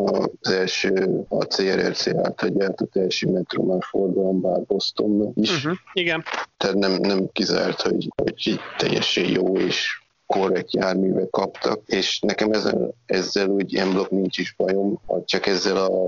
az 0.42 0.50
első 0.50 1.24
a 1.28 1.44
CRRC 1.44 2.06
által 2.06 2.48
gyártott 2.48 2.96
első 2.96 3.30
metró 3.30 3.64
már 3.64 3.82
forgalom 3.82 4.40
bár 4.40 4.62
Bostonban 4.62 5.32
is. 5.34 5.56
Uh-huh. 5.56 5.76
Igen. 5.92 6.24
Tehát 6.56 6.76
nem, 6.76 6.92
nem 6.92 7.28
kizárt, 7.32 7.80
hogy, 7.80 8.08
hogy 8.22 8.60
teljesen 8.76 9.24
jó 9.24 9.56
és 9.58 10.04
korrekt 10.26 10.74
járművek 10.74 11.30
kaptak, 11.30 11.80
és 11.86 12.20
nekem 12.20 12.52
ezzel, 12.52 12.94
ezzel 13.06 13.48
úgy 13.48 13.82
blokk 13.92 14.10
nincs 14.10 14.38
is 14.38 14.54
bajom, 14.56 15.00
csak 15.24 15.46
ezzel 15.46 15.76
a, 15.76 16.06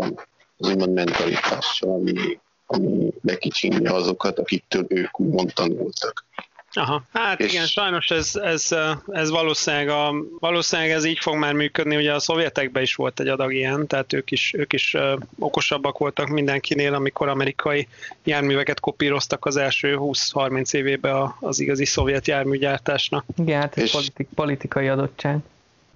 az 0.57 0.69
úgymond 0.69 0.93
mentalitással, 0.93 1.91
ami 1.91 2.39
ami 2.71 3.13
lekicsinja 3.23 3.95
azokat, 3.95 4.39
akiktől 4.39 4.85
ők 4.89 5.21
úgymond 5.21 5.53
tanultak. 5.55 6.27
Aha, 6.73 7.03
hát 7.13 7.41
és... 7.41 7.53
igen, 7.53 7.67
sajnos 7.67 8.11
ez, 8.11 8.37
ez, 8.37 8.69
ez 9.07 9.31
valószínűleg, 9.31 9.89
a, 9.89 10.15
valószínűleg 10.39 10.91
ez 10.91 11.05
így 11.05 11.19
fog 11.19 11.35
már 11.35 11.53
működni, 11.53 11.97
ugye 11.97 12.15
a 12.15 12.19
szovjetekben 12.19 12.83
is 12.83 12.95
volt 12.95 13.21
egy 13.21 13.29
adag 13.29 13.55
ilyen, 13.55 13.87
tehát 13.87 14.13
ők 14.13 14.31
is, 14.31 14.53
ők 14.57 14.73
is 14.73 14.97
okosabbak 15.39 15.99
voltak 15.99 16.29
mindenkinél, 16.29 16.95
amikor 16.95 17.29
amerikai 17.29 17.89
járműveket 18.25 18.81
kopíroztak 18.81 19.47
az 19.47 19.57
első 19.57 19.97
20-30 20.01 20.75
évében 20.75 21.35
az 21.41 21.61
igazi 21.61 21.85
szovjet 21.85 22.27
járműgyártásnak. 22.27 23.25
Igen, 23.37 23.61
hát 23.61 23.77
ez 23.77 23.83
és... 23.83 24.11
politikai 24.35 24.89
adottság. 24.89 25.39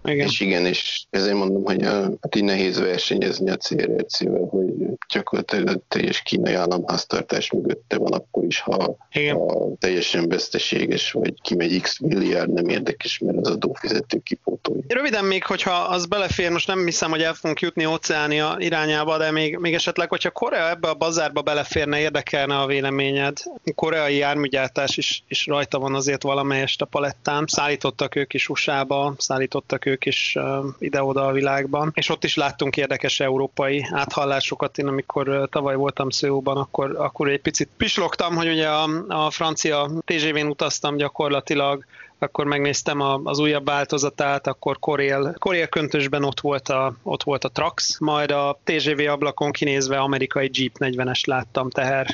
Igen. 0.05 0.27
És 0.27 0.41
igen, 0.41 0.67
és 0.67 1.05
ezért 1.11 1.37
mondom, 1.37 1.65
hogy 1.65 1.83
a, 1.83 1.93
hát 1.93 2.35
így 2.37 2.45
nehéz 2.45 2.79
versenyezni 2.79 3.51
a 3.51 3.57
CRRC-vel, 3.57 4.47
hogy 4.51 4.73
gyakorlatilag 5.13 5.69
a 5.69 5.81
teljes 5.89 6.23
kínai 6.23 6.55
államháztartás 6.55 7.51
mögötte 7.51 7.99
van 7.99 8.13
akkor 8.13 8.45
is, 8.45 8.61
ha, 8.61 8.97
ha 9.33 9.69
teljesen 9.79 10.29
veszteséges, 10.29 11.13
vagy 11.13 11.35
kimegy 11.43 11.81
x 11.81 11.99
milliárd, 11.99 12.53
nem 12.53 12.69
érdekes, 12.69 13.19
mert 13.19 13.39
az 13.39 13.49
adófizető 13.49 14.19
kipótolja. 14.19 14.83
Röviden 14.89 15.25
még, 15.25 15.45
hogyha 15.45 15.71
az 15.71 16.07
belefér, 16.07 16.51
most 16.51 16.67
nem 16.67 16.85
hiszem, 16.85 17.11
hogy 17.11 17.23
el 17.23 17.35
fogunk 17.35 17.61
jutni 17.61 17.87
óceánia 17.87 18.57
irányába, 18.59 19.19
de 19.19 19.31
még, 19.31 19.57
még 19.57 19.75
esetleg, 19.75 20.09
hogyha 20.09 20.31
Korea 20.31 20.69
ebbe 20.69 20.89
a 20.89 20.95
bazárba 20.95 21.43
beleférne, 21.43 22.01
érdekelne 22.01 22.59
a 22.59 22.67
véleményed. 22.67 23.39
A 23.45 23.73
koreai 23.75 24.17
járműgyártás 24.17 24.97
is, 24.97 25.25
is 25.29 25.47
rajta 25.47 25.79
van 25.79 25.95
azért 25.95 26.23
valamelyest 26.23 26.83
a 26.83 26.85
palettán. 26.85 27.45
Szállítottak 27.47 28.15
ők 28.15 28.35
is 28.35 28.49
USA-ba, 28.49 29.15
szállítottak 29.19 29.87
ők 29.87 29.92
ők 29.93 30.07
is 30.07 30.39
ide-oda 30.79 31.27
a 31.27 31.33
világban, 31.33 31.91
és 31.95 32.09
ott 32.09 32.25
is 32.25 32.35
láttunk 32.37 32.77
érdekes 32.77 33.21
európai 33.21 33.87
áthallásokat. 33.91 34.79
Én 34.79 34.87
amikor 34.87 35.49
tavaly 35.51 35.75
voltam 35.75 36.11
Szőóban, 36.11 36.57
akkor, 36.57 36.95
akkor 36.99 37.29
egy 37.29 37.41
picit 37.41 37.69
pislogtam, 37.77 38.35
hogy 38.35 38.49
ugye 38.49 38.69
a, 38.69 38.89
a 39.09 39.31
francia 39.31 39.91
TGV-n 40.05 40.47
utaztam 40.47 40.97
gyakorlatilag, 40.97 41.85
akkor 42.23 42.45
megnéztem 42.45 43.01
a, 43.01 43.21
az 43.25 43.39
újabb 43.39 43.65
változatát, 43.65 44.47
akkor 44.47 44.79
Korél, 44.79 45.35
Korél 45.39 45.67
köntösben 45.67 46.25
ott 46.25 46.41
volt, 46.41 46.69
a, 46.69 46.95
ott 47.03 47.23
volt 47.23 47.45
a 47.45 47.49
Trax, 47.49 47.99
majd 47.99 48.31
a 48.31 48.59
TGV 48.65 49.11
ablakon 49.11 49.51
kinézve 49.51 49.99
amerikai 49.99 50.51
Jeep 50.53 50.77
40-es 50.79 51.27
láttam 51.27 51.71
teher 51.71 52.07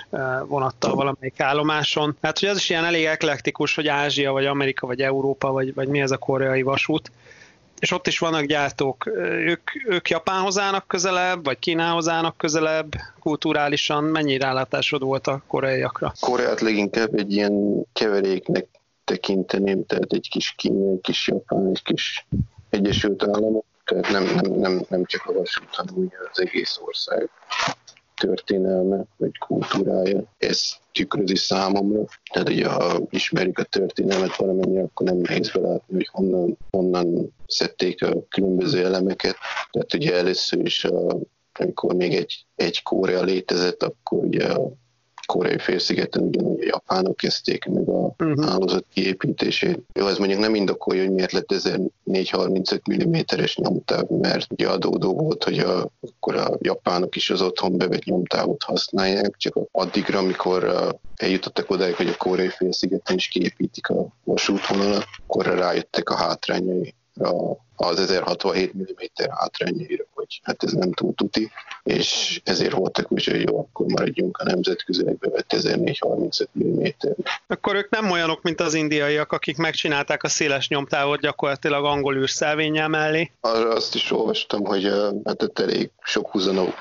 vonattal 0.46 0.94
valamelyik 0.94 1.40
állomáson. 1.40 2.16
Hát, 2.22 2.38
hogy 2.38 2.48
az 2.48 2.56
is 2.56 2.70
ilyen 2.70 2.84
elég 2.84 3.04
eklektikus, 3.04 3.74
hogy 3.74 3.88
Ázsia, 3.88 4.32
vagy 4.32 4.46
Amerika, 4.46 4.86
vagy 4.86 5.02
Európa, 5.02 5.52
vagy, 5.52 5.74
vagy 5.74 5.88
mi 5.88 6.00
ez 6.00 6.10
a 6.10 6.16
koreai 6.16 6.62
vasút 6.62 7.10
és 7.78 7.90
ott 7.92 8.06
is 8.06 8.18
vannak 8.18 8.44
gyártók, 8.44 9.06
ők, 9.24 9.70
ők 9.86 10.10
Japánhoz 10.10 10.58
állnak 10.58 10.86
közelebb, 10.86 11.44
vagy 11.44 11.58
Kínához 11.58 12.08
állnak 12.08 12.36
közelebb, 12.36 12.92
kulturálisan. 13.20 14.04
Mennyi 14.04 14.38
rálátásod 14.38 15.02
volt 15.02 15.26
a 15.26 15.42
koreaiakra? 15.46 16.12
Koreát 16.20 16.60
leginkább 16.60 17.14
egy 17.14 17.32
ilyen 17.32 17.84
keveréknek 17.92 18.66
tekinteném, 19.04 19.86
tehát 19.86 20.12
egy 20.12 20.28
kis 20.30 20.54
Kína, 20.56 20.92
egy 20.92 21.00
kis 21.00 21.28
Japán, 21.28 21.66
egy 21.66 21.82
kis 21.82 22.26
Egyesült 22.70 23.22
Államok, 23.22 23.64
tehát 23.84 24.10
nem, 24.10 24.24
nem, 24.24 24.52
nem, 24.52 24.84
nem 24.88 25.04
csak 25.04 25.26
a 25.26 25.32
vasút, 25.32 25.74
hanem 25.74 26.12
az 26.32 26.40
egész 26.40 26.78
ország 26.84 27.30
történelme, 28.18 29.04
vagy 29.16 29.38
kultúrája. 29.38 30.22
Ez 30.38 30.76
tükrözi 30.92 31.36
számomra. 31.36 32.04
Tehát 32.32 32.48
ugye, 32.48 32.68
ha 32.68 33.00
ismerik 33.10 33.58
a 33.58 33.62
történelmet 33.62 34.36
valamennyi, 34.36 34.78
akkor 34.78 35.06
nem 35.06 35.16
nehéz 35.16 35.50
belátni, 35.50 35.94
hogy 35.94 36.08
honnan, 36.12 36.56
honnan 36.70 37.34
szedték 37.46 38.02
a 38.02 38.26
különböző 38.28 38.84
elemeket. 38.84 39.36
Tehát 39.70 39.94
ugye 39.94 40.14
először 40.14 40.64
is, 40.64 40.84
a, 40.84 41.18
amikor 41.52 41.94
még 41.94 42.14
egy, 42.14 42.46
egy 42.54 42.82
Korea 42.82 43.22
létezett, 43.22 43.82
akkor 43.82 44.24
ugye 44.24 44.54
koreai 45.32 45.58
félszigeten 45.58 46.22
ugyanúgy 46.22 46.60
a 46.60 46.66
japánok 46.66 47.16
kezdték 47.16 47.64
meg 47.64 47.88
a 47.88 48.14
uh-huh. 48.18 48.44
hálózat 48.44 48.84
kiépítését. 48.92 49.80
Jó, 49.94 50.06
ez 50.06 50.18
mondjuk 50.18 50.40
nem 50.40 50.54
indokolja, 50.54 51.02
hogy 51.02 51.12
miért 51.12 51.32
lett 51.32 51.52
1435 51.52 52.82
mm-es 52.92 53.56
nyomtáv, 53.56 54.08
mert 54.08 54.52
ugye 54.52 54.68
adódó 54.68 55.12
volt, 55.14 55.44
hogy 55.44 55.58
a, 55.58 55.90
akkor 56.00 56.36
a 56.36 56.56
japánok 56.60 57.16
is 57.16 57.30
az 57.30 57.42
otthon 57.42 57.76
bevett 57.76 58.04
nyomtávot 58.04 58.62
használják, 58.62 59.34
csak 59.36 59.58
addigra, 59.72 60.18
amikor 60.18 60.88
eljutottak 61.16 61.70
odáig, 61.70 61.94
hogy 61.94 62.08
a 62.08 62.16
koreai 62.16 62.48
félszigeten 62.48 63.16
is 63.16 63.28
kiépítik 63.28 63.88
a 63.88 64.06
vasútvonalat, 64.24 65.06
akkor 65.26 65.46
rájöttek 65.46 66.10
a 66.10 66.16
hátrányai 66.16 66.94
az 67.80 68.00
1067 68.00 68.74
mm 68.76 68.80
hátrányára, 69.30 70.04
hogy 70.14 70.40
hát 70.42 70.62
ez 70.62 70.72
nem 70.72 70.92
túl 70.92 71.14
tuti, 71.14 71.50
és 71.82 72.40
ezért 72.44 72.72
voltak 72.72 73.12
úgy, 73.12 73.24
hogy 73.24 73.48
jó, 73.48 73.58
akkor 73.58 73.86
maradjunk 73.86 74.36
a 74.36 74.44
nemzetközileg 74.44 75.18
bevett 75.18 75.52
1435 75.52 76.48
mm. 76.64 76.84
Akkor 77.46 77.74
ők 77.74 77.90
nem 77.90 78.10
olyanok, 78.10 78.42
mint 78.42 78.60
az 78.60 78.74
indiaiak, 78.74 79.32
akik 79.32 79.56
megcsinálták 79.56 80.22
a 80.22 80.28
széles 80.28 80.68
nyomtávot 80.68 81.20
gyakorlatilag 81.20 81.84
angol 81.84 82.16
űrszelvényel 82.16 82.88
mellé. 82.88 83.30
Arra 83.40 83.70
azt 83.70 83.94
is 83.94 84.10
olvastam, 84.10 84.64
hogy 84.64 84.90
hát 85.24 85.42
ott 85.42 85.58
elég 85.58 85.90
sok 86.02 86.30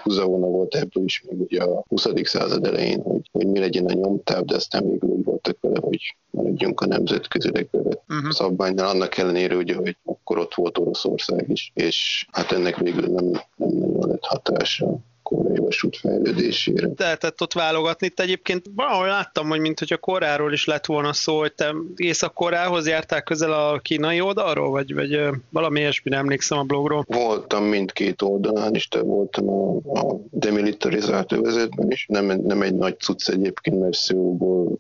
húzavona 0.04 0.46
volt 0.46 0.76
ebből 0.76 1.04
is 1.04 1.24
még 1.30 1.40
ugye 1.40 1.64
a 1.64 1.84
20. 1.88 2.08
század 2.24 2.66
elején, 2.66 3.02
hogy, 3.02 3.30
hogy 3.32 3.48
mi 3.48 3.60
legyen 3.60 3.86
a 3.86 3.94
nyomtáv, 3.94 4.44
de 4.44 4.56
aztán 4.56 4.90
végül 4.90 5.10
úgy 5.10 5.24
voltak 5.24 5.58
vele, 5.62 5.80
hogy 5.82 6.16
maradjunk 6.30 6.82
a 6.82 6.86
nemzetközileg 6.86 7.68
bevett 7.72 8.04
uh-huh. 8.10 8.32
szabványnál, 8.32 8.88
annak 8.88 9.18
ellenére 9.18 9.56
ugye, 9.56 9.76
hogy 9.76 9.98
akkor 10.28 10.42
ott 10.42 10.56
volt 10.56 10.78
Oroszország 10.78 11.50
is, 11.50 11.72
és 11.74 12.28
hát 12.32 12.52
ennek 12.52 12.78
végül 12.78 13.08
nem, 13.08 13.26
nem 13.56 13.70
nagyon 13.70 14.10
lett 14.10 14.26
hatása 14.26 14.98
koreai 15.24 15.58
vasút 15.58 15.98
fejlődésére. 15.98 16.90
Lehetett 16.98 17.42
ott 17.42 17.54
válogatni. 17.54 18.10
Te 18.10 18.24
egyébként 18.24 18.66
valahol 18.76 19.08
láttam, 19.08 19.48
hogy 19.48 19.60
mint 19.60 19.80
hogy 19.80 19.94
a 19.94 19.98
koráról 19.98 20.54
is 20.54 20.66
lett 20.66 20.86
volna 20.86 21.14
szó, 21.14 21.40
hogy 21.40 21.54
te 21.54 21.76
Észak-Koreához 21.96 22.88
jártál 22.88 23.24
közel 23.24 23.54
a 23.54 23.80
kínai 23.80 24.22
oldalról, 24.22 24.70
vagy, 24.70 24.94
vagy 24.94 25.20
valami 25.50 25.80
ilyesmire 25.80 26.18
emlékszem 26.18 26.58
a 26.58 26.64
blogról? 26.64 27.06
Voltam 27.08 27.64
mindkét 27.64 28.22
oldalán 28.22 28.76
is, 28.76 28.88
te 28.88 29.02
voltam 29.02 29.50
a, 29.50 29.76
a 30.00 30.20
demilitarizált 30.30 31.32
övezetben 31.32 31.92
is. 31.92 32.06
Nem, 32.10 32.26
nem 32.26 32.62
egy 32.62 32.76
nagy 32.76 33.00
cucc 33.00 33.30
egyébként, 33.30 33.80
mert 33.80 33.94
Szőóból 33.94 34.78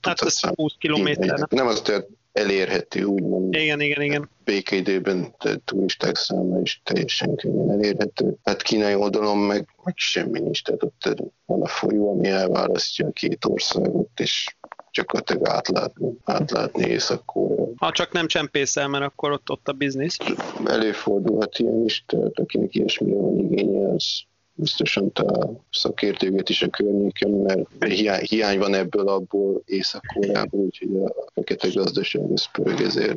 Hát 0.00 0.20
ez 0.20 0.40
20 0.40 0.72
kilométer. 0.78 1.46
Nem 1.50 1.66
az, 1.66 1.80
tehát 1.80 2.06
elérhető, 2.32 3.04
úgymond. 3.04 3.54
Igen, 3.54 3.80
igen, 3.80 4.02
igen. 4.02 4.30
Békeidőben 4.44 5.34
turisták 5.64 6.16
számára 6.16 6.60
is 6.60 6.80
teljesen 6.84 7.36
könnyen 7.36 7.70
elérhető. 7.70 8.36
Hát 8.44 8.62
kínai 8.62 8.94
oldalon 8.94 9.38
meg, 9.38 9.68
meg 9.84 9.94
semmi 9.96 10.40
nincs, 10.40 10.62
tehát 10.62 10.82
ott 10.82 11.22
van 11.46 11.62
a 11.62 11.66
folyó, 11.66 12.10
ami 12.10 12.28
elválasztja 12.28 13.06
a 13.06 13.10
két 13.10 13.44
országot, 13.44 14.10
és 14.16 14.56
csak 14.90 15.12
átlátni, 15.42 16.16
átlátni 16.24 16.86
észak 16.86 17.32
Ha 17.76 17.92
csak 17.92 18.12
nem 18.12 18.26
csempészel, 18.26 18.88
mert 18.88 19.04
akkor 19.04 19.32
ott, 19.32 19.50
ott 19.50 19.68
a 19.68 19.72
biznisz. 19.72 20.16
Előfordulhat 20.64 21.58
ilyen 21.58 21.84
is, 21.84 22.04
tehát 22.06 22.38
akinek 22.38 22.74
ilyesmire 22.74 23.16
van 23.16 23.38
igénye, 23.38 23.92
az 23.92 24.22
biztosan 24.58 25.10
a 25.14 25.50
szakértőket 25.70 26.48
is 26.48 26.62
a 26.62 26.68
környéken, 26.68 27.30
mert 27.30 27.84
hiány, 27.84 28.20
hiány 28.22 28.58
van 28.58 28.74
ebből 28.74 29.08
abból 29.08 29.62
Észak-Koreából, 29.66 30.60
úgyhogy 30.60 30.96
a 30.96 31.30
fekete 31.34 31.68
gazdaság 31.68 32.22
ez 32.32 32.50
pörög 32.50 32.80
ezért 32.80 33.16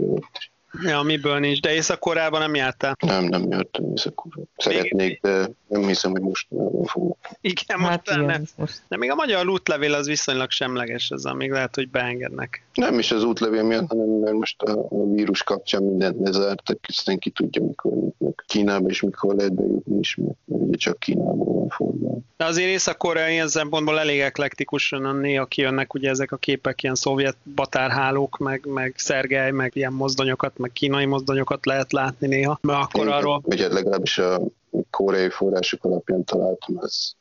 Ja, 0.84 1.02
miből 1.02 1.39
nincs, 1.39 1.62
de 1.62 1.74
Észak-Koreában 1.74 2.39
nem 2.39 2.56
jártál? 2.56 2.98
Nem, 3.00 3.26
nem 3.26 3.48
jártam 3.50 3.92
észak 3.96 4.28
Szeretnék, 4.58 5.22
de 5.22 5.50
nem 5.68 5.88
hiszem, 5.88 6.12
hogy 6.12 6.22
most 6.22 6.48
nem 6.50 6.84
fogok. 6.84 7.18
Igen, 7.42 7.80
most 7.80 7.89
hát 7.89 8.08
igen, 8.08 8.26
nem. 8.26 8.44
Most. 8.56 8.82
De 8.88 8.98
még 8.98 9.12
a 9.12 9.16
magyar 9.16 9.46
lútlevél 9.46 9.94
az 9.94 10.08
viszonylag 10.08 10.52
semleges, 10.52 11.12
az 11.12 11.24
még 11.24 11.52
lehet, 11.52 11.76
hogy 11.76 11.89
beengednek 11.89 12.66
Nem 12.74 13.00
is 13.00 13.12
az 13.12 13.24
útlevél 13.24 13.64
miatt, 13.64 13.88
hanem 13.88 14.08
mert 14.08 14.36
most 14.36 14.62
a, 14.62 14.72
a 14.72 15.14
vírus 15.14 15.44
kapcsán 15.44 15.84
mindent 15.84 16.16
lezártak, 16.20 16.78
ki 17.20 17.30
tudja, 17.30 17.64
mikor 17.64 17.92
nyitnak 17.92 18.44
Kínába, 18.48 18.90
és 18.90 19.02
mikor 19.02 19.36
lehet 19.36 19.54
bejutni 19.54 20.00
is, 20.00 20.16
mert, 20.16 20.38
ugye 20.46 20.78
csak 20.78 21.00
Kínából 21.00 21.54
van 21.54 21.70
forgalom. 21.70 22.26
De 22.38 22.46
azért 22.46 22.70
Észak-Korea 22.70 23.30
ilyen 23.30 23.48
szempontból 23.48 24.00
elég 24.00 24.20
eklektikusan 24.20 25.16
néha 25.16 25.46
kijönnek 25.46 25.94
ugye 25.94 26.10
ezek 26.10 26.32
a 26.32 26.38
képek, 26.38 26.84
ilyen 26.84 26.96
szovjet 26.96 27.38
batárhálók, 27.56 28.38
meg, 28.38 28.66
meg 28.66 28.94
Szergely, 28.98 29.52
meg 29.52 29.72
ilyen 29.76 29.94
mozdonyokat, 29.94 30.58
meg 30.58 30.72
kínai 30.72 31.06
mozdonyokat 31.06 31.66
lehet 31.66 31.92
látni 31.92 32.28
néha. 32.28 32.60
Mert 32.62 32.84
akkor 32.84 33.06
Igen, 33.06 33.18
arról... 33.18 33.42
Ugye 33.44 33.74
legalábbis 33.74 34.18
a 34.18 34.42
koreai 34.90 35.30
források 35.30 35.84
alapján 35.84 36.24
találtam, 36.24 36.78
ez 36.82 37.12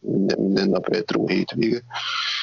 minden, 0.00 0.38
minden 0.38 0.68
nap 0.68 0.88
retro 0.88 1.26
hétvége. 1.26 1.82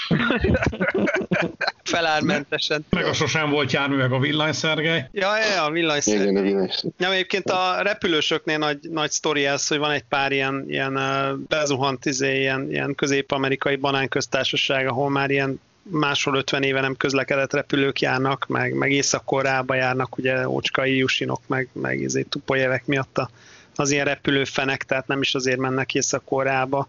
Felármentesen. 1.86 2.86
Meg 2.90 3.06
a 3.06 3.14
sosem 3.14 3.50
volt 3.50 3.72
jármű, 3.72 3.96
meg 3.96 4.12
a 4.12 4.20
villanyszergely. 4.20 5.10
Ja, 5.12 5.38
ja, 5.38 5.64
a 5.64 5.72
villanyszergely. 5.72 6.28
Igen, 6.28 6.38
a 6.38 6.42
villanyszergely. 6.42 6.92
Ja, 6.98 7.12
egyébként 7.12 7.50
a 7.50 7.82
repülősöknél 7.82 8.58
nagy, 8.58 8.78
nagy 8.92 9.12
sztori 9.12 9.46
ez, 9.46 9.68
hogy 9.68 9.78
van 9.78 9.92
egy 9.92 10.04
pár 10.04 10.32
ilyen, 10.32 10.66
ilyen 10.68 11.00
bezuhant 11.48 12.06
izé, 12.06 12.40
ilyen, 12.40 12.70
ilyen 12.72 12.96
közép-amerikai 12.96 13.76
banánköztársaság, 13.76 14.88
ahol 14.88 15.10
már 15.10 15.30
ilyen 15.30 15.60
másról 15.90 16.36
50 16.36 16.64
éve 16.64 16.82
nem 16.82 16.96
közlekedett 16.96 17.54
repülők 17.54 18.00
járnak, 18.00 18.46
meg, 18.48 18.74
meg 18.74 18.92
Észak-Koreába 18.92 19.76
járnak, 19.76 20.18
ugye 20.18 20.50
ócskai 20.50 20.98
Jusinok, 20.98 21.42
meg, 21.48 21.70
meg 21.72 22.00
izé, 22.00 22.22
tupojevek 22.22 22.86
miatt 22.86 23.22
az 23.76 23.92
ilyen 23.92 24.06
repülőfenek, 24.06 24.84
tehát 24.84 25.08
nem 25.08 25.22
is 25.22 25.36
azért 25.36 25.60
mennek 25.60 25.94
Észak-Koreába, 25.94 26.88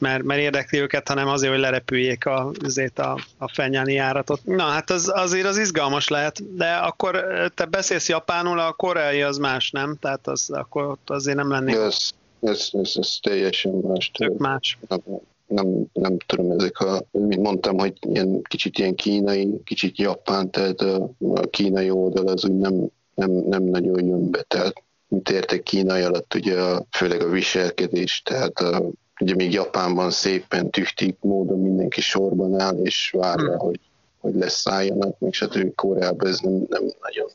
mert, 0.00 0.22
mert 0.22 0.40
érdekli 0.40 0.78
őket, 0.78 1.08
hanem 1.08 1.28
azért, 1.28 1.52
hogy 1.52 1.60
lerepüljék 1.60 2.26
a, 2.26 2.50
azért 2.64 2.98
a, 2.98 3.18
a 3.38 3.48
fenyáni 3.48 3.92
járatot. 3.92 4.40
Na 4.44 4.62
hát 4.62 4.90
az, 4.90 5.12
azért 5.14 5.46
az 5.46 5.58
izgalmas 5.58 6.08
lehet, 6.08 6.56
de 6.56 6.72
akkor 6.72 7.24
te 7.54 7.64
beszélsz 7.64 8.08
japánul, 8.08 8.58
a 8.58 8.72
koreai 8.72 9.22
az 9.22 9.38
más, 9.38 9.70
nem? 9.70 9.96
Tehát 10.00 10.26
az, 10.26 10.50
akkor 10.50 10.84
ott 10.84 11.10
azért 11.10 11.36
nem 11.36 11.50
lennék. 11.50 11.74
Ez, 11.74 12.10
ez, 12.40 12.68
ez, 12.72 12.92
ez 12.94 13.16
teljesen 13.22 13.72
más. 13.72 14.10
Tök 14.10 14.38
más. 14.38 14.78
Nem, 14.88 15.00
nem, 15.46 15.66
nem 15.92 16.16
tudom, 16.26 16.50
ezek 16.50 16.80
a, 16.80 17.02
mint 17.10 17.42
mondtam, 17.42 17.78
hogy 17.78 17.92
ilyen, 18.00 18.42
kicsit 18.42 18.78
ilyen 18.78 18.94
kínai, 18.94 19.60
kicsit 19.64 19.98
japán, 19.98 20.50
tehát 20.50 20.80
a, 20.80 21.10
a 21.34 21.46
kínai 21.50 21.90
oldal 21.90 22.26
az 22.26 22.44
úgy 22.44 22.58
nem, 22.58 22.74
nem, 23.14 23.30
nem 23.30 23.62
nagyon 23.62 24.06
jön 24.06 24.30
be, 24.30 24.42
tehát 24.42 24.82
mit 25.08 25.30
értek 25.30 25.62
kínai 25.62 26.02
alatt, 26.02 26.34
ugye 26.34 26.60
a, 26.60 26.86
főleg 26.90 27.22
a 27.22 27.28
viselkedés, 27.28 28.22
tehát 28.22 28.58
a, 28.58 28.90
ugye 29.20 29.34
még 29.34 29.52
Japánban 29.52 30.10
szépen 30.10 30.70
tüchtik 30.70 31.16
módon 31.20 31.60
mindenki 31.60 32.00
sorban 32.00 32.60
áll, 32.60 32.76
és 32.76 33.10
várja, 33.16 33.48
hmm. 33.48 33.58
hogy, 33.58 33.80
hogy 34.20 34.34
leszálljanak, 34.34 35.18
még 35.18 35.34
stb. 35.34 35.74
Koreában 35.74 36.28
ez 36.28 36.38
nem, 36.38 36.52
nem 36.68 36.82
nagyon 37.00 37.30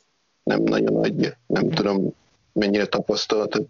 nem 0.46 0.62
nagyon 0.64 0.96
adja. 0.96 1.38
Nem 1.48 1.70
tudom, 1.70 2.14
mennyire 2.60 2.86
tapasztaltad. 2.86 3.66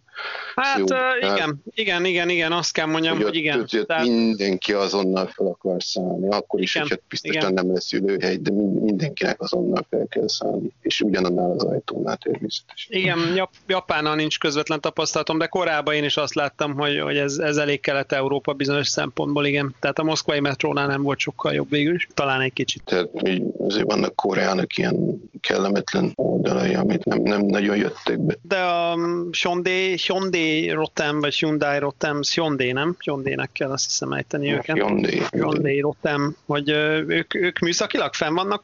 Hát 0.56 0.78
Jó, 0.78 0.84
uh, 0.84 1.34
igen, 1.34 1.64
igen, 1.74 2.06
igen, 2.06 2.30
igen, 2.30 2.52
azt 2.52 2.72
kell 2.72 2.86
mondjam, 2.86 3.16
hogy, 3.16 3.24
hogy 3.24 3.36
igen. 3.36 3.60
Ott, 3.60 3.86
tehát... 3.88 4.06
Mindenki 4.06 4.74
azonnal 4.74 5.28
fel 5.28 5.48
akar 5.48 5.84
szállni, 5.84 6.30
akkor 6.30 6.62
is, 6.62 6.76
igen, 6.76 6.88
hogyha 6.88 7.04
biztosan 7.10 7.42
igen. 7.42 7.54
nem 7.54 7.74
lesz 7.74 7.94
ülőhely, 7.94 8.38
de 8.38 8.52
mindenkinek 8.82 9.42
azonnal 9.42 9.86
fel 9.90 10.06
kell 10.10 10.28
szállni, 10.28 10.72
és 10.82 11.02
ugyanannál 11.02 11.52
az 11.52 11.64
ajtónál 11.64 12.18
természetesen. 12.18 13.00
Igen, 13.00 13.20
Jap- 13.36 13.56
Japánnal 13.68 14.16
nincs 14.16 14.40
közvetlen 14.40 14.82
tapasztalatom, 14.82 15.38
de 15.38 15.48
korábban 15.48 15.94
én 15.94 16.04
is 16.04 16.18
azt 16.18 16.36
láttam, 16.36 16.74
hogy, 16.74 17.00
hogy 17.00 17.18
ez, 17.18 17.38
ez 17.38 17.58
elég 17.58 17.80
kelet-európa 17.80 18.54
bizonyos 18.54 18.88
szempontból, 18.88 19.46
igen. 19.46 19.76
Tehát 19.80 20.00
a 20.00 20.04
moszkvai 20.04 20.40
metrónál 20.40 20.88
nem 20.88 21.02
volt 21.02 21.20
sokkal 21.20 21.54
jobb 21.54 21.70
végül 21.70 21.94
is, 21.94 22.08
talán 22.14 22.42
egy 22.42 22.54
kicsit. 22.54 22.84
Tehát 22.84 23.10
azért 23.58 23.86
vannak 23.86 24.16
Koreának 24.16 24.78
ilyen 24.78 25.22
kellemetlen 25.42 26.12
oldalai, 26.16 26.76
amit 26.76 27.04
nem, 27.06 27.22
nem 27.22 27.42
nagyon 27.42 27.78
jöttek 27.78 28.20
be. 28.20 28.36
De 28.42 28.60
a 28.60 28.75
Hyundai, 29.42 29.98
Hyundai 30.08 30.70
Rotem, 30.70 31.20
vagy 31.20 31.36
Hyundai 31.36 31.80
Rotem, 31.80 32.20
Hyundai, 32.34 32.72
nem? 32.72 32.96
Hyundai-nek 33.00 33.52
kell 33.52 33.72
azt 33.72 33.86
hiszem 33.86 34.12
ejteni 34.12 34.54
őket. 34.54 34.76
Hyundai. 34.76 35.22
Hyundai 35.30 35.80
Rotem, 35.80 36.36
hogy 36.46 36.70
ők, 36.70 37.36
ők 37.36 37.60
műszakilag 37.60 38.14
fenn 38.14 38.34
vannak 38.34 38.64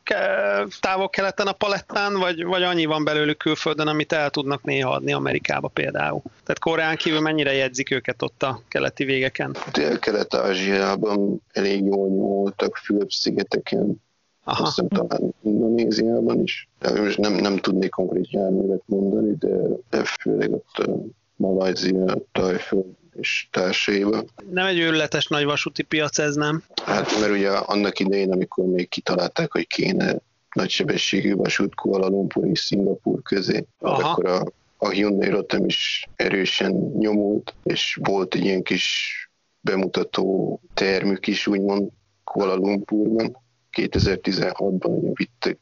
távol-keleten 0.79 1.47
a 1.47 1.51
palettán, 1.51 2.13
vagy, 2.19 2.43
vagy 2.43 2.63
annyi 2.63 2.85
van 2.85 3.03
belőlük 3.03 3.37
külföldön, 3.37 3.87
amit 3.87 4.13
el 4.13 4.29
tudnak 4.29 4.63
néha 4.63 4.91
adni 4.91 5.13
Amerikába 5.13 5.67
például. 5.67 6.21
Tehát 6.21 6.59
Koreán 6.59 6.95
kívül 6.95 7.19
mennyire 7.19 7.53
jegyzik 7.53 7.91
őket 7.91 8.21
ott 8.21 8.43
a 8.43 8.61
keleti 8.67 9.03
végeken? 9.03 9.55
Dél-Kelet-Ázsiában 9.71 11.41
elég 11.51 11.83
jól 11.85 12.07
nyomultak, 12.07 12.77
Fülöp-szigeteken, 12.77 14.01
Aha. 14.43 14.63
Azt 14.63 14.75
hiszem 14.75 14.87
talán 14.87 15.33
Indonéziában 15.41 16.41
is. 16.41 16.69
Most 16.95 17.17
nem, 17.17 17.33
nem 17.33 17.57
tudnék 17.57 17.89
konkrét 17.89 18.31
járművet 18.31 18.81
mondani, 18.85 19.35
de, 19.39 19.57
de 19.89 20.03
főleg 20.03 20.53
ott 20.53 20.89
Malajzia, 21.35 22.15
Tajföld 22.31 22.85
és 23.15 23.47
társaiba. 23.51 24.23
Nem 24.49 24.65
egy 24.65 24.79
őrületes 24.79 25.27
nagy 25.27 25.43
vasúti 25.43 25.83
piac 25.83 26.17
ez, 26.17 26.35
nem? 26.35 26.63
Hát 26.83 27.19
mert 27.19 27.31
ugye 27.31 27.49
annak 27.49 27.99
idején, 27.99 28.31
amikor 28.31 28.65
még 28.65 28.89
kitalálták, 28.89 29.51
hogy 29.51 29.67
kéne 29.67 30.15
nagysebességű 30.55 31.35
vasút 31.35 31.75
Kuala 31.75 32.07
Lumpur 32.07 32.45
és 32.45 32.59
Szingapur 32.59 33.21
közé, 33.21 33.65
Aha. 33.79 34.09
akkor 34.09 34.25
a, 34.25 34.43
a 34.77 34.89
Hyundai 34.89 35.29
Rotem 35.29 35.65
is 35.65 36.07
erősen 36.15 36.71
nyomult, 36.97 37.53
és 37.63 37.99
volt 38.03 38.35
egy 38.35 38.43
ilyen 38.43 38.63
kis 38.63 39.15
bemutató 39.61 40.59
termük 40.73 41.27
is, 41.27 41.47
úgymond 41.47 41.89
Kuala 42.23 42.55
Lumpurban, 42.55 43.37
2016-ban 43.77 44.97
ugye 44.97 45.09
vittek 45.13 45.57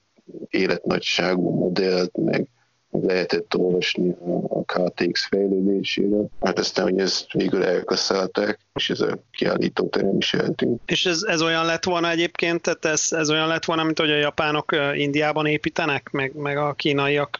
életnagyságú 0.49 1.49
modellt, 1.49 2.17
meg, 2.17 2.47
lehetett 2.91 3.55
olvasni 3.55 4.15
a, 4.47 4.63
KTX 4.63 5.27
fejlődéséről. 5.27 6.29
Hát 6.41 6.59
aztán, 6.59 6.85
hogy 6.85 6.99
ezt 6.99 7.31
végül 7.31 7.63
elkasszálták, 7.63 8.59
és 8.73 8.89
ez 8.89 8.99
a 8.99 9.19
kiállítóterem 9.31 10.17
is 10.17 10.33
eltűnt. 10.33 10.81
És 10.85 11.05
ez, 11.05 11.23
ez 11.23 11.41
olyan 11.41 11.65
lett 11.65 11.83
volna 11.83 12.09
egyébként, 12.09 12.61
tehát 12.61 12.85
ez, 12.85 13.07
ez 13.11 13.29
olyan 13.29 13.47
lett 13.47 13.65
volna, 13.65 13.83
mint 13.83 13.99
hogy 13.99 14.11
a 14.11 14.15
japánok 14.15 14.75
Indiában 14.93 15.45
építenek, 15.45 16.09
meg, 16.11 16.35
meg 16.35 16.57
a 16.57 16.73
kínaiak 16.73 17.39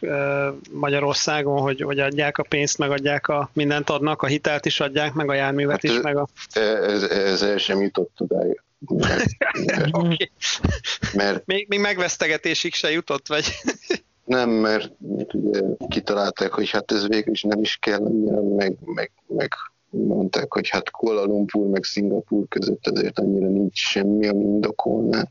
Magyarországon, 0.70 1.60
hogy, 1.60 1.80
hogy 1.80 1.98
adják 1.98 2.38
a 2.38 2.42
pénzt, 2.42 2.78
meg 2.78 2.90
adják 2.90 3.28
a 3.28 3.50
mindent 3.52 3.90
adnak, 3.90 4.22
a 4.22 4.26
hitelt 4.26 4.66
is 4.66 4.80
adják, 4.80 5.12
meg 5.12 5.28
a 5.28 5.34
járművet 5.34 5.72
hát 5.72 5.84
is, 5.84 5.96
ez, 5.96 6.02
meg 6.02 6.16
a... 6.16 6.28
Ez, 6.52 7.02
ez 7.02 7.42
el 7.42 7.58
sem 7.58 7.80
jutott 7.80 8.14
odáig. 8.18 8.62
Mert, 8.86 9.24
mert, 9.66 9.88
okay. 9.96 10.30
mert 11.14 11.46
még, 11.46 11.68
még 11.68 11.80
megvesztegetésig 11.80 12.74
se 12.74 12.90
jutott, 12.90 13.28
vagy? 13.28 13.44
nem, 14.24 14.50
mert 14.50 14.92
ugye 15.32 15.60
kitalálták, 15.88 16.52
hogy 16.52 16.70
hát 16.70 16.92
ez 16.92 17.08
végül 17.08 17.32
is 17.32 17.42
nem 17.42 17.60
is 17.60 17.76
kell 17.76 18.08
meg, 18.56 18.74
meg, 18.84 19.10
meg 19.26 19.52
mondták, 19.90 20.52
hogy 20.52 20.68
hát 20.68 20.90
Kuala 20.90 21.24
Lumpur 21.24 21.66
meg 21.66 21.84
Szingapur 21.84 22.48
között 22.48 22.86
azért 22.86 23.18
annyira 23.18 23.48
nincs 23.48 23.78
semmi, 23.78 24.26
ami 24.26 24.44
indokolná. 24.44 25.28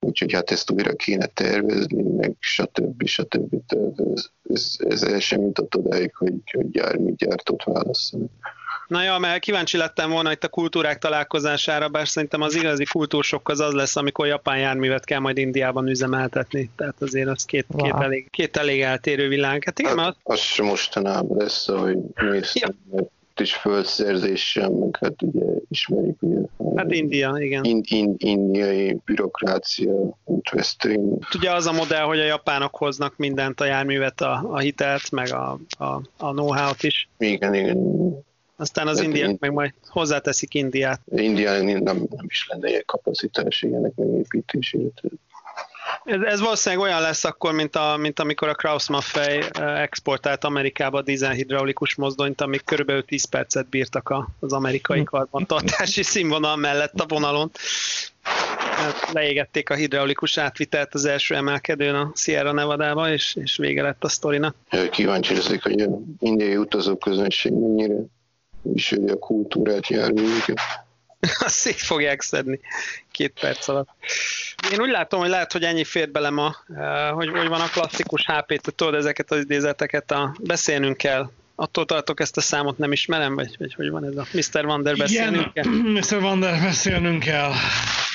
Úgyhogy 0.00 0.32
hát 0.32 0.50
ezt 0.50 0.70
újra 0.70 0.92
kéne 0.92 1.26
tervezni, 1.26 2.02
meg 2.02 2.34
stb. 2.38 3.06
stb. 3.06 3.58
stb. 3.58 4.10
Ez, 4.14 4.26
ez, 4.48 4.76
ez 4.78 5.02
el 5.02 5.20
sem 5.20 5.40
jutott 5.40 5.76
odáig, 5.76 6.14
hogy, 6.14 6.34
hogy 6.52 6.74
járműgyártót 6.74 7.64
válasszanak. 7.64 8.30
Na 8.88 9.02
ja, 9.02 9.18
mert 9.18 9.40
kíváncsi 9.40 9.76
lettem 9.76 10.10
volna 10.10 10.32
itt 10.32 10.44
a 10.44 10.48
kultúrák 10.48 10.98
találkozására, 10.98 11.88
bár 11.88 12.08
szerintem 12.08 12.40
az 12.40 12.54
igazi 12.54 12.84
kultúrsok 12.84 13.48
az 13.48 13.60
az 13.60 13.72
lesz, 13.72 13.96
amikor 13.96 14.26
japán 14.26 14.58
járművet 14.58 15.04
kell 15.04 15.18
majd 15.18 15.36
Indiában 15.36 15.88
üzemeltetni. 15.88 16.70
Tehát 16.76 16.94
azért 16.98 17.28
az 17.28 17.44
két, 17.44 17.66
wow. 17.68 17.84
két, 17.84 18.02
elég, 18.02 18.30
két 18.30 18.56
elég 18.56 18.80
eltérő 18.80 19.28
világ. 19.28 19.64
Hát 19.64 19.78
igen, 19.78 19.98
hát, 19.98 20.16
az... 20.22 20.40
az 20.40 20.64
mostanában 20.64 21.36
lesz, 21.36 21.66
hogy 21.68 21.98
néztem, 22.14 22.74
ja 22.92 23.12
is 23.40 23.54
földszerzéssel, 23.54 24.70
meg 24.70 24.96
hát 25.00 25.22
ugye 25.22 25.44
ismerik 25.68 26.22
ugye. 26.22 26.40
Hát 26.76 26.92
India, 26.92 27.34
igen. 27.38 27.64
In, 27.64 27.80
in, 27.88 28.14
indiai 28.18 29.00
bürokrácia, 29.04 30.18
útvesztőn. 30.24 31.18
Ugye 31.34 31.52
az 31.52 31.66
a 31.66 31.72
modell, 31.72 32.02
hogy 32.02 32.18
a 32.18 32.24
japánok 32.24 32.76
hoznak 32.76 33.16
mindent, 33.16 33.60
a 33.60 33.64
járművet, 33.64 34.20
a, 34.20 34.46
a 34.50 34.58
hitelt, 34.58 35.10
meg 35.10 35.32
a, 35.32 35.58
a, 35.78 35.84
a 36.16 36.30
know-how-t 36.30 36.82
is. 36.82 37.08
Igen, 37.18 37.54
igen. 37.54 37.78
Aztán 38.56 38.86
az 38.86 38.96
hát 38.96 39.06
indiák 39.06 39.38
meg 39.38 39.52
majd 39.52 39.72
hozzáteszik 39.86 40.54
Indiát. 40.54 41.00
Indián 41.16 41.64
nem, 41.64 41.82
nem 41.96 42.26
is 42.26 42.46
lenne 42.48 42.68
ilyen 42.68 42.82
kapacitás 42.86 43.62
ilyenek 43.62 43.94
megépítésére. 43.94 44.88
Ez, 46.04 46.20
ez 46.20 46.40
valószínűleg 46.40 46.84
olyan 46.84 47.00
lesz 47.00 47.24
akkor, 47.24 47.52
mint, 47.52 47.76
a, 47.76 47.96
mint 47.96 48.20
amikor 48.20 48.48
a 48.48 48.54
Kraus 48.54 48.88
Maffei 48.88 49.40
exportált 49.58 50.44
Amerikába 50.44 50.98
a 50.98 51.02
dízelhidraulikus 51.02 51.94
mozdonyt, 51.94 52.40
amik 52.40 52.64
körülbelül 52.64 53.04
10 53.04 53.24
percet 53.24 53.68
bírtak 53.68 54.14
az 54.40 54.52
amerikai 54.52 54.98
hm. 54.98 55.04
karbantartási 55.04 56.02
színvonal 56.12 56.56
mellett 56.56 57.00
a 57.00 57.06
vonalon. 57.08 57.50
Hát 58.76 59.12
leégették 59.12 59.70
a 59.70 59.74
hidraulikus 59.74 60.38
átvitelt 60.38 60.94
az 60.94 61.04
első 61.04 61.34
emelkedőn 61.34 61.94
a 61.94 62.12
Sierra 62.14 62.52
Nevada-ba, 62.52 63.12
és, 63.12 63.36
és 63.40 63.56
vége 63.56 63.82
lett 63.82 64.04
a 64.04 64.08
sztorinak. 64.08 64.54
Kíváncsi 64.90 65.34
leszek, 65.34 65.62
hogy 65.62 65.80
a 65.80 65.88
indiai 66.18 66.56
utazó 66.56 66.96
közönség 66.96 67.52
mennyire 67.52 67.94
viseli 68.64 69.08
a 69.08 69.18
kultúrát, 69.18 69.88
járműveket. 69.88 70.58
azt 71.44 71.54
szét 71.54 71.80
fogják 71.80 72.20
szedni 72.20 72.60
két 73.10 73.32
perc 73.40 73.68
alatt. 73.68 73.88
Én 74.72 74.80
úgy 74.80 74.90
látom, 74.90 75.20
hogy 75.20 75.28
lehet, 75.28 75.52
hogy 75.52 75.64
ennyi 75.64 75.84
fért 75.84 76.12
bele 76.12 76.30
ma, 76.30 76.56
hogy, 77.12 77.28
hogy 77.28 77.48
van 77.48 77.60
a 77.60 77.68
klasszikus 77.68 78.26
HP-t, 78.26 78.74
tudod 78.74 78.94
ezeket 78.94 79.30
az 79.30 79.38
idézeteket, 79.38 80.10
a, 80.10 80.36
beszélnünk 80.40 80.96
kell 80.96 81.30
attól 81.54 81.84
tartok 81.84 82.20
ezt 82.20 82.36
a 82.36 82.40
számot 82.40 82.78
nem 82.78 82.92
ismerem, 82.92 83.34
vagy, 83.34 83.54
vagy 83.58 83.74
hogy 83.74 83.90
van 83.90 84.04
ez 84.04 84.16
a 84.16 84.26
Mr. 84.32 84.64
Wonder 84.64 84.96
beszélnünk 84.96 85.52
kell? 85.52 85.64
Mr. 86.00 86.22
Wonder 86.22 86.60
beszélnünk 86.60 87.22
kell. 87.22 87.52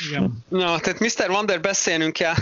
Igen. 0.08 0.32
Na, 0.48 0.80
tehát 0.80 1.00
Mr. 1.00 1.30
Wonder 1.30 1.62
beszélnünk 1.62 2.14
kell. 2.14 2.34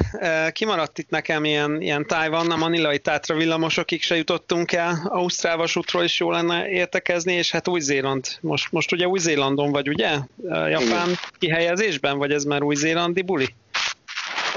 Kimaradt 0.52 0.98
itt 0.98 1.10
nekem 1.10 1.46
ilyen, 1.46 1.82
ilyen 1.82 2.06
Taiwan, 2.08 2.52
a 2.52 2.56
manilai 2.56 3.00
tátra 3.00 3.36
villamosokig 3.36 4.02
se 4.02 4.16
jutottunk 4.16 4.72
el. 4.72 5.02
Ausztrál 5.06 5.58
vasútról 5.58 6.04
is 6.04 6.20
jó 6.20 6.32
lenne 6.32 6.70
értekezni, 6.70 7.34
és 7.34 7.52
hát 7.52 7.68
Új-Zéland. 7.68 8.26
Most, 8.42 8.72
most 8.72 8.92
ugye 8.92 9.08
Új-Zélandon 9.08 9.72
vagy, 9.72 9.90
ugye? 9.90 10.10
Japán 10.44 10.80
Igen. 10.80 11.16
kihelyezésben, 11.40 12.18
vagy 12.18 12.32
ez 12.32 12.44
már 12.44 12.64
új-zélandi 12.64 13.22
buli? 13.22 13.56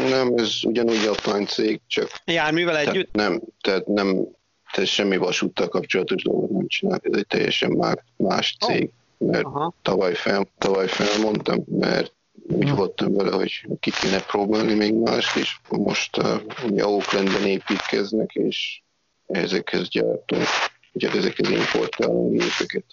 Nem, 0.08 0.32
ez 0.36 0.54
ugyanúgy 0.62 1.02
japán 1.02 1.46
cég, 1.46 1.80
csak... 1.86 2.10
Járművel 2.24 2.78
együtt? 2.78 3.12
Tehát 3.12 3.30
nem, 3.30 3.40
tehát 3.60 3.86
nem 3.86 4.26
tehát 4.72 4.90
semmi 4.90 5.16
vasúttal 5.16 5.68
kapcsolatos 5.68 6.22
dolgot 6.22 6.50
nem 6.50 6.66
csinál, 6.66 7.00
ez 7.02 7.18
egy 7.18 7.26
teljesen 7.26 7.70
már 7.70 8.04
más 8.16 8.56
cég, 8.66 8.90
mert 9.18 9.44
Aha. 9.44 9.74
tavaly, 9.82 10.14
fel, 10.14 10.46
tavaly 10.58 10.88
felmondtam, 10.88 11.64
mert 11.66 12.12
úgy 12.48 12.70
voltam 12.70 13.12
vele, 13.12 13.36
hogy 13.36 13.66
ki 13.80 13.90
kéne 14.00 14.20
próbálni 14.20 14.74
még 14.74 14.94
mást, 14.94 15.36
és 15.36 15.56
most 15.68 16.16
uh, 16.16 16.40
ugye 16.64 16.86
Oaklandben 16.86 17.46
építkeznek, 17.46 18.30
és 18.32 18.82
ezekhez 19.26 19.88
gyártunk, 19.88 20.44
ugye 20.92 21.10
ezekhez 21.10 21.50
importálunk 21.50 22.32
gépeket 22.32 22.84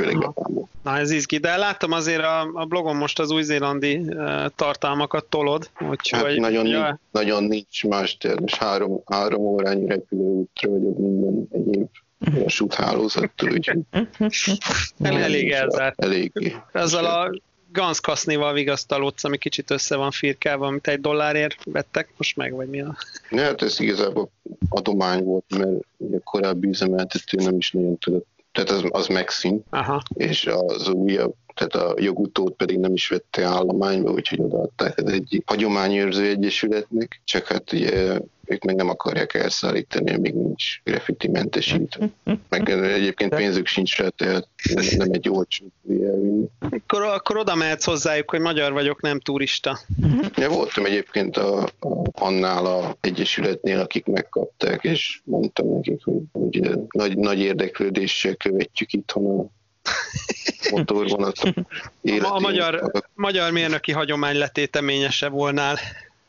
főleg 0.00 0.22
Japánból. 0.22 0.68
Na 0.82 0.98
ez 0.98 1.10
izgi, 1.10 1.38
de 1.38 1.56
láttam 1.56 1.92
azért 1.92 2.22
a, 2.22 2.50
a 2.54 2.64
blogon 2.64 2.96
most 2.96 3.18
az 3.18 3.30
új-zélandi 3.30 3.96
uh, 3.96 4.46
tartalmakat 4.56 5.24
tolod, 5.24 5.70
úgyhogy... 5.90 6.28
Hát 6.28 6.36
nagyon, 6.36 6.66
ja. 6.66 6.84
nincs, 6.84 6.98
nagyon 7.10 7.44
nincs 7.44 7.84
más, 7.84 8.16
tehát 8.16 8.40
most 8.40 8.54
három, 8.54 9.02
három 9.06 9.40
órányi 9.40 9.86
repülőútra 9.86 10.70
vagyok 10.70 10.98
minden 10.98 11.48
egyéb 11.52 11.88
vasúthálózattól, 12.18 13.50
úgyhogy... 13.50 13.78
elég 15.24 15.50
elzárt. 15.50 16.04
Eléggé. 16.04 16.56
Ezzel 16.72 17.04
a 17.04 17.30
Gans 17.72 18.00
Kasznival 18.00 18.52
vigasztalódsz, 18.52 19.24
ami 19.24 19.38
kicsit 19.38 19.70
össze 19.70 19.96
van 19.96 20.10
firkálva, 20.10 20.66
amit 20.66 20.88
egy 20.88 21.00
dollárért 21.00 21.64
vettek, 21.64 22.12
most 22.16 22.36
meg 22.36 22.52
vagy 22.52 22.68
mi 22.68 22.80
a... 22.80 22.96
Ne, 23.30 23.42
hát 23.42 23.62
ez 23.62 23.80
igazából 23.80 24.30
adomány 24.68 25.24
volt, 25.24 25.44
mert 25.58 25.70
a 25.98 26.20
korábbi 26.24 26.68
üzemeltető 26.68 27.42
nem 27.42 27.56
is 27.56 27.70
nagyon 27.70 27.98
tudott 27.98 28.39
tehát 28.52 28.70
az, 28.70 28.84
az 28.90 29.06
megszűnt, 29.06 29.66
Aha. 29.70 30.02
és 30.14 30.46
az 30.46 30.88
újabb, 30.88 31.34
tehát 31.54 31.74
a 31.74 32.00
jogutót 32.00 32.54
pedig 32.54 32.78
nem 32.78 32.92
is 32.92 33.08
vette 33.08 33.44
állományba, 33.44 34.10
úgyhogy 34.10 34.40
odaadták 34.40 34.98
az 34.98 35.12
egy 35.12 35.42
hagyományőrző 35.46 36.24
egyesületnek, 36.24 37.20
csak 37.24 37.46
hát 37.46 37.72
ugye 37.72 38.18
ők 38.50 38.64
meg 38.64 38.74
nem 38.74 38.88
akarják 38.88 39.34
elszállítani, 39.34 40.14
amíg 40.14 40.34
nincs 40.34 40.82
graffiti 40.84 41.28
mentesítve. 41.28 42.08
Meg 42.48 42.68
egyébként 42.68 43.34
pénzük 43.34 43.66
sincs 43.66 43.96
rá, 43.96 44.08
tehát 44.08 44.48
nem 44.96 45.08
egy 45.12 45.28
olcsó 45.28 45.64
elvinni. 45.88 46.46
Akkor, 46.58 47.02
akkor 47.02 47.36
oda 47.36 47.54
mehetsz 47.54 47.84
hozzájuk, 47.84 48.30
hogy 48.30 48.40
magyar 48.40 48.72
vagyok, 48.72 49.00
nem 49.00 49.20
turista. 49.20 49.78
Ja, 50.36 50.48
voltam 50.48 50.84
egyébként 50.84 51.36
a, 51.36 51.62
a, 51.62 52.02
annál 52.12 52.66
a 52.66 52.96
egyesületnél, 53.00 53.78
akik 53.78 54.06
megkapták, 54.06 54.84
és 54.84 55.20
mondtam 55.24 55.74
nekik, 55.74 56.04
hogy 56.04 56.22
ugye, 56.32 56.74
nagy, 56.90 57.16
nagy 57.16 57.38
érdeklődéssel 57.38 58.34
követjük 58.34 58.92
itthon 58.92 59.40
a 59.40 59.58
motorvonatok 60.70 61.54
A, 62.02 62.34
a 62.34 62.40
magyar, 62.40 62.90
magyar 63.14 63.50
mérnöki 63.50 63.92
hagyomány 63.92 64.36
letéteményese 64.36 65.28
volnál 65.28 65.78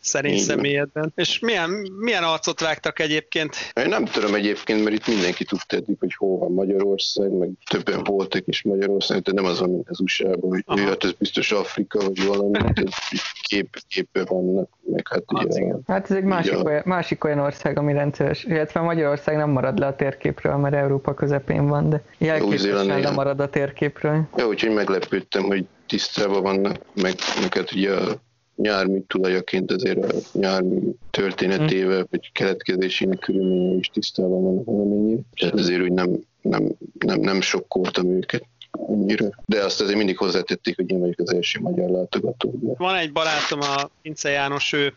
szerint 0.02 0.34
Igen. 0.34 0.46
személyedben. 0.46 1.12
És 1.16 1.40
milyen, 1.40 1.70
milyen 2.00 2.24
arcot 2.24 2.60
vágtak 2.60 3.00
egyébként? 3.00 3.56
Én 3.74 3.88
nem 3.88 4.06
tudom 4.06 4.34
egyébként, 4.34 4.84
mert 4.84 4.96
itt 4.96 5.08
mindenki 5.08 5.44
tudta 5.44 5.76
eddig, 5.76 5.96
hogy 6.00 6.14
hol 6.16 6.38
van 6.38 6.52
Magyarország, 6.52 7.32
meg 7.32 7.50
többen 7.70 8.04
voltak 8.04 8.44
is 8.46 8.62
Magyarország, 8.62 9.22
de 9.22 9.32
nem 9.32 9.46
az, 9.46 9.60
mint 9.60 9.90
az 9.90 10.00
USA-ban, 10.00 10.50
hogy 10.50 10.64
Aha. 10.66 10.88
hát 10.88 11.04
ez 11.04 11.12
biztos 11.12 11.52
Afrika, 11.52 12.00
vagy 12.00 12.26
valami, 12.26 12.60
kép, 13.42 13.78
képbe 13.88 14.24
vannak, 14.26 14.70
meg 14.92 15.08
hát 15.10 15.24
hát, 15.36 15.46
ugye, 15.46 15.74
Hát 15.88 16.10
ez 16.10 16.16
egy 16.16 16.24
másik, 16.24 16.58
a... 16.58 16.62
olyan, 16.62 16.82
másik 16.86 17.24
olyan 17.24 17.40
ország, 17.40 17.78
ami 17.78 17.94
rendszeres, 17.94 18.44
illetve 18.44 18.82
Magyarország 18.82 19.36
nem 19.36 19.50
marad 19.50 19.80
le 19.80 19.86
a 19.86 19.96
térképről, 19.96 20.56
mert 20.56 20.76
Európa 20.76 21.14
közepén 21.14 21.68
van, 21.68 21.90
de 21.90 22.04
jelképesen 22.18 22.86
nem 22.86 23.14
marad 23.14 23.40
a 23.40 23.50
térképről. 23.50 24.28
Ja, 24.38 24.48
úgyhogy 24.48 24.74
meglepődtem, 24.74 25.44
hogy 25.44 25.66
tisztában 25.88 26.42
vannak, 26.42 26.78
meg, 26.94 27.14
meg 27.42 27.54
hát 27.54 27.72
ugye 27.72 27.94
a 27.96 28.22
nyármű 28.62 29.00
tulajaként 29.08 29.72
azért 29.72 30.12
a 30.12 30.18
nyármű 30.34 30.80
történetével, 31.10 32.00
mm. 32.00 32.06
vagy 32.10 32.32
keletkezésének 32.32 33.20
körülményei 33.20 33.78
is 33.78 33.88
tisztában 33.88 34.44
van 34.44 34.64
valamennyire. 34.64 35.22
Tehát 35.36 35.60
ezért 35.60 35.82
úgy 35.82 35.92
nem, 35.92 36.20
nem, 36.42 36.72
nem, 37.00 37.20
nem 37.20 37.42
sokkoltam 37.42 38.10
őket 38.10 38.44
annyira. 38.72 39.30
De 39.46 39.64
azt 39.64 39.82
azért 39.82 39.98
mindig 39.98 40.18
hozzátették, 40.18 40.76
hogy 40.76 40.92
én 40.92 41.00
vagyok 41.00 41.20
az 41.20 41.34
első 41.34 41.60
magyar 41.60 41.90
látogató. 41.90 42.54
De... 42.62 42.74
Van 42.78 42.96
egy 42.96 43.12
barátom, 43.12 43.62
a 43.62 43.90
Ince 44.02 44.30
János, 44.30 44.74
ő, 44.74 44.94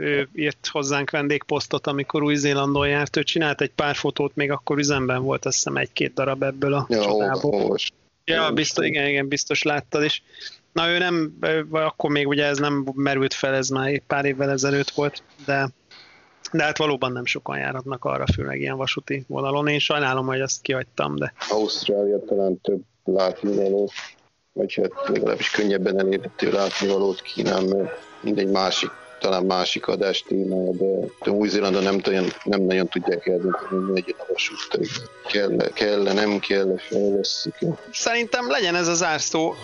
ő 0.00 0.28
írt 0.34 0.66
hozzánk 0.66 1.10
vendégposztot, 1.10 1.86
amikor 1.86 2.22
Új-Zélandon 2.22 2.88
járt, 2.88 3.16
ő 3.16 3.22
csinált 3.22 3.60
egy 3.60 3.70
pár 3.70 3.94
fotót, 3.94 4.34
még 4.34 4.50
akkor 4.50 4.78
üzemben 4.78 5.22
volt, 5.22 5.46
azt 5.46 5.56
hiszem 5.56 5.76
egy-két 5.76 6.14
darab 6.14 6.42
ebből 6.42 6.74
a 6.74 6.86
ja, 6.88 7.02
csodából. 7.02 7.76
Ja, 8.24 8.50
biztos, 8.50 8.86
igen, 8.86 9.08
igen, 9.08 9.28
biztos 9.28 9.62
láttad 9.62 10.04
is. 10.04 10.22
Na 10.72 10.88
ő 10.88 10.98
nem, 10.98 11.38
akkor 11.70 12.10
még 12.10 12.28
ugye 12.28 12.44
ez 12.44 12.58
nem 12.58 12.86
merült 12.94 13.34
fel, 13.34 13.54
ez 13.54 13.68
már 13.68 14.02
pár 14.06 14.24
évvel 14.24 14.50
ezelőtt 14.50 14.90
volt, 14.90 15.22
de, 15.44 15.68
de 16.52 16.62
hát 16.62 16.78
valóban 16.78 17.12
nem 17.12 17.24
sokan 17.24 17.58
járatnak 17.58 18.04
arra, 18.04 18.24
főleg 18.34 18.60
ilyen 18.60 18.76
vasúti 18.76 19.24
vonalon. 19.28 19.68
Én 19.68 19.78
sajnálom, 19.78 20.26
hogy 20.26 20.40
ezt 20.40 20.60
kihagytam, 20.60 21.16
de... 21.16 21.32
Ausztrália 21.48 22.24
talán 22.24 22.60
több 22.60 22.80
látnivaló, 23.04 23.90
vagy 24.52 24.74
hát 24.74 25.08
legalábbis 25.08 25.50
könnyebben 25.50 25.98
elérhető 25.98 26.50
látnivalót 26.50 27.22
kínál, 27.22 27.62
mert 27.62 27.98
mindegy 28.20 28.50
másik 28.50 28.90
talán 29.18 29.44
másik 29.44 29.86
adás 29.86 30.22
témája, 30.22 30.70
de, 30.70 31.30
Új-Zélandon 31.30 31.82
nem, 31.82 32.00
nem 32.44 32.60
nagyon 32.60 32.88
tudják 32.88 33.26
eldönteni, 33.26 33.84
hogy 33.84 33.94
legyen 33.94 34.16
a 34.18 34.24
vasút. 34.32 34.88
Kell, 35.26 35.72
kell, 35.72 36.02
nem 36.02 36.38
kell, 36.38 36.78
fejlesztik. 36.78 37.54
Szerintem 37.92 38.50
legyen 38.50 38.74
ez 38.74 38.88
az 38.88 39.02
árszó. 39.02 39.54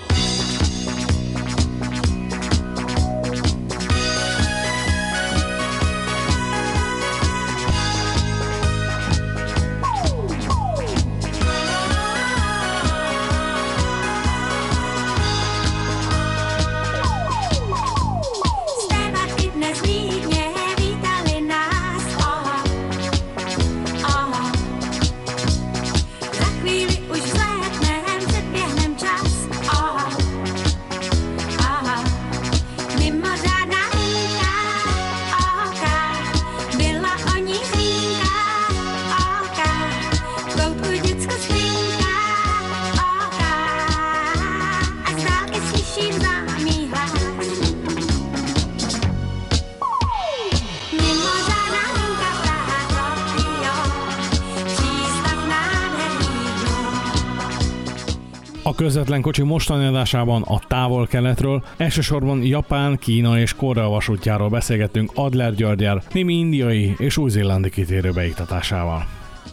Közvetlen 58.95 59.23
kocsi 59.23 59.43
mostani 59.43 59.87
adásában 59.87 60.43
a 60.43 60.59
távol-keletről, 60.59 61.63
elsősorban 61.77 62.43
Japán, 62.43 62.99
Kína 62.99 63.39
és 63.39 63.55
Korea 63.55 63.89
vasútjáról 63.89 64.49
beszélgettünk 64.49 65.11
Adler 65.15 65.55
Györgyel, 65.55 66.03
némi 66.13 66.35
indiai 66.35 66.95
és 66.99 67.17
új-zélandi 67.17 67.71
kitérő 67.71 68.11
beiktatásával. 68.11 69.07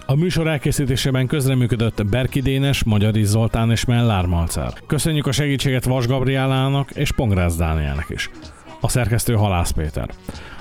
A 0.06 0.16
műsor 0.16 0.48
elkészítésében 0.48 1.28
közreműködött 1.28 2.06
Berki 2.06 2.42
Dénes, 2.42 2.84
Magyari 2.84 3.24
Zoltán 3.24 3.72
és 3.72 3.86
Mellár 3.86 4.26
Malcer. 4.26 4.74
Köszönjük 4.88 5.28
a 5.28 5.32
segítséget 5.32 5.86
Vas 5.86 6.08
Gabriálának 6.08 6.92
és 6.92 7.12
Pongrász 7.12 7.56
Dánielnek 7.56 8.06
is. 8.10 8.30
A 8.82 8.90
szerkesztő 8.90 9.34
Halász 9.34 9.72
Péter. 9.72 10.10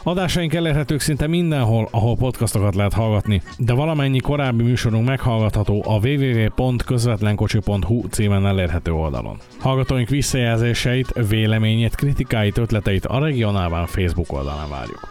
Adásaink 0.02 0.54
elérhetők 0.54 1.00
szinte 1.00 1.26
mindenhol, 1.26 1.88
ahol 1.90 2.16
podcastokat 2.16 2.74
lehet 2.74 2.92
hallgatni, 2.92 3.42
de 3.58 3.72
valamennyi 3.72 4.18
korábbi 4.18 4.62
műsorunk 4.62 5.06
meghallgatható 5.06 5.84
a 5.86 6.06
www.közvetlenkocsi.hu 6.06 8.02
címen 8.10 8.46
elérhető 8.46 8.92
oldalon. 8.92 9.38
Hallgatóink 9.60 10.08
visszajelzéseit, 10.08 11.12
véleményét, 11.28 11.94
kritikáit, 11.94 12.58
ötleteit 12.58 13.06
a 13.06 13.18
regionálban 13.18 13.86
Facebook 13.86 14.32
oldalán 14.32 14.70
várjuk. 14.70 15.08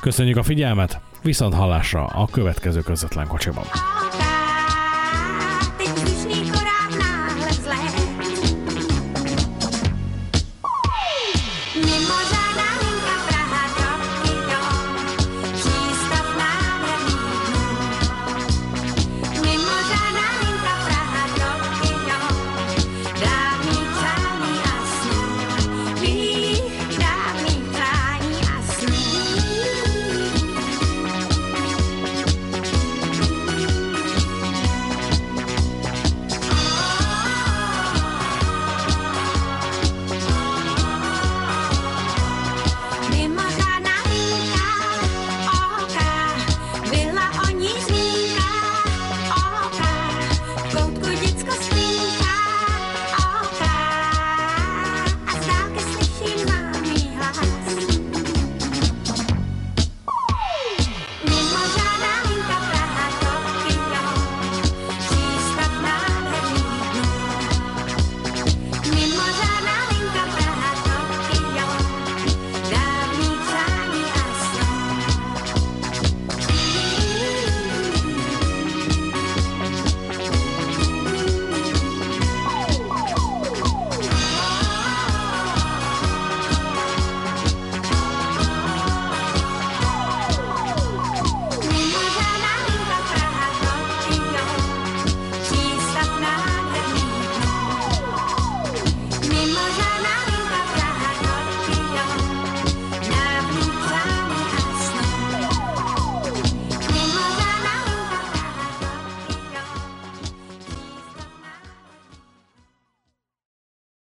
Köszönjük 0.00 0.36
a 0.36 0.42
figyelmet, 0.42 1.00
viszont 1.22 1.54
hallásra 1.54 2.04
a 2.04 2.28
következő 2.30 2.80
közvetlen 2.80 3.26
kocsiban. 3.26 3.64